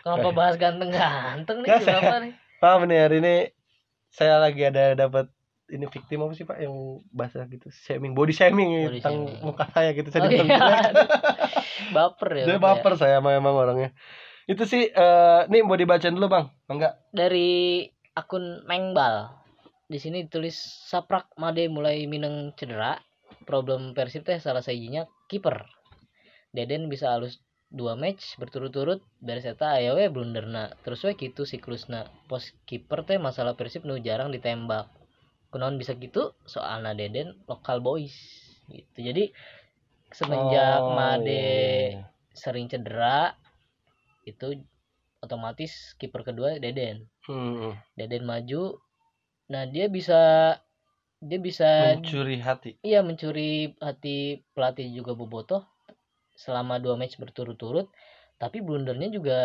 kenapa 0.00 0.28
bahas 0.38 0.56
ganteng 0.56 0.90
ganteng 0.90 1.58
nih 1.60 1.68
Nggak, 1.68 1.80
saya- 1.82 1.96
kenapa 1.98 2.16
nih 2.18 2.32
Maaf 2.58 2.80
nih 2.82 2.98
hari 2.98 3.16
ini 3.20 3.34
saya 4.08 4.34
lagi 4.38 4.62
ada 4.62 4.84
dapat 4.94 5.28
ini 5.66 5.84
victim 5.86 6.22
apa 6.22 6.32
sih 6.32 6.44
Pak 6.44 6.58
yang 6.58 6.72
bahasa 7.10 7.44
gitu 7.44 7.68
shaming 7.70 8.12
body 8.12 8.32
shaming 8.32 8.70
Body 8.84 9.00
tentang 9.00 9.16
shaming. 9.26 9.40
muka 9.42 9.64
saya 9.66 9.90
gitu 9.90 10.08
saya 10.08 10.22
Oh, 10.22 10.30
iya. 10.30 10.60
baper 11.96 12.28
ya 12.34 12.44
ya? 12.46 12.56
baper 12.58 12.92
saya 12.94 13.20
sama 13.20 13.32
emang 13.32 13.52
orangnya. 13.52 13.92
Itu 14.44 14.68
sih 14.68 14.92
eh 14.92 15.40
nih 15.48 15.64
mau 15.64 15.76
dibacain 15.76 16.12
dulu 16.12 16.28
Bang. 16.28 16.52
Enggak. 16.68 17.00
dari 17.14 17.84
akun 18.14 18.62
Mengbal 18.68 19.44
di 19.84 20.00
sini 20.00 20.24
ditulis 20.24 20.56
Saprak 20.88 21.32
Made 21.36 21.68
mulai 21.68 22.04
mineng 22.08 22.52
cedera. 22.56 23.00
Problem 23.44 23.92
Persib 23.92 24.24
teh 24.24 24.40
salah 24.40 24.64
sajinya 24.64 25.04
kiper. 25.28 25.68
Deden 26.56 26.88
bisa 26.88 27.12
halus 27.12 27.44
dua 27.68 27.92
match 27.92 28.40
berturut-turut. 28.40 29.04
Beres 29.20 29.44
eta 29.44 29.76
aya 29.76 29.92
we 29.92 30.08
blunderna. 30.08 30.72
Terus 30.80 31.04
we 31.04 31.12
kitu 31.12 31.44
siklusna. 31.44 32.08
Pos 32.28 32.56
kiper 32.64 33.04
teh 33.04 33.20
masalah 33.20 33.52
Persib 33.56 33.84
nu 33.84 34.00
jarang 34.00 34.32
ditembak. 34.32 34.88
Kunaon 35.52 35.76
bisa 35.76 35.92
gitu? 36.00 36.32
Soalna 36.48 36.96
Deden 36.96 37.36
lokal 37.44 37.84
boys. 37.84 38.16
Gitu. 38.72 38.98
Jadi 39.04 39.28
semenjak 40.08 40.80
Oh, 40.80 40.96
Made 40.96 42.00
sering 42.32 42.66
cedera 42.72 43.36
itu 44.24 44.64
otomatis 45.24 45.96
kiper 45.96 46.24
kedua 46.24 46.60
Deden. 46.60 47.08
Hmm, 47.24 47.76
Deden 47.96 48.28
maju. 48.28 48.80
Nah 49.48 49.64
dia 49.68 49.88
bisa 49.88 50.20
dia 51.24 51.38
bisa 51.40 51.96
mencuri 51.96 52.36
hati. 52.40 52.76
Iya 52.84 53.00
mencuri 53.00 53.72
hati 53.80 54.44
pelatih 54.52 54.88
juga 54.92 55.16
Bobotoh 55.16 55.64
selama 56.34 56.82
dua 56.82 56.98
match 56.98 57.16
berturut-turut 57.16 57.88
tapi 58.36 58.60
blundernya 58.60 59.08
juga 59.14 59.38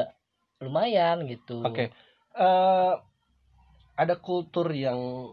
lumayan 0.60 1.24
gitu. 1.30 1.64
Oke. 1.64 1.94
eh 2.40 2.96
ada 4.00 4.16
kultur 4.16 4.72
yang 4.72 5.32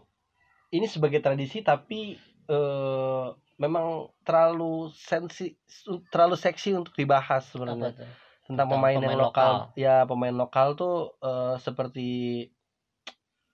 ini 0.75 0.87
sebagai 0.87 1.23
tradisi 1.23 1.63
tapi 1.63 2.15
eh 2.47 3.27
memang 3.57 4.13
terlalu 4.21 4.93
sensi 4.93 5.57
terlalu 6.13 6.37
seksi 6.37 6.77
untuk 6.77 6.93
dibahas 6.93 7.41
apa 7.41 7.51
sebenarnya 7.51 7.89
tuh 7.97 8.26
tentang 8.47 8.67
Tentang 8.67 8.79
pemain, 8.79 8.95
yang 8.95 9.03
pemain 9.03 9.19
lokal. 9.19 9.51
lokal. 9.53 9.53
Ya, 9.75 9.95
pemain 10.09 10.35
lokal 10.35 10.67
tuh 10.79 10.93
eh, 11.21 11.55
seperti 11.65 12.07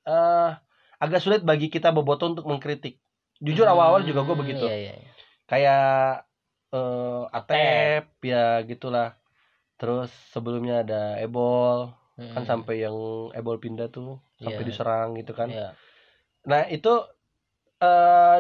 eh 0.07 0.49
agak 1.03 1.19
sulit 1.23 1.41
bagi 1.43 1.67
kita 1.67 1.91
boboto 1.95 2.27
untuk 2.31 2.45
mengkritik. 2.47 2.99
Jujur 3.43 3.67
awal-awal 3.67 4.07
juga 4.07 4.23
gue 4.23 4.35
Hmm, 4.35 4.43
begitu. 4.43 4.65
iya, 4.67 4.75
iya, 4.79 4.93
iya. 4.95 5.09
Kayak 5.51 5.83
eh 6.73 7.21
Atep 7.33 8.03
ya 8.23 8.63
gitulah. 8.69 9.09
Terus 9.79 10.09
sebelumnya 10.31 10.85
ada 10.85 11.19
Ebol, 11.19 11.91
kan 12.15 12.43
Mm-mm. 12.43 12.45
sampai 12.47 12.75
yang 12.87 12.95
Ebol 13.35 13.57
pindah 13.59 13.91
tuh 13.91 14.21
sampai 14.39 14.63
Iya. 14.63 14.69
diserang 14.69 15.09
gitu 15.19 15.33
kan. 15.35 15.49
Iya. 15.51 15.67
Nah, 16.47 16.63
itu 16.71 16.93
eh 17.83 18.39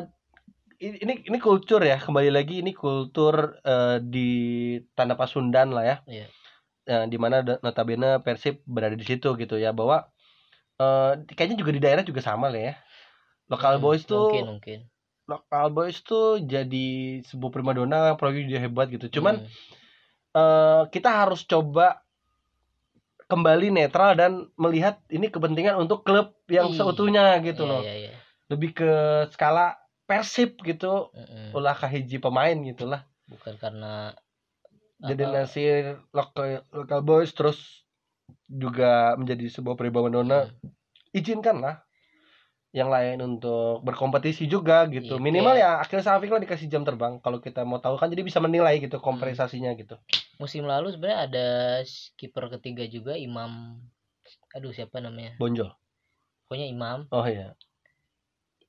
ini 0.83 1.13
ini 1.27 1.37
kultur 1.39 1.79
ya, 1.83 1.95
kembali 1.99 2.31
lagi 2.31 2.59
ini 2.63 2.71
kultur 2.75 3.59
eh, 3.63 3.97
di 4.03 4.29
Tanah 4.95 5.15
Pasundan 5.19 5.71
lah 5.75 5.83
ya. 5.83 5.97
Iya. 6.07 6.27
Ya, 6.83 7.07
di 7.07 7.15
mana 7.15 7.39
notabene 7.63 8.19
Persib 8.25 8.59
berada 8.67 8.95
di 8.99 9.05
situ 9.07 9.29
gitu 9.39 9.55
ya 9.55 9.71
bahwa 9.71 10.11
eh 10.83 11.11
kayaknya 11.35 11.57
juga 11.63 11.71
di 11.71 11.81
daerah 11.83 12.03
juga 12.03 12.19
sama 12.19 12.51
lah 12.51 12.59
ya. 12.59 12.73
Lokal 13.51 13.79
Mm, 13.79 13.83
boys 13.83 14.03
tuh 14.03 14.19
mungkin 14.19 14.43
mungkin 14.51 14.79
lokal 15.31 15.65
boys 15.71 15.97
tuh 16.03 16.43
jadi 16.43 16.87
sebuah 17.23 17.51
primadona, 17.55 18.19
apalagi 18.19 18.43
dia 18.49 18.59
hebat 18.59 18.91
gitu. 18.91 19.07
Cuman 19.07 19.39
Hmm, 19.39 19.47
eh 20.35 20.81
kita 20.91 21.09
harus 21.23 21.47
coba 21.47 22.03
kembali 23.31 23.71
netral 23.73 24.13
dan 24.19 24.31
melihat 24.59 24.99
ini 25.09 25.31
kepentingan 25.31 25.79
untuk 25.79 26.03
klub 26.05 26.35
yang 26.51 26.69
Ih, 26.69 26.77
seutuhnya 26.77 27.39
gitu 27.41 27.63
iya, 27.63 27.69
loh. 27.69 27.81
iya, 27.81 27.93
iya. 28.11 28.13
Lebih 28.51 28.69
ke 28.75 28.91
skala 29.33 29.79
Persib 30.03 30.59
gitu 30.67 31.09
Mm-mm. 31.15 31.55
ulah 31.55 31.73
kahiji 31.77 32.19
pemain 32.19 32.57
gitulah 32.67 33.07
bukan 33.31 33.55
karena 33.57 34.13
jadi 35.01 35.23
apa, 35.25 35.33
nasir 35.33 35.81
lokal 36.13 36.63
lokal 36.69 36.99
boys 37.01 37.31
terus 37.33 37.83
juga 38.45 39.17
menjadi 39.17 39.49
sebuah 39.49 39.75
primadona 39.75 40.47
mm, 40.47 41.15
izinkanlah 41.15 41.81
yang 42.73 42.89
lain 42.89 43.21
untuk 43.21 43.85
berkompetisi 43.85 44.49
juga 44.49 44.89
gitu. 44.89 45.21
Iya, 45.21 45.21
minimal 45.21 45.53
ya 45.53 45.77
akhirnya 45.77 46.09
Safik 46.09 46.33
lah 46.33 46.41
dikasih 46.41 46.65
jam 46.65 46.81
terbang. 46.81 47.21
Kalau 47.21 47.37
kita 47.37 47.61
mau 47.61 47.77
tahu 47.77 48.01
kan 48.01 48.09
jadi 48.09 48.25
bisa 48.25 48.41
menilai 48.41 48.81
gitu 48.81 48.97
kompensasinya 48.97 49.69
gitu. 49.77 49.93
Musim 50.41 50.65
lalu 50.65 50.89
sebenarnya 50.89 51.19
ada 51.29 51.47
kiper 52.17 52.49
ketiga 52.57 52.83
juga 52.89 53.13
Imam 53.13 53.77
aduh 54.57 54.73
siapa 54.73 54.97
namanya? 54.97 55.37
Bonjol. 55.37 55.69
Pokoknya 56.49 56.65
Imam. 56.65 57.05
Oh 57.13 57.25
iya. 57.29 57.53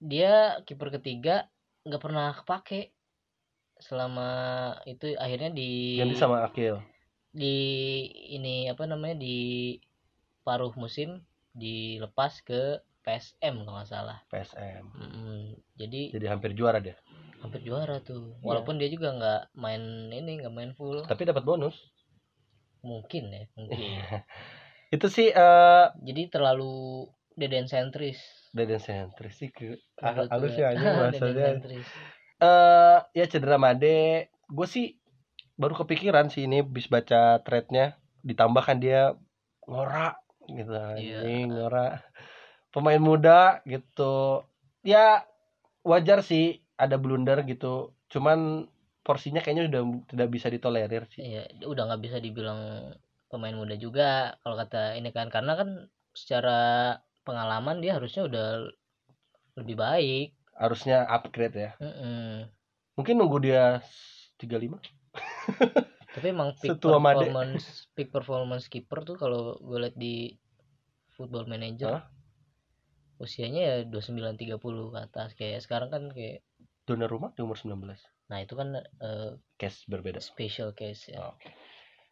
Dia 0.05 0.61
kiper 0.69 0.93
ketiga 1.01 1.49
nggak 1.89 2.03
pernah 2.05 2.33
kepake 2.37 2.94
selama 3.85 4.31
itu 4.89 5.13
akhirnya 5.21 5.53
di 5.53 6.01
ganti 6.01 6.17
sama 6.17 6.49
Akil 6.49 6.81
di 7.35 7.57
ini 8.31 8.71
apa 8.71 8.87
namanya 8.89 9.19
di 9.19 9.77
paruh 10.47 10.71
musim 10.79 11.21
dilepas 11.53 12.41
ke 12.47 12.79
PSM 13.05 13.69
kalau 13.69 13.77
nggak 13.77 13.91
salah. 13.91 14.19
PSM 14.33 14.85
Mm-mm. 14.97 15.61
jadi 15.77 16.15
jadi 16.17 16.27
hampir 16.33 16.57
juara 16.57 16.81
dia. 16.81 16.97
Hampir 17.45 17.61
juara 17.61 18.01
tuh. 18.01 18.33
Iya. 18.41 18.41
walaupun 18.41 18.81
dia 18.81 18.89
juga 18.89 19.13
nggak 19.13 19.43
main 19.59 20.09
ini 20.09 20.41
nggak 20.41 20.55
main 20.55 20.73
full. 20.73 21.05
Tapi 21.05 21.29
dapat 21.29 21.45
bonus. 21.45 21.77
Mungkin 22.81 23.29
ya 23.29 23.45
mungkin. 23.59 23.77
Itu 24.95 25.13
sih 25.13 25.29
eh 25.29 25.87
jadi 26.01 26.33
terlalu 26.33 27.05
deden 27.37 27.69
sentris. 27.69 28.23
Deden 28.57 28.81
sentris. 28.81 29.37
Sih 29.37 29.53
ke 29.53 29.77
halus 30.01 30.55
ya 30.57 30.73
Deden 30.73 30.97
bahasanya 30.97 31.61
eh 32.43 32.99
ya 33.15 33.25
cedera 33.31 33.57
Made 33.61 34.29
gue 34.29 34.67
sih 34.69 34.99
baru 35.55 35.75
kepikiran 35.79 36.29
sih 36.31 36.47
ini 36.51 36.63
bis 36.67 36.91
baca 36.91 37.39
threadnya. 37.43 37.95
Ditambahkan 38.25 38.79
dia 38.81 39.15
ngorak 39.69 40.19
gitu 40.51 40.71
Iya. 40.73 40.91
anjing 41.25 41.55
ngorak 41.55 42.03
pemain 42.75 43.01
muda 43.01 43.63
gitu. 43.65 44.45
Ya 44.85 45.25
wajar 45.87 46.21
sih 46.21 46.61
ada 46.77 46.99
blunder 46.99 47.45
gitu. 47.47 47.95
Cuman 48.11 48.67
porsinya 49.05 49.41
kayaknya 49.45 49.69
udah 49.71 49.83
tidak 50.11 50.29
bisa 50.33 50.49
ditolerir 50.51 51.05
sih. 51.13 51.23
Iya, 51.23 51.43
udah 51.65 51.83
nggak 51.93 52.03
bisa 52.03 52.19
dibilang 52.19 52.93
pemain 53.29 53.55
muda 53.55 53.77
juga 53.79 54.35
kalau 54.43 54.57
kata 54.59 54.99
ini 54.99 55.13
kan. 55.15 55.31
Karena 55.31 55.55
kan 55.55 55.69
secara 56.17 56.95
pengalaman 57.25 57.81
dia 57.81 57.97
harusnya 57.97 58.27
udah 58.27 58.47
lebih 59.61 59.77
baik. 59.79 60.29
Harusnya 60.55 61.07
upgrade 61.07 61.57
ya 61.57 61.71
Mm-mm. 61.83 62.47
mungkin 62.95 63.15
nunggu 63.19 63.39
dia 63.43 63.83
35 64.39 64.79
Tapi 66.15 66.27
emang 66.31 66.55
peak 66.55 66.79
Setua 66.79 67.03
Made. 67.03 67.19
performance 67.27 67.67
peak 67.95 68.09
performance 68.15 68.65
keeper 68.71 69.03
tuh 69.03 69.19
kalau 69.19 69.59
gue 69.59 69.79
liat 69.83 69.97
di 69.99 70.31
Football 71.19 71.51
Manager 71.51 71.99
Hah? 71.99 72.05
usianya 73.19 73.63
ya 73.63 73.75
29 73.87 74.35
30 74.39 74.59
ke 74.95 74.99
atas 74.99 75.29
kayak 75.39 75.63
sekarang 75.63 75.91
kan 75.91 76.03
kayak 76.11 76.43
donor 76.87 77.07
rumah 77.11 77.31
di 77.35 77.43
umur 77.43 77.59
19 77.59 77.79
nah 78.31 78.39
itu 78.43 78.55
kan 78.55 78.79
eh, 78.79 79.31
case 79.59 79.87
berbeda 79.87 80.19
special 80.19 80.71
case 80.75 81.13
ya. 81.13 81.23
Oke. 81.35 81.51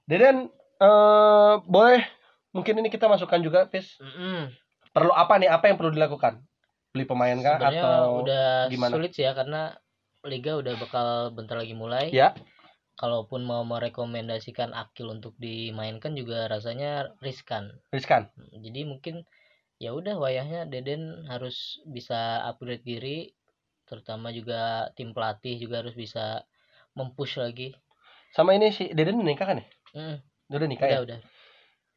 Deden 0.07 0.51
eh 0.83 1.55
boleh 1.63 2.03
mungkin 2.51 2.83
ini 2.83 2.91
kita 2.91 3.07
masukkan 3.07 3.39
juga 3.39 3.71
Pis 3.71 3.99
Mm-mm. 4.03 4.51
perlu 4.91 5.15
apa 5.15 5.39
nih 5.39 5.51
apa 5.51 5.71
yang 5.71 5.79
perlu 5.79 5.95
dilakukan 5.95 6.43
beli 6.93 7.09
pemain 7.09 7.39
kah 7.41 7.57
Sebenarnya 7.57 7.83
atau 7.89 8.21
udah 8.23 8.47
gimana? 8.69 8.93
sulit 8.93 9.11
sih 9.17 9.25
ya 9.25 9.33
karena 9.33 9.61
liga 10.29 10.53
udah 10.61 10.75
bakal 10.77 11.07
bentar 11.33 11.57
lagi 11.57 11.73
mulai. 11.73 12.13
ya 12.13 12.37
Kalaupun 13.01 13.41
mau 13.49 13.65
merekomendasikan 13.65 14.77
Akil 14.77 15.09
untuk 15.09 15.33
dimainkan 15.41 16.13
juga 16.15 16.47
rasanya 16.53 17.17
riskan. 17.25 17.73
riskan 17.97 18.29
Jadi 18.37 18.81
mungkin 18.85 19.25
ya 19.81 19.97
udah 19.97 20.15
wayahnya 20.21 20.69
Deden 20.69 21.25
harus 21.33 21.81
bisa 21.89 22.45
upgrade 22.45 22.85
diri 22.85 23.33
terutama 23.89 24.29
juga 24.31 24.93
tim 24.95 25.11
pelatih 25.17 25.57
juga 25.59 25.83
harus 25.83 25.97
bisa 25.97 26.45
mempush 26.95 27.41
lagi. 27.41 27.73
sama 28.37 28.57
ini 28.57 28.69
si 28.73 28.85
Deden 28.93 29.21
udah 29.21 29.29
nikah 29.33 29.47
kan 29.49 29.57
ya 29.61 29.67
Mm, 29.93 30.17
udah 30.53 30.69
nikah 30.69 30.87
udah 30.89 30.97
ya 30.97 31.01
udah. 31.05 31.19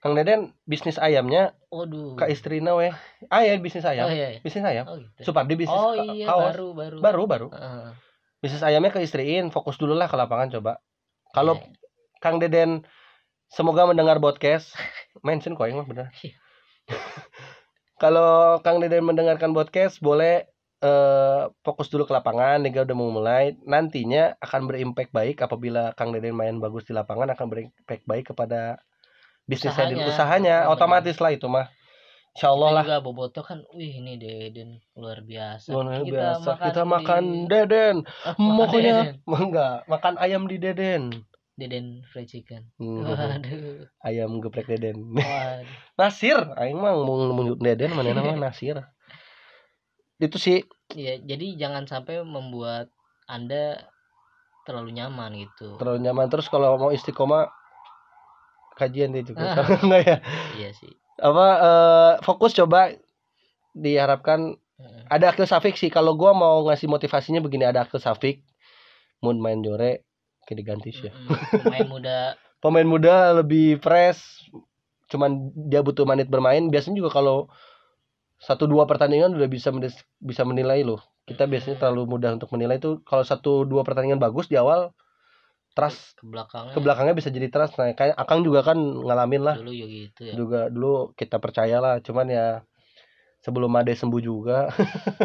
Kang 0.05 0.13
Deden 0.13 0.53
bisnis 0.63 0.95
ayamnya 0.95 1.57
Waduh. 1.67 2.13
ke 2.13 2.29
istrina 2.29 2.77
weh 2.77 2.93
ah 3.25 3.41
ya 3.41 3.57
bisnis 3.57 3.81
ayam 3.81 4.05
Oh 4.05 4.13
iya. 4.13 4.37
iya. 4.37 4.39
bisnis 4.39 4.61
ayam 4.61 4.85
Oh 4.85 5.01
gitu. 5.01 5.25
Supardi 5.25 5.57
bisnis 5.57 5.73
Oh 5.75 5.97
iya 5.97 6.29
kaos 6.29 6.53
baru 6.53 6.67
baru. 6.71 6.97
baru 7.01 7.23
baru 7.25 7.47
Heeh. 7.49 7.89
bisnis 8.37 8.61
ayamnya 8.61 8.93
ke 8.93 9.01
istriin 9.01 9.49
fokus 9.49 9.75
dulu 9.75 9.97
lah 9.97 10.05
ke 10.05 10.13
lapangan 10.13 10.53
coba 10.53 10.77
kalau 11.33 11.57
Iya. 11.57 11.73
Kang 12.21 12.37
Deden 12.37 12.85
semoga 13.47 13.83
mendengar 13.83 14.21
podcast 14.21 14.77
mention 15.25 15.57
kok 15.57 15.65
yang 15.65 15.81
mah 15.81 15.89
bener 15.89 16.13
Iya. 16.21 16.37
kalau 17.97 18.61
Kang 18.61 18.77
Deden 18.77 19.03
mendengarkan 19.03 19.51
podcast 19.51 19.97
boleh 19.99 20.45
eh, 20.79 21.43
fokus 21.61 21.89
dulu 21.89 22.05
ke 22.05 22.13
lapangan 22.13 22.61
Liga 22.61 22.85
udah 22.85 22.93
mau 22.93 23.09
mulai 23.09 23.57
nantinya 23.63 24.37
akan 24.37 24.69
berimpact 24.69 25.09
baik 25.09 25.41
apabila 25.41 25.97
Kang 25.97 26.13
Deden 26.13 26.37
main 26.37 26.61
bagus 26.61 26.85
di 26.85 26.93
lapangan 26.93 27.33
akan 27.33 27.47
berimpact 27.49 28.05
baik 28.05 28.29
kepada 28.29 28.77
bisnisnya 29.45 29.85
di 29.87 29.95
Usahanya. 29.95 30.09
usahanya 30.09 30.55
Oh, 30.65 30.73
otomatis 30.73 31.17
lah 31.17 31.31
itu 31.31 31.45
mah 31.45 31.69
Insya 32.35 32.51
Allah 32.51 32.67
lah 32.67 32.83
juga 32.83 32.99
Boboto 32.99 33.41
kan, 33.41 33.63
wih 33.71 33.95
ini 33.95 34.19
Deden 34.19 34.83
luar 34.91 35.23
biasa. 35.23 35.71
Luar 35.71 36.03
kita 36.03 36.11
biasa 36.35 36.47
makan 36.51 36.65
kita 36.67 36.83
makan 36.83 37.23
di- 37.23 37.47
Deden 37.47 37.95
Deden. 38.75 39.13
enggak 39.47 39.75
makan 39.87 40.13
ayam 40.19 40.43
di 40.43 40.57
Deden 40.59 41.03
Deden 41.55 42.03
fried 42.11 42.27
chicken. 42.27 42.67
Hmm, 42.75 42.99
Waduh. 43.07 43.87
ayam 44.03 44.43
geprek 44.43 44.67
Deden 44.67 45.15
Waduh. 45.15 45.63
Nasir 46.01 46.35
aing 46.59 46.75
mah 46.75 46.91
mau 46.91 47.15
menyebut 47.31 47.63
Deden 47.63 47.95
mana 47.95 48.11
nama 48.11 48.35
Nasir 48.35 48.83
itu 50.17 50.35
sih 50.35 50.59
Iya, 50.91 51.17
jadi 51.17 51.55
jangan 51.57 51.87
sampai 51.87 52.21
membuat 52.21 52.91
Anda 53.25 53.89
terlalu 54.65 54.93
nyaman 54.93 55.33
gitu. 55.35 55.77
terlalu 55.77 56.03
nyaman 56.03 56.27
terus 56.27 56.45
kalau 56.45 56.75
mau 56.75 56.91
istiqomah 56.91 57.47
kajian 58.75 59.15
dia 59.15 59.23
juga. 59.23 59.55
Ah. 59.55 59.79
Enggak 59.81 60.01
ya. 60.09 60.17
iya 60.59 60.69
sih 60.75 60.91
Apa 61.15 61.47
eh, 61.63 62.11
fokus 62.27 62.51
coba 62.51 62.91
diharapkan 63.71 64.55
Mm-mm. 64.75 65.07
ada 65.07 65.31
Akil 65.31 65.47
Safik 65.47 65.79
sih. 65.79 65.87
Kalau 65.87 66.15
gua 66.19 66.35
mau 66.35 66.67
ngasih 66.67 66.91
motivasinya 66.91 67.39
begini 67.39 67.63
ada 67.63 67.87
Akil 67.87 67.99
Safik, 68.03 68.43
Mun 69.23 69.39
main 69.39 69.63
jore 69.63 70.03
kayak 70.45 70.57
diganti 70.61 70.89
sih 70.91 71.07
ya. 71.07 71.13
Pemain 71.63 71.87
muda 71.87 72.19
Pemain 72.63 72.87
muda 72.87 73.15
lebih 73.45 73.77
fresh, 73.77 74.49
cuman 75.11 75.53
dia 75.69 75.85
butuh 75.85 76.01
menit 76.01 76.25
bermain. 76.27 76.65
Biasanya 76.65 76.97
juga 76.97 77.13
kalau 77.13 77.37
satu 78.41 78.65
dua 78.65 78.89
pertandingan 78.89 79.37
udah 79.37 79.45
bisa 79.45 79.69
bisa 80.17 80.41
menilai 80.43 80.81
loh. 80.81 80.97
Kita 81.29 81.45
biasanya 81.45 81.77
terlalu 81.77 82.17
mudah 82.17 82.33
untuk 82.35 82.49
menilai 82.53 82.81
itu 82.81 83.05
kalau 83.05 83.21
satu 83.21 83.69
dua 83.69 83.85
pertandingan 83.85 84.17
bagus 84.17 84.49
di 84.49 84.57
awal 84.57 84.91
trust. 85.75 86.15
Ke 86.15 86.23
belakangnya. 86.23 86.73
Ke 86.73 86.79
belakangnya 86.79 87.15
bisa 87.19 87.29
jadi 87.29 87.47
trust. 87.51 87.75
Nah 87.75 87.91
kayak 87.91 88.15
Akang 88.15 88.41
juga 88.41 88.63
kan 88.63 88.79
ngalamin 88.79 89.43
lah. 89.43 89.55
Dulu 89.59 89.71
juga 89.75 89.87
gitu 89.91 90.21
ya. 90.23 90.33
Juga 90.33 90.59
dulu 90.71 91.11
kita 91.13 91.37
percayalah 91.37 91.99
cuman 91.99 92.27
ya 92.31 92.47
sebelum 93.43 93.69
Made 93.69 93.93
sembuh 93.93 94.21
juga. 94.23 94.71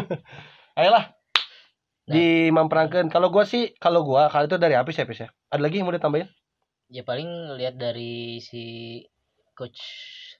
Ayolah 0.79 1.21
Nah. 2.11 2.17
dimamperankan 2.17 3.07
kalau 3.07 3.29
gua 3.29 3.45
sih 3.45 3.71
kalau 3.77 4.01
gua 4.01 4.27
kalau 4.27 4.49
itu 4.49 4.57
dari 4.57 4.73
Apis 4.73 4.97
ya 4.97 5.05
Apis 5.07 5.19
ya? 5.21 5.29
Ada 5.53 5.61
lagi 5.63 5.79
yang 5.79 5.87
mau 5.87 5.95
ditambahin? 5.95 6.27
Ya 6.91 7.05
paling 7.07 7.55
lihat 7.55 7.79
dari 7.79 8.41
si 8.43 8.99
coach 9.55 9.79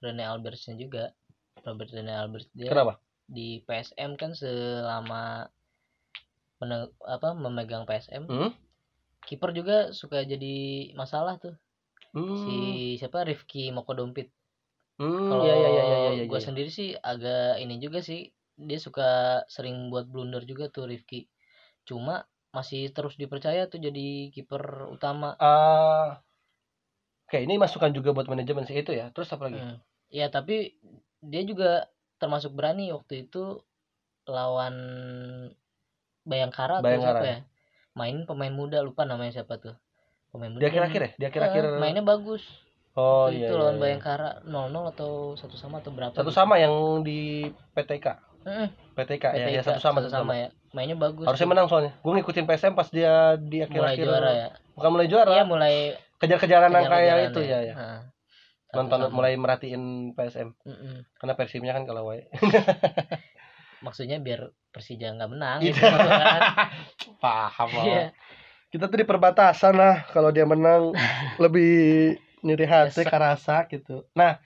Rene 0.04 0.26
Albertsnya 0.26 0.76
juga. 0.76 1.16
Robert 1.62 1.94
Rene 1.94 2.12
Alberts 2.12 2.50
dia 2.58 2.74
kenapa? 2.74 2.98
di 3.30 3.62
PSM 3.64 4.18
kan 4.18 4.34
selama 4.34 5.46
apa 7.06 7.30
memegang 7.38 7.86
PSM 7.86 8.26
hmm? 8.26 8.52
Kiper 9.28 9.50
juga 9.60 9.76
suka 10.00 10.18
jadi 10.32 10.56
masalah 11.02 11.36
tuh. 11.44 11.56
Hmm. 12.14 12.36
si 12.42 12.52
siapa? 13.00 13.20
Rifki 13.30 13.72
Mokodompit 13.76 14.28
Hmm, 15.00 15.18
kalau 15.30 15.44
ya 15.50 15.56
ya 15.64 15.70
ya 15.78 15.84
ya 15.92 15.98
ya, 16.06 16.12
ya, 16.22 16.24
gua 16.30 16.40
ya. 16.40 16.46
sendiri 16.48 16.70
sih 16.70 16.90
agak 17.12 17.58
ini 17.64 17.76
juga 17.86 18.00
sih 18.10 18.20
dia 18.70 18.80
suka 18.86 19.10
sering 19.56 19.90
buat 19.92 20.06
blunder 20.12 20.44
juga 20.52 20.66
tuh 20.76 20.86
Rifki. 20.92 21.26
Cuma 21.88 22.16
masih 22.56 22.92
terus 22.96 23.16
dipercaya 23.22 23.66
tuh 23.72 23.80
jadi 23.80 24.30
kiper 24.36 24.64
utama. 24.96 25.40
Ah, 25.40 26.22
oke 27.28 27.38
ini 27.46 27.56
masukan 27.58 27.92
juga 27.98 28.10
buat 28.16 28.28
manajemen 28.32 28.64
sih 28.68 28.78
itu 28.78 28.92
ya. 29.00 29.10
Terus 29.16 29.30
apa 29.34 29.44
lagi? 29.50 29.62
Hmm. 29.62 29.76
ya 30.12 30.28
tapi 30.28 30.76
dia 31.24 31.42
juga 31.48 31.88
termasuk 32.20 32.52
berani 32.58 32.92
waktu 32.92 33.26
itu 33.26 33.64
lawan 34.28 34.76
Bayangkara, 36.30 36.82
atau 36.82 36.84
Bayangkara, 36.86 37.20
siapa 37.20 37.26
ya 37.26 37.38
main 37.98 38.24
pemain 38.24 38.54
muda 38.54 38.80
lupa 38.84 39.04
namanya 39.04 39.42
siapa 39.42 39.60
tuh. 39.60 39.76
Pemain 40.32 40.52
muda 40.52 40.64
di 40.64 40.68
akhir-akhir 40.68 41.02
ya? 41.02 41.12
Di 41.20 41.26
akhir-akhir 41.28 41.64
mainnya 41.80 42.04
bagus. 42.06 42.44
Oh 42.92 43.32
Waktu 43.32 43.40
iya, 43.40 43.48
itu 43.48 43.56
iya, 43.56 43.62
lawan 43.64 43.76
iya. 43.76 43.82
Bayangkara 43.88 44.30
0-0 44.44 44.92
atau 44.92 45.12
satu 45.40 45.56
sama 45.56 45.80
atau 45.80 45.96
berapa 45.96 46.12
satu 46.12 46.28
gitu. 46.28 46.36
sama 46.36 46.60
yang 46.60 47.00
di 47.08 47.48
PTK 47.72 48.08
Mm-mm, 48.42 48.68
PTK, 48.98 49.24
ya, 49.38 49.48
ya 49.48 49.62
PTK, 49.62 49.68
satu 49.70 49.80
sama 49.86 50.02
satu 50.02 50.12
sama. 50.18 50.34
ya. 50.34 50.50
Mainnya 50.74 50.98
bagus. 50.98 51.24
Harusnya 51.30 51.46
tuh. 51.46 51.52
menang 51.54 51.68
soalnya. 51.70 51.94
Gue 52.02 52.12
ngikutin 52.18 52.46
PSM 52.50 52.74
pas 52.74 52.90
dia 52.90 53.38
di 53.38 53.62
mulai 53.62 53.94
akhir-akhir 53.94 54.06
juara 54.10 54.30
ya. 54.34 54.48
Bukan 54.74 54.90
mulai 54.92 55.08
juara. 55.08 55.30
Iya 55.32 55.44
mulai 55.46 55.76
kejar-kejaran 56.18 56.74
angka 56.74 56.98
yang 57.00 57.22
kejar-kejaran 57.22 57.32
itu 57.32 57.42
ya, 57.46 57.60
ya. 57.62 57.74
Nonton 58.72 59.00
sama. 59.04 59.14
mulai 59.14 59.36
merhatiin 59.36 60.16
PSM 60.16 60.56
Mm-mm. 60.64 60.96
karena 61.20 61.34
Persibnya 61.36 61.76
kan 61.76 61.84
kalau 61.84 62.08
wae 62.08 62.24
maksudnya 63.82 64.18
biar 64.18 64.50
Persija 64.72 65.12
nggak 65.12 65.32
menang 65.32 65.60
Gitu. 65.62 65.76
gitu 65.76 65.90
kan. 66.08 66.42
paham 67.24 67.70
Iya. 67.84 68.16
kita 68.72 68.88
tuh 68.88 68.98
di 68.98 69.04
perbatasan 69.04 69.76
lah 69.76 70.08
kalau 70.10 70.32
dia 70.32 70.48
menang 70.48 70.94
lebih 71.44 72.16
nyeri 72.42 72.66
hati 72.66 73.04
karasa 73.04 73.68
gitu. 73.68 74.08
Nah 74.16 74.40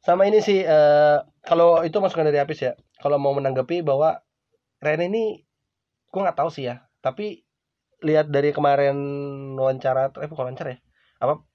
sama 0.00 0.26
ini 0.26 0.40
sih 0.40 0.60
eh, 0.60 1.16
kalau 1.44 1.84
itu 1.84 1.96
masukan 2.00 2.26
dari 2.26 2.40
Apis 2.40 2.60
ya. 2.60 2.72
Kalau 2.98 3.16
mau 3.16 3.32
menanggapi 3.32 3.80
bahwa 3.80 4.20
Ren 4.80 5.00
ini 5.00 5.44
gua 6.10 6.28
nggak 6.28 6.38
tahu 6.40 6.50
sih 6.50 6.66
ya. 6.66 6.82
Tapi 7.00 7.40
lihat 8.00 8.28
dari 8.28 8.50
kemarin 8.50 8.96
wawancara 9.54 10.08
eh 10.18 10.28
bukan 10.28 10.50
wawancara 10.50 10.74
ya? 10.74 10.80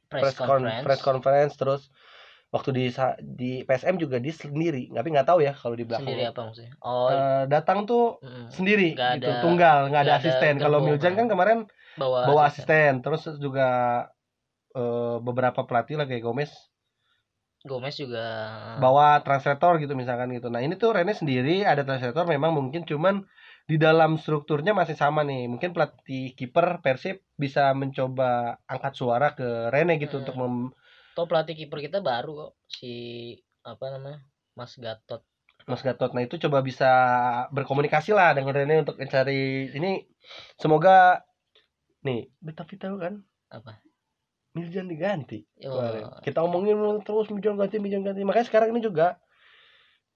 Press, 0.05 0.37
con- 0.37 0.61
conference. 0.61 0.85
press 0.85 1.01
conference 1.01 1.53
terus 1.57 1.81
waktu 2.55 2.69
di 2.71 2.83
di 3.35 3.51
PSM 3.67 3.99
juga 3.99 4.15
dia 4.23 4.31
sendiri 4.31 4.87
tapi 4.87 5.11
nggak 5.11 5.27
tahu 5.27 5.43
ya 5.43 5.51
kalau 5.51 5.75
di 5.75 5.83
belakang 5.83 6.07
sendiri 6.07 6.23
apa 6.31 6.41
maksudnya? 6.47 6.71
Oh 6.79 7.11
Eh, 7.11 7.43
datang 7.51 7.83
tuh 7.83 8.23
mm, 8.23 8.47
sendiri 8.49 8.95
Nggak 8.95 9.11
gitu 9.19 9.29
ada- 9.29 9.41
tunggal 9.43 9.77
nggak 9.91 10.03
ada 10.07 10.13
ada 10.15 10.19
asisten. 10.23 10.53
Kalau 10.57 10.79
Miljan 10.79 11.13
kan 11.13 11.27
kemarin 11.27 11.59
bawa, 11.99 12.23
bawa 12.23 12.41
asisten. 12.47 13.03
terus 13.03 13.27
juga 13.37 13.67
eh, 14.71 15.17
beberapa 15.19 15.67
pelatih 15.67 15.99
lah 15.99 16.07
kayak 16.07 16.23
Gomez. 16.23 16.51
Gomez 17.65 17.97
juga 17.97 18.21
bawa 18.77 19.25
translator 19.25 19.81
gitu 19.81 19.97
misalkan 19.97 20.29
gitu. 20.31 20.53
Nah 20.53 20.61
ini 20.61 20.77
tuh 20.77 20.93
Rene 20.93 21.17
sendiri 21.17 21.65
ada 21.65 21.81
translator 21.81 22.23
memang 22.23 22.53
mungkin 22.53 22.85
cuman 22.85 23.25
di 23.65 23.81
dalam 23.81 24.21
strukturnya 24.21 24.77
masih 24.77 24.93
sama 24.93 25.25
nih. 25.25 25.49
Mungkin 25.49 25.73
pelatih 25.73 26.37
kiper 26.37 26.85
Persib 26.85 27.25
bisa 27.33 27.73
mencoba 27.73 28.61
angkat 28.69 28.93
suara 28.93 29.33
ke 29.33 29.73
Rene 29.73 29.97
gitu 29.97 30.21
Hmm. 30.21 30.21
untuk 30.21 30.35
mem- 30.37 30.71
Toh 31.15 31.25
pelatih 31.25 31.55
kiper 31.55 31.79
kita 31.79 32.03
baru 32.03 32.31
kok 32.35 32.51
si 32.67 32.93
apa 33.63 33.85
namanya 33.95 34.19
Mas 34.53 34.75
Gatot 34.75 35.23
Mas 35.65 35.81
Gatot. 35.81 36.13
Nah 36.13 36.21
itu 36.21 36.37
coba 36.37 36.61
bisa 36.61 36.89
berkomunikasi 37.49 38.13
lah 38.13 38.37
dengan 38.37 38.53
Rene 38.53 38.85
untuk 38.85 39.01
mencari 39.01 39.73
ini. 39.73 40.05
Semoga 40.61 41.25
nih, 42.05 42.29
tapi 42.53 42.77
tahu 42.77 43.01
kan 43.01 43.25
apa 43.49 43.81
Miljan 44.53 44.87
diganti. 44.87 45.41
Oh, 45.65 45.81
kemarin. 45.81 46.03
Kita 46.21 46.45
omongin 46.45 46.77
terus 47.01 47.27
Miljan 47.33 47.57
ganti, 47.57 47.81
Miljan 47.81 48.05
ganti. 48.05 48.21
Makanya 48.21 48.45
sekarang 48.45 48.77
ini 48.77 48.85
juga 48.85 49.17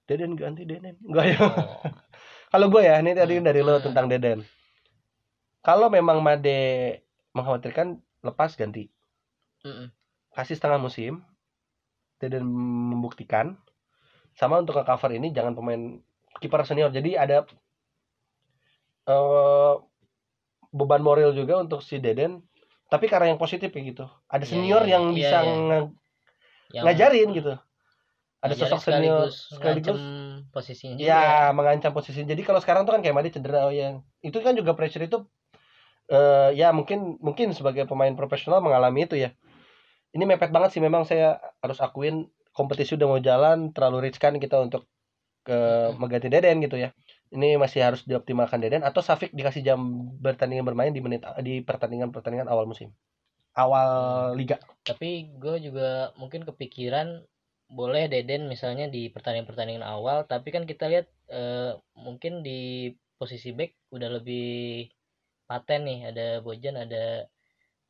Deden 0.06 0.38
ganti 0.38 0.62
Deden. 0.64 0.96
Enggak 1.02 1.24
ya. 1.34 1.38
oh, 1.42 1.82
Kalau 2.54 2.66
gue 2.70 2.82
ya, 2.82 2.98
ini 3.02 3.12
tadi 3.14 3.38
Hmm. 3.38 3.46
dari 3.46 3.60
lo 3.60 3.78
tentang 3.82 4.06
Deden. 4.06 4.40
Kalau 5.60 5.92
memang 5.92 6.24
Made 6.24 6.58
mengkhawatirkan 7.36 8.00
lepas 8.24 8.54
ganti. 8.56 8.88
mm-mm. 9.66 9.92
Kasih 10.36 10.56
setengah 10.56 10.80
musim. 10.80 11.12
Deden 12.20 12.44
membuktikan 12.92 13.56
sama 14.36 14.60
untuk 14.60 14.76
cover 14.84 15.10
ini 15.16 15.32
jangan 15.32 15.56
pemain 15.56 15.82
kiper 16.38 16.62
senior. 16.68 16.92
Jadi 16.92 17.16
ada 17.16 17.48
eh 19.08 19.74
beban 20.70 21.02
moral 21.02 21.34
juga 21.34 21.58
untuk 21.64 21.80
si 21.82 21.98
Deden. 21.98 22.44
Tapi 22.90 23.06
karena 23.06 23.34
yang 23.34 23.40
positif 23.40 23.70
kayak 23.70 23.86
gitu. 23.94 24.04
Ada 24.26 24.44
Iya, 24.46 24.50
senior 24.50 24.82
iya, 24.84 24.92
yang 24.98 25.04
iya, 25.10 25.16
bisa 25.16 25.38
iya. 25.40 25.54
nge- 25.54 25.90
Yang 26.70 26.84
ngajarin 26.86 27.28
gitu. 27.38 27.52
Ada 28.40 28.54
sosok 28.56 28.80
senior 28.80 29.28
sekaligus 29.30 30.00
posisinya 30.50 30.96
juga 30.96 31.06
ya 31.06 31.52
mengancam 31.54 31.92
posisi. 31.94 32.24
Jadi 32.26 32.42
kalau 32.42 32.58
sekarang 32.58 32.82
tuh 32.88 32.92
kan 32.96 33.00
kayak 33.04 33.16
Made 33.16 33.30
cedera 33.30 33.68
oh 33.68 33.72
ya. 33.74 34.00
Itu 34.24 34.38
kan 34.42 34.54
juga 34.58 34.72
pressure 34.74 35.06
itu 35.06 35.18
eh 36.10 36.50
ya 36.58 36.74
mungkin 36.74 37.20
mungkin 37.22 37.54
sebagai 37.54 37.86
pemain 37.86 38.10
profesional 38.18 38.58
mengalami 38.64 39.06
itu 39.06 39.14
ya. 39.14 39.30
Ini 40.10 40.24
mepet 40.26 40.50
banget 40.50 40.74
sih 40.74 40.82
memang 40.82 41.06
saya 41.06 41.38
harus 41.62 41.78
akuin 41.78 42.26
kompetisi 42.50 42.98
udah 42.98 43.06
mau 43.06 43.20
jalan 43.22 43.70
terlalu 43.70 44.10
riskan 44.10 44.42
kita 44.42 44.58
untuk 44.58 44.86
ke 45.46 45.58
mengganti 45.96 46.28
Deden 46.28 46.60
gitu 46.60 46.76
ya. 46.76 46.90
Ini 47.30 47.56
masih 47.62 47.80
harus 47.86 48.02
dioptimalkan 48.02 48.58
Deden 48.58 48.82
atau 48.82 49.00
Safik 49.00 49.30
dikasih 49.30 49.62
jam 49.62 49.80
bertandingan 50.18 50.66
bermain 50.66 50.90
di 50.90 50.98
menit 50.98 51.22
di 51.46 51.62
pertandingan-pertandingan 51.62 52.50
awal 52.50 52.66
musim. 52.66 52.90
Awal 53.54 53.90
liga. 54.38 54.62
tapi 54.86 55.26
gue 55.38 55.58
juga 55.58 56.14
mungkin 56.14 56.46
kepikiran 56.46 57.26
boleh 57.70 58.10
Deden 58.10 58.50
misalnya 58.50 58.90
di 58.90 59.10
pertandingan-pertandingan 59.10 59.86
awal 59.86 60.26
tapi 60.26 60.50
kan 60.54 60.66
kita 60.66 60.90
lihat 60.90 61.06
eh, 61.30 61.78
mungkin 61.94 62.42
di 62.42 62.90
posisi 63.14 63.54
back 63.54 63.94
udah 63.94 64.10
lebih 64.18 64.86
paten 65.46 65.82
nih 65.86 66.00
ada 66.10 66.26
Bojan 66.42 66.78
ada 66.78 67.26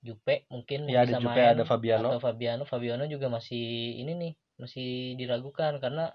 Jupe 0.00 0.48
mungkin 0.48 0.88
Ya 0.88 1.04
ada 1.04 1.12
bisa 1.12 1.20
juga 1.20 1.28
main 1.36 1.52
ada 1.60 1.64
Fabiano. 1.68 2.08
atau 2.08 2.20
Fabiano 2.20 2.64
Fabiano 2.64 3.04
juga 3.04 3.28
masih 3.28 4.00
ini 4.00 4.12
nih 4.16 4.32
masih 4.56 5.16
diragukan 5.20 5.76
karena 5.80 6.12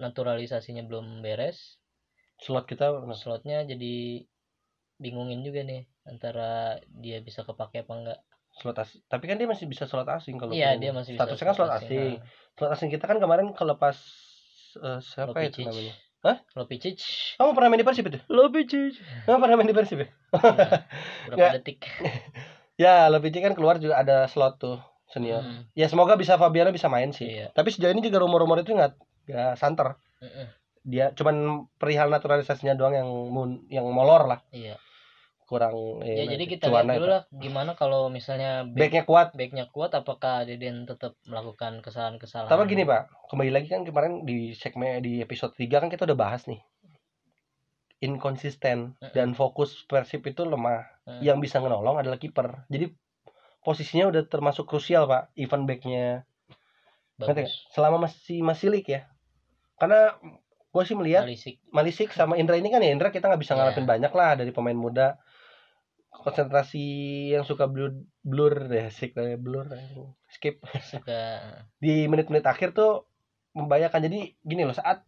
naturalisasinya 0.00 0.84
belum 0.88 1.20
beres 1.20 1.76
Slot 2.40 2.64
kita 2.64 2.88
slotnya 3.20 3.68
jadi 3.68 4.24
bingungin 4.96 5.44
juga 5.44 5.60
nih 5.60 5.84
antara 6.08 6.80
dia 6.88 7.20
bisa 7.20 7.44
kepake 7.44 7.84
apa 7.84 7.92
enggak 7.92 8.20
slot 8.50 8.76
asing. 8.82 9.00
Tapi 9.06 9.24
kan 9.30 9.36
dia 9.38 9.48
masih 9.48 9.66
bisa 9.68 9.84
slot 9.86 10.08
asing 10.08 10.36
kalau 10.40 10.52
iya 10.56 10.74
dia 10.76 10.90
masih 10.90 11.14
bisa 11.14 11.22
statusnya 11.22 11.46
kan 11.52 11.54
slot 11.56 11.72
asing. 11.76 12.16
nah. 12.18 12.26
Slot 12.56 12.70
asing 12.76 12.88
kita 12.88 13.04
kan 13.06 13.18
kemarin 13.20 13.52
kalau 13.52 13.76
pas 13.76 13.96
eh, 14.80 14.98
siapa 15.04 15.36
itu 15.44 15.60
Lopicic. 15.60 15.66
namanya? 15.68 15.94
Hah? 16.20 16.36
Lopicic 16.56 16.98
Kamu 17.40 17.56
pernah 17.56 17.68
main 17.72 17.80
di 17.80 17.86
Persib 17.86 18.04
itu? 18.08 18.18
Lopicic 18.28 18.94
Kamu 19.24 19.38
pernah 19.40 19.56
main 19.56 19.68
di 19.68 19.76
Persib 19.76 19.98
ya? 20.04 20.08
berapa 21.28 21.36
Nggak. 21.36 21.52
detik 21.60 21.78
Ya, 22.80 23.12
Lopicic 23.12 23.44
kan 23.44 23.52
keluar 23.52 23.76
juga 23.76 24.00
ada 24.00 24.24
slot 24.24 24.56
tuh 24.56 24.80
senior. 25.06 25.44
Hmm, 25.44 25.68
Ya 25.76 25.84
semoga 25.84 26.16
bisa 26.16 26.40
Fabiano 26.40 26.72
bisa 26.72 26.88
main 26.88 27.12
sih. 27.12 27.28
iya 27.28 27.52
Tapi 27.52 27.68
sejauh 27.68 27.92
ini 27.92 28.00
juga 28.00 28.24
rumor-rumor 28.24 28.64
itu 28.64 28.72
nggak 28.72 28.92
nggak 29.28 29.52
santer. 29.54 30.00
Mm-mm. 30.18 30.46
Dia 30.80 31.12
cuman 31.12 31.68
perihal 31.76 32.08
naturalisasinya 32.08 32.72
doang 32.72 32.96
yang 32.96 33.08
mun, 33.28 33.50
yang 33.68 33.84
molor 33.84 34.24
lah. 34.24 34.40
iya 34.50 34.80
kurang 35.44 35.74
Ya, 36.06 36.22
eh, 36.22 36.30
jadi 36.30 36.44
kita 36.46 36.70
lihat 36.70 36.86
dulu 36.94 37.10
lah 37.10 37.22
gimana 37.34 37.74
kalau 37.74 38.06
misalnya 38.06 38.62
back, 38.62 38.86
backnya 38.86 39.02
kuat 39.02 39.28
backnya 39.34 39.66
kuat 39.66 39.90
apakah 39.90 40.46
Deden 40.46 40.86
tetap 40.86 41.18
melakukan 41.26 41.82
kesalahan-kesalahan. 41.82 42.46
tapi 42.46 42.70
gini 42.70 42.86
pak 42.86 43.10
kembali 43.26 43.50
lagi 43.50 43.66
kan 43.66 43.82
kemarin 43.82 44.22
di 44.22 44.54
segmen 44.54 45.02
di 45.02 45.18
episode 45.18 45.50
3 45.58 45.82
kan 45.82 45.90
kita 45.90 46.06
udah 46.06 46.14
bahas 46.14 46.46
nih 46.46 46.62
inkonsisten 47.98 48.94
Mm-mm. 48.94 49.10
dan 49.10 49.34
fokus 49.34 49.84
Persib 49.84 50.22
itu 50.22 50.46
lemah 50.46 50.86
Hmm. 51.10 51.22
yang 51.24 51.38
bisa 51.42 51.58
menolong 51.58 51.98
adalah 51.98 52.16
kiper. 52.16 52.70
Jadi 52.70 52.94
posisinya 53.60 54.08
udah 54.08 54.22
termasuk 54.30 54.64
krusial 54.70 55.10
pak 55.10 55.34
event 55.34 55.66
backnya. 55.66 56.24
Selama 57.74 58.08
masih 58.08 58.40
masih 58.40 58.70
league 58.72 58.88
ya. 58.88 59.10
Karena 59.76 60.14
gue 60.70 60.82
sih 60.86 60.94
melihat 60.94 61.26
Alisik. 61.26 61.58
Malisik 61.74 62.08
sama 62.14 62.38
Indra 62.38 62.54
ini 62.56 62.70
kan 62.70 62.80
ya 62.80 62.94
Indra 62.94 63.10
kita 63.10 63.26
nggak 63.26 63.42
bisa 63.42 63.52
Iya. 63.52 63.58
ngarepin 63.60 63.86
banyak 63.90 64.12
lah 64.14 64.30
dari 64.38 64.54
pemain 64.54 64.76
muda. 64.76 65.18
Konsentrasi 66.10 66.84
yang 67.32 67.44
suka 67.46 67.64
blur 67.70 67.96
blur 68.20 68.68
deh 68.68 68.88
sik 68.92 69.16
eh, 69.18 69.36
blur. 69.40 69.66
Skip. 70.30 70.62
Suka. 70.84 71.40
Di 71.80 72.06
menit-menit 72.06 72.44
akhir 72.44 72.72
tuh 72.76 73.08
membahayakan. 73.56 74.06
Jadi 74.06 74.36
gini 74.40 74.62
loh 74.64 74.76
saat 74.76 75.02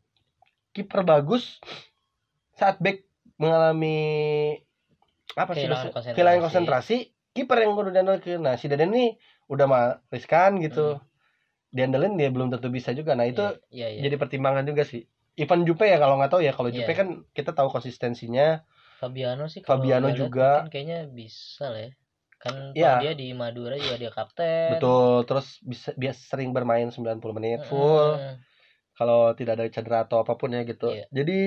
kiper 0.72 1.04
bagus 1.04 1.60
saat 2.56 2.80
back 2.80 3.04
mengalami 3.36 3.98
apa 5.32 5.52
sih 5.52 5.64
konsentrasi. 5.66 6.12
kehilangan 6.12 6.40
konsentrasi 6.44 6.96
kiper 7.32 7.58
yang 7.58 7.72
kudu 7.72 7.90
diandalkan 7.90 8.40
nah 8.40 8.54
si 8.54 8.68
Deden 8.68 8.92
ini 8.92 9.16
udah 9.48 9.64
mah 9.64 9.84
riskan 10.08 10.60
gitu 10.60 11.00
diandelin 11.72 12.20
dia 12.20 12.28
belum 12.28 12.52
tentu 12.52 12.68
bisa 12.68 12.92
juga 12.92 13.16
nah 13.16 13.24
itu 13.24 13.40
iya 13.72 13.88
iya. 13.88 14.00
jadi 14.04 14.20
pertimbangan 14.20 14.64
juga 14.64 14.84
sih 14.84 15.08
Ivan 15.32 15.64
Jupe 15.64 15.88
ya 15.88 15.96
kalau 15.96 16.20
nggak 16.20 16.28
tahu 16.28 16.44
ya 16.44 16.52
kalau 16.52 16.68
Iya. 16.68 16.84
Jupe 16.84 16.92
kan 16.92 17.08
kita 17.32 17.56
tahu 17.56 17.72
konsistensinya 17.72 18.60
Fabiano 19.00 19.48
sih 19.48 19.64
kalau 19.64 19.80
Fabiano 19.80 20.12
juga. 20.12 20.68
kayaknya 20.68 21.08
bisa 21.08 21.72
lah 21.72 21.80
ya. 21.80 21.92
Kan 22.36 22.54
Iya. 22.76 22.92
dia 23.00 23.12
di 23.16 23.32
Madura 23.32 23.74
juga 23.74 23.96
dia 23.96 24.12
kapten. 24.12 24.76
betul 24.76 25.24
terus 25.24 25.58
bisa 25.64 25.96
biasa 25.96 26.20
sering 26.28 26.52
bermain 26.52 26.86
90 26.86 27.18
menit 27.32 27.64
full 27.64 28.14
Mm-mm. 28.14 28.36
kalau 28.92 29.32
tidak 29.32 29.56
ada 29.56 29.66
cedera 29.66 30.04
atau 30.04 30.20
apa 30.20 30.36
pun 30.36 30.52
ya 30.52 30.62
gitu 30.62 30.92
Iya. 30.92 31.08
jadi 31.08 31.38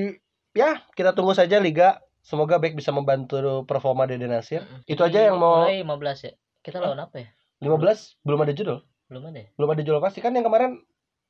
ya 0.51 0.71
kita 0.91 1.13
tunggu 1.13 1.31
saja 1.31 1.61
liga 1.61 2.01
semoga 2.25 2.57
back 2.57 2.73
bisa 2.73 2.89
membantu 2.89 3.37
performa 3.63 4.03
Dede 4.03 4.25
Nasir. 4.25 4.65
Itu 4.83 5.05
aja 5.05 5.29
yang 5.29 5.37
mau- 5.37 5.61
mulai 5.61 5.79
15 5.79 6.25
ya. 6.25 6.33
Kita 6.59 6.81
lawan 6.81 6.97
apa 6.99 7.21
ya? 7.21 7.29
15 7.61 8.19
belum 8.21 8.41
ada 8.41 8.51
judul 8.51 8.83
Belum 9.05 9.23
ada 9.23 9.39
ya? 9.39 9.47
belum 9.55 9.69
ada 9.69 9.81
judul 9.81 10.01
pasti 10.01 10.19
kan 10.19 10.33
yang 10.33 10.43
kemarin 10.43 10.81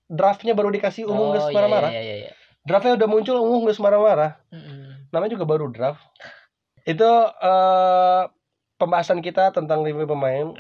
draftnya 0.08 0.56
baru 0.56 0.72
dikasih 0.72 1.06
umum 1.06 1.28
oh, 1.28 1.32
nggak 1.34 1.50
iya, 1.50 1.54
marah-marah 1.54 1.92
iya, 1.92 2.02
iya, 2.02 2.16
iya. 2.24 2.32
draftnya 2.64 2.96
udah 2.96 3.08
muncul 3.08 3.36
umum 3.38 3.62
nggak 3.62 3.78
marah-marah 3.78 4.32
Mm-mm. 4.50 5.12
namanya 5.12 5.32
juga 5.34 5.46
baru 5.46 5.70
draft 5.70 6.02
itu 6.84 7.10
eh 7.42 8.24
pembahasan 8.78 9.20
kita 9.20 9.52
tentang 9.52 9.82
review 9.82 10.08
pemain 10.08 10.54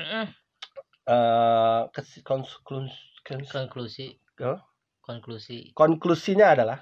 eh 1.06 1.82
kons- 2.22 2.60
klus- 2.66 3.02
kons- 3.26 3.50
Konklusi. 3.50 4.18
Oh. 4.42 4.60
Konklusi 5.02 5.72
konklusinya 5.74 6.52
adalah 6.52 6.78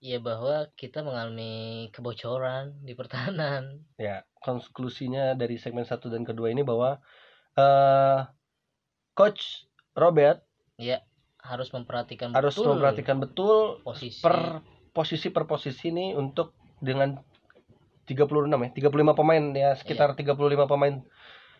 ya 0.00 0.16
bahwa 0.16 0.64
kita 0.80 1.04
mengalami 1.04 1.86
kebocoran 1.92 2.72
di 2.80 2.96
pertahanan. 2.96 3.84
ya 4.00 4.24
konklusinya 4.40 5.36
dari 5.36 5.60
segmen 5.60 5.84
satu 5.84 6.08
dan 6.08 6.24
kedua 6.24 6.48
ini 6.48 6.64
bahwa 6.64 6.98
eh 7.54 8.20
coach 9.12 9.68
Robert 9.92 10.40
Ya, 10.80 11.04
harus 11.44 11.68
memperhatikan 11.76 12.32
harus 12.32 12.56
betul 12.56 12.72
memperhatikan 12.72 13.16
betul 13.20 13.84
posisi 13.84 14.24
per 14.24 14.64
posisi 14.96 15.28
per 15.28 15.44
posisi 15.44 15.92
ini 15.92 16.16
untuk 16.16 16.56
dengan 16.80 17.20
36 18.08 18.48
ya 18.64 18.70
35 18.88 19.12
pemain 19.12 19.44
ya 19.52 19.76
sekitar 19.76 20.16
35 20.16 20.64
pemain 20.64 21.04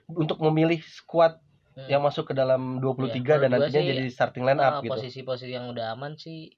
untuk 0.09 0.41
memilih 0.41 0.81
squad 0.83 1.37
Hmm. 1.71 1.87
yang 1.87 2.03
masuk 2.03 2.27
ke 2.27 2.35
dalam 2.35 2.83
23 2.83 3.39
Iya, 3.39 3.47
dan 3.47 3.51
nantinya 3.55 3.79
sih, 3.79 3.89
jadi 3.95 4.05
starting 4.11 4.43
line 4.43 4.59
up 4.59 4.75
Ah, 4.75 4.83
gitu 4.83 4.91
posisi-posisi 4.91 5.55
yang 5.55 5.71
udah 5.71 5.95
aman 5.95 6.19
sih 6.19 6.51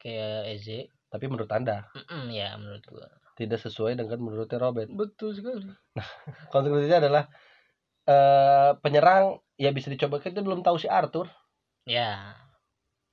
kayak 0.00 0.48
Eze. 0.56 0.88
Tapi 1.16 1.26
menurut 1.26 1.48
anda 1.48 1.88
Mm-mm, 1.92 2.28
ya 2.28 2.54
menurut 2.54 2.84
gua. 2.84 3.08
tidak 3.34 3.56
sesuai 3.58 3.96
dengan 3.96 4.16
menurutnya 4.18 4.58
Robert 4.58 4.88
Betul 4.88 5.32
sekali. 5.32 5.64
konklusinya 6.52 7.00
adalah 7.00 7.24
eh 8.04 8.70
penyerang 8.78 9.24
ya 9.54 9.70
bisa 9.70 9.88
dicoba 9.88 10.16
kita 10.18 10.38
belum 10.38 10.60
tahu 10.60 10.76
si 10.76 10.86
Arthur 10.86 11.26
Ya, 11.82 12.34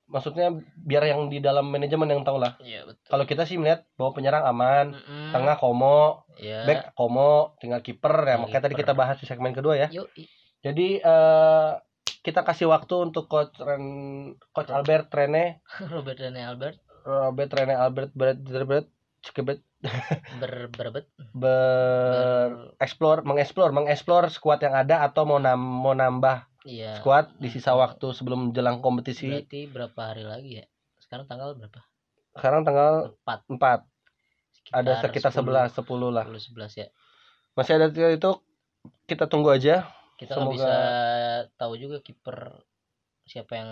maksudnya 0.03 0.49
biar 0.75 1.05
yang 1.05 1.27
di 1.27 1.37
dalam 1.37 1.67
manajemen 1.67 2.05
yang 2.07 2.21
tahu 2.21 2.35
lah 2.35 2.57
ya 2.59 2.83
betul. 2.83 3.05
kalau 3.07 3.23
kita 3.23 3.43
sih 3.43 3.55
melihat 3.55 3.85
bahwa 3.93 4.11
penyerang 4.11 4.43
aman 4.43 4.85
Mm-mm. 4.91 5.29
tengah 5.29 5.55
Komo 5.55 6.25
ya. 6.35 6.61
back 6.63 6.91
Komo 6.93 7.53
tinggal 7.57 7.79
kiper 7.79 8.11
ya 8.23 8.35
makanya 8.35 8.63
tadi 8.63 8.75
kita 8.75 8.91
bahas 8.91 9.15
di 9.15 9.25
segmen 9.25 9.49
kedua 9.51 9.77
ya 9.77 9.87
Yuk, 9.89 10.09
jadi 10.59 10.87
eh 10.99 11.71
kita 12.19 12.41
kasih 12.41 12.65
waktu 12.65 12.95
untuk 13.03 13.27
coach 13.27 13.51
Ren, 13.57 13.83
coach 14.49 14.69
Albert 14.69 15.09
Rene 15.09 15.59
Robert 15.93 16.15
Rene 16.15 16.41
Albert 16.41 16.77
Robert 17.03 17.51
Rene 17.51 17.75
Albert 17.75 18.11
Berat 18.11 18.39
Berat 18.39 18.87
Cekebet 19.21 19.59
ber 20.39 20.67
berbet 20.69 21.05
bereksplor 21.33 23.21
mengeksplor 23.21 23.69
mengeksplor 23.71 24.27
squad 24.29 24.59
yang 24.59 24.73
ada 24.73 25.03
atau 25.03 25.23
mau 25.23 25.37
nam 25.37 25.59
mau 25.59 25.91
nambah 25.93 26.47
Iya. 26.63 26.95
squad 26.95 27.27
di 27.37 27.51
sisa 27.51 27.75
waktu 27.75 28.15
sebelum 28.15 28.51
jelang 28.51 28.79
kompetisi 28.79 29.27
Berarti 29.27 29.67
berapa 29.67 29.99
hari 30.01 30.23
lagi 30.23 30.63
ya? 30.63 30.65
Sekarang 30.97 31.27
tanggal 31.27 31.51
berapa? 31.53 31.83
sekarang 32.33 32.63
tanggal 32.63 33.13
4. 33.21 33.59
4 33.61 33.83
ada 34.73 34.91
sekitar 34.97 35.29
11 35.29 35.75
10 35.75 35.85
lah 36.09 36.25
10 36.25 36.55
11 36.55 36.81
ya. 36.81 36.87
masih 37.53 37.77
ada 37.77 37.91
tiga 37.91 38.09
itu 38.09 38.31
kita 39.05 39.27
tunggu 39.27 39.51
aja 39.51 39.85
Kita 40.15 40.33
Semoga- 40.33 40.55
bisa 40.55 40.73
tahu 41.53 41.75
juga 41.75 41.99
kiper 41.99 42.63
siapa 43.23 43.53
yang 43.53 43.71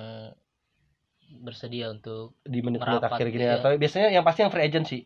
bersedia 1.39 1.88
untuk 1.88 2.36
di 2.43 2.59
menit-menit 2.59 3.03
akhir 3.03 3.27
gini. 3.32 3.47
ya. 3.47 3.63
atau 3.63 3.71
biasanya 3.79 4.11
yang 4.11 4.25
pasti 4.27 4.43
yang 4.43 4.51
free 4.51 4.65
agent 4.67 4.86
sih. 4.88 5.01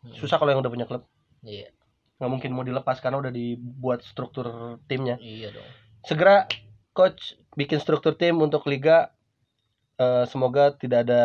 Hmm, 0.00 0.16
susah 0.16 0.36
kalau 0.36 0.52
yang 0.52 0.60
udah 0.60 0.72
punya 0.72 0.86
klub. 0.88 1.08
Iya, 1.40 1.72
nggak 2.20 2.30
mungkin 2.30 2.50
mau 2.52 2.64
dilepas 2.64 3.00
karena 3.00 3.20
udah 3.20 3.32
dibuat 3.32 4.04
struktur 4.04 4.76
timnya. 4.88 5.16
Iya 5.20 5.56
dong. 5.56 5.68
segera 6.00 6.48
coach 6.96 7.36
bikin 7.56 7.80
struktur 7.80 8.16
tim 8.16 8.36
untuk 8.40 8.64
liga. 8.68 9.12
Eh, 10.00 10.24
semoga 10.28 10.72
tidak 10.76 11.04
ada 11.08 11.24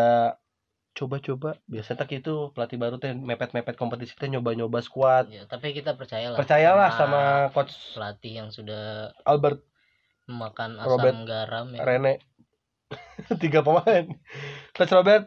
coba-coba. 0.95 1.59
Biasa 1.67 1.99
tak 1.99 2.15
itu 2.15 2.55
pelatih 2.55 2.79
baru 2.79 2.95
teh 2.95 3.11
mepet-mepet 3.11 3.75
kompetisi 3.75 4.15
teh 4.15 4.31
nyoba-nyoba 4.31 4.79
squad. 4.79 5.27
Ya, 5.27 5.43
tapi 5.47 5.75
kita 5.75 5.99
percayalah. 5.99 6.39
percayalah 6.39 6.89
sama 6.95 7.21
coach 7.51 7.75
pelatih 7.95 8.43
yang 8.43 8.49
sudah 8.51 9.11
Albert 9.27 9.63
memakan 10.25 10.81
asam 10.81 10.89
Robert 10.95 11.17
garam 11.27 11.67
ya. 11.75 11.83
Rene 11.83 12.23
tiga 13.41 13.61
pemain 13.61 14.05
coach 14.71 14.91
Robert 14.91 15.25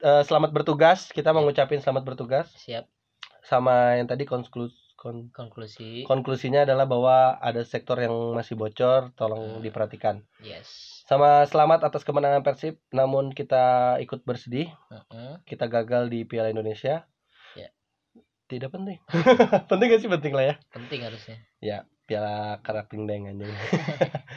eh, 0.00 0.22
selamat 0.22 0.50
bertugas 0.52 1.10
kita 1.10 1.30
mau 1.30 1.42
ngucapin 1.42 1.78
selamat 1.78 2.04
bertugas 2.04 2.46
Siap. 2.56 2.86
sama 3.42 3.96
yang 3.96 4.06
tadi 4.06 4.22
konklus 4.24 4.74
kon- 4.94 5.32
Konklusi. 5.32 6.04
konklusinya 6.04 6.62
adalah 6.62 6.84
bahwa 6.84 7.16
ada 7.36 7.64
sektor 7.64 7.96
yang 7.96 8.12
masih 8.32 8.54
bocor 8.54 9.10
tolong 9.14 9.58
Hmm. 9.58 9.64
diperhatikan 9.64 10.22
Yes. 10.38 11.00
sama 11.04 11.42
selamat 11.44 11.82
atas 11.82 12.04
kemenangan 12.04 12.40
Persib 12.40 12.78
namun 12.90 13.32
kita 13.32 13.96
ikut 13.98 14.22
bersedih 14.22 14.70
Heeh. 14.88 15.40
kita 15.44 15.66
gagal 15.66 16.06
di 16.06 16.22
Piala 16.22 16.48
Indonesia 16.48 17.08
Ya. 17.52 17.72
tidak 18.46 18.70
penting 18.70 19.00
penting 19.70 19.86
gak 19.88 20.00
sih 20.00 20.10
penting 20.10 20.32
lah 20.32 20.44
ya 20.44 20.54
Penting 20.70 21.02
harusnya. 21.02 21.36
Piala 22.04 22.58
Karating 22.60 23.06
Deng 23.06 23.24
anjing 23.24 23.46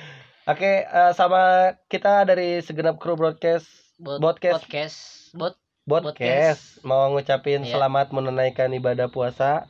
oke 0.46 0.72
eh, 0.84 1.12
sama 1.14 1.42
kita 1.88 2.24
dari 2.24 2.60
segenap 2.60 2.98
kru 2.98 3.16
broadcast 3.16 3.68
Bot- 3.96 4.20
Podcast. 4.20 4.60
Podcast. 4.60 4.98
Bot 5.34 5.56
podcast 5.84 6.80
mau 6.82 7.12
ngucapin 7.12 7.60
Iya. 7.62 7.76
selamat 7.76 8.12
menunaikan 8.12 8.72
ibadah 8.72 9.08
puasa 9.08 9.68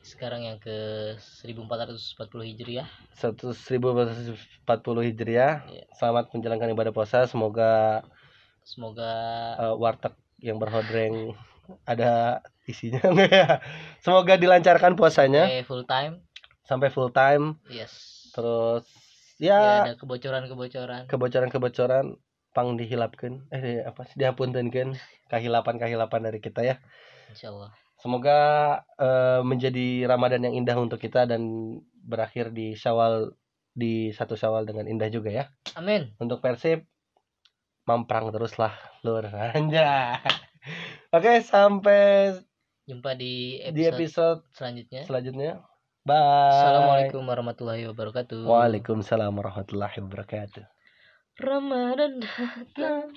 sekarang 0.00 0.46
yang 0.46 0.62
ke 0.62 0.70
1440 1.18 2.46
Hijriah. 2.46 2.86
1440 3.12 4.38
Hijriah 5.02 5.66
Iya. 5.66 5.84
selamat 5.92 6.30
menjalankan 6.30 6.70
ibadah 6.72 6.92
puasa 6.92 7.26
semoga 7.26 8.02
Semoga 8.62 9.10
eh, 9.56 9.74
warteg 9.74 10.14
yang 10.40 10.58
berhodreng 10.58 11.34
ada 11.84 12.38
isinya 12.64 13.02
ya 13.26 13.58
semoga 14.04 14.34
dilancarkan 14.34 14.94
puasanya 14.94 15.46
eh, 15.48 15.62
full 15.62 15.82
time. 15.84 16.22
sampai 16.62 16.86
full 16.88 17.10
time 17.10 17.58
Yes. 17.66 18.30
terus 18.30 18.86
Ya, 19.36 19.52
ya 19.52 19.72
ada 19.84 19.94
kebocoran-kebocoran. 19.96 21.06
kebocoran-kebocoran 21.06 22.16
pang 22.50 22.72
dihilapkan 22.72 23.44
eh 23.50 23.60
di- 23.60 23.84
apa 23.84 24.08
sih 24.08 24.16
dihapuntenkeun 24.16 24.96
kahilapan-kahilapan 25.28 26.20
dari 26.24 26.40
kita 26.40 26.64
ya 26.64 26.80
Insya 27.28 27.52
Allah. 27.52 27.68
semoga 27.96 28.38
eh, 28.96 29.40
menjadi 29.42 30.08
Ramadan 30.08 30.40
yang 30.40 30.54
indah 30.56 30.76
untuk 30.76 30.96
kita 30.96 31.28
dan 31.28 31.42
berakhir 31.92 32.48
di 32.50 32.72
Syawal 32.72 33.36
di 33.70 34.08
satu 34.08 34.32
Syawal 34.34 34.64
dengan 34.64 34.88
indah 34.88 35.12
juga 35.12 35.28
ya 35.28 35.44
Amin. 35.74 36.16
untuk 36.16 36.40
Persib 36.40 36.88
mamprang 37.84 38.32
teruslah 38.32 38.72
lur 39.02 39.28
anjay 39.52 40.16
oke 41.12 41.32
sampai 41.44 42.32
Jumpa 42.88 43.12
di 43.14 43.60
di 43.68 43.84
episode 43.84 43.92
episode 43.92 44.40
selanjutnya. 44.54 45.02
selanjutnya 45.04 45.52
Bye. 46.06 46.22
Assalamualaikum 46.54 47.26
warahmatullahi 47.26 47.90
wabarakatuh. 47.90 48.46
Waalaikumsalam 48.46 49.34
warahmatullahi 49.34 49.98
wabarakatuh. 49.98 50.62
Ramadan 51.42 52.22
datang. 52.22 53.10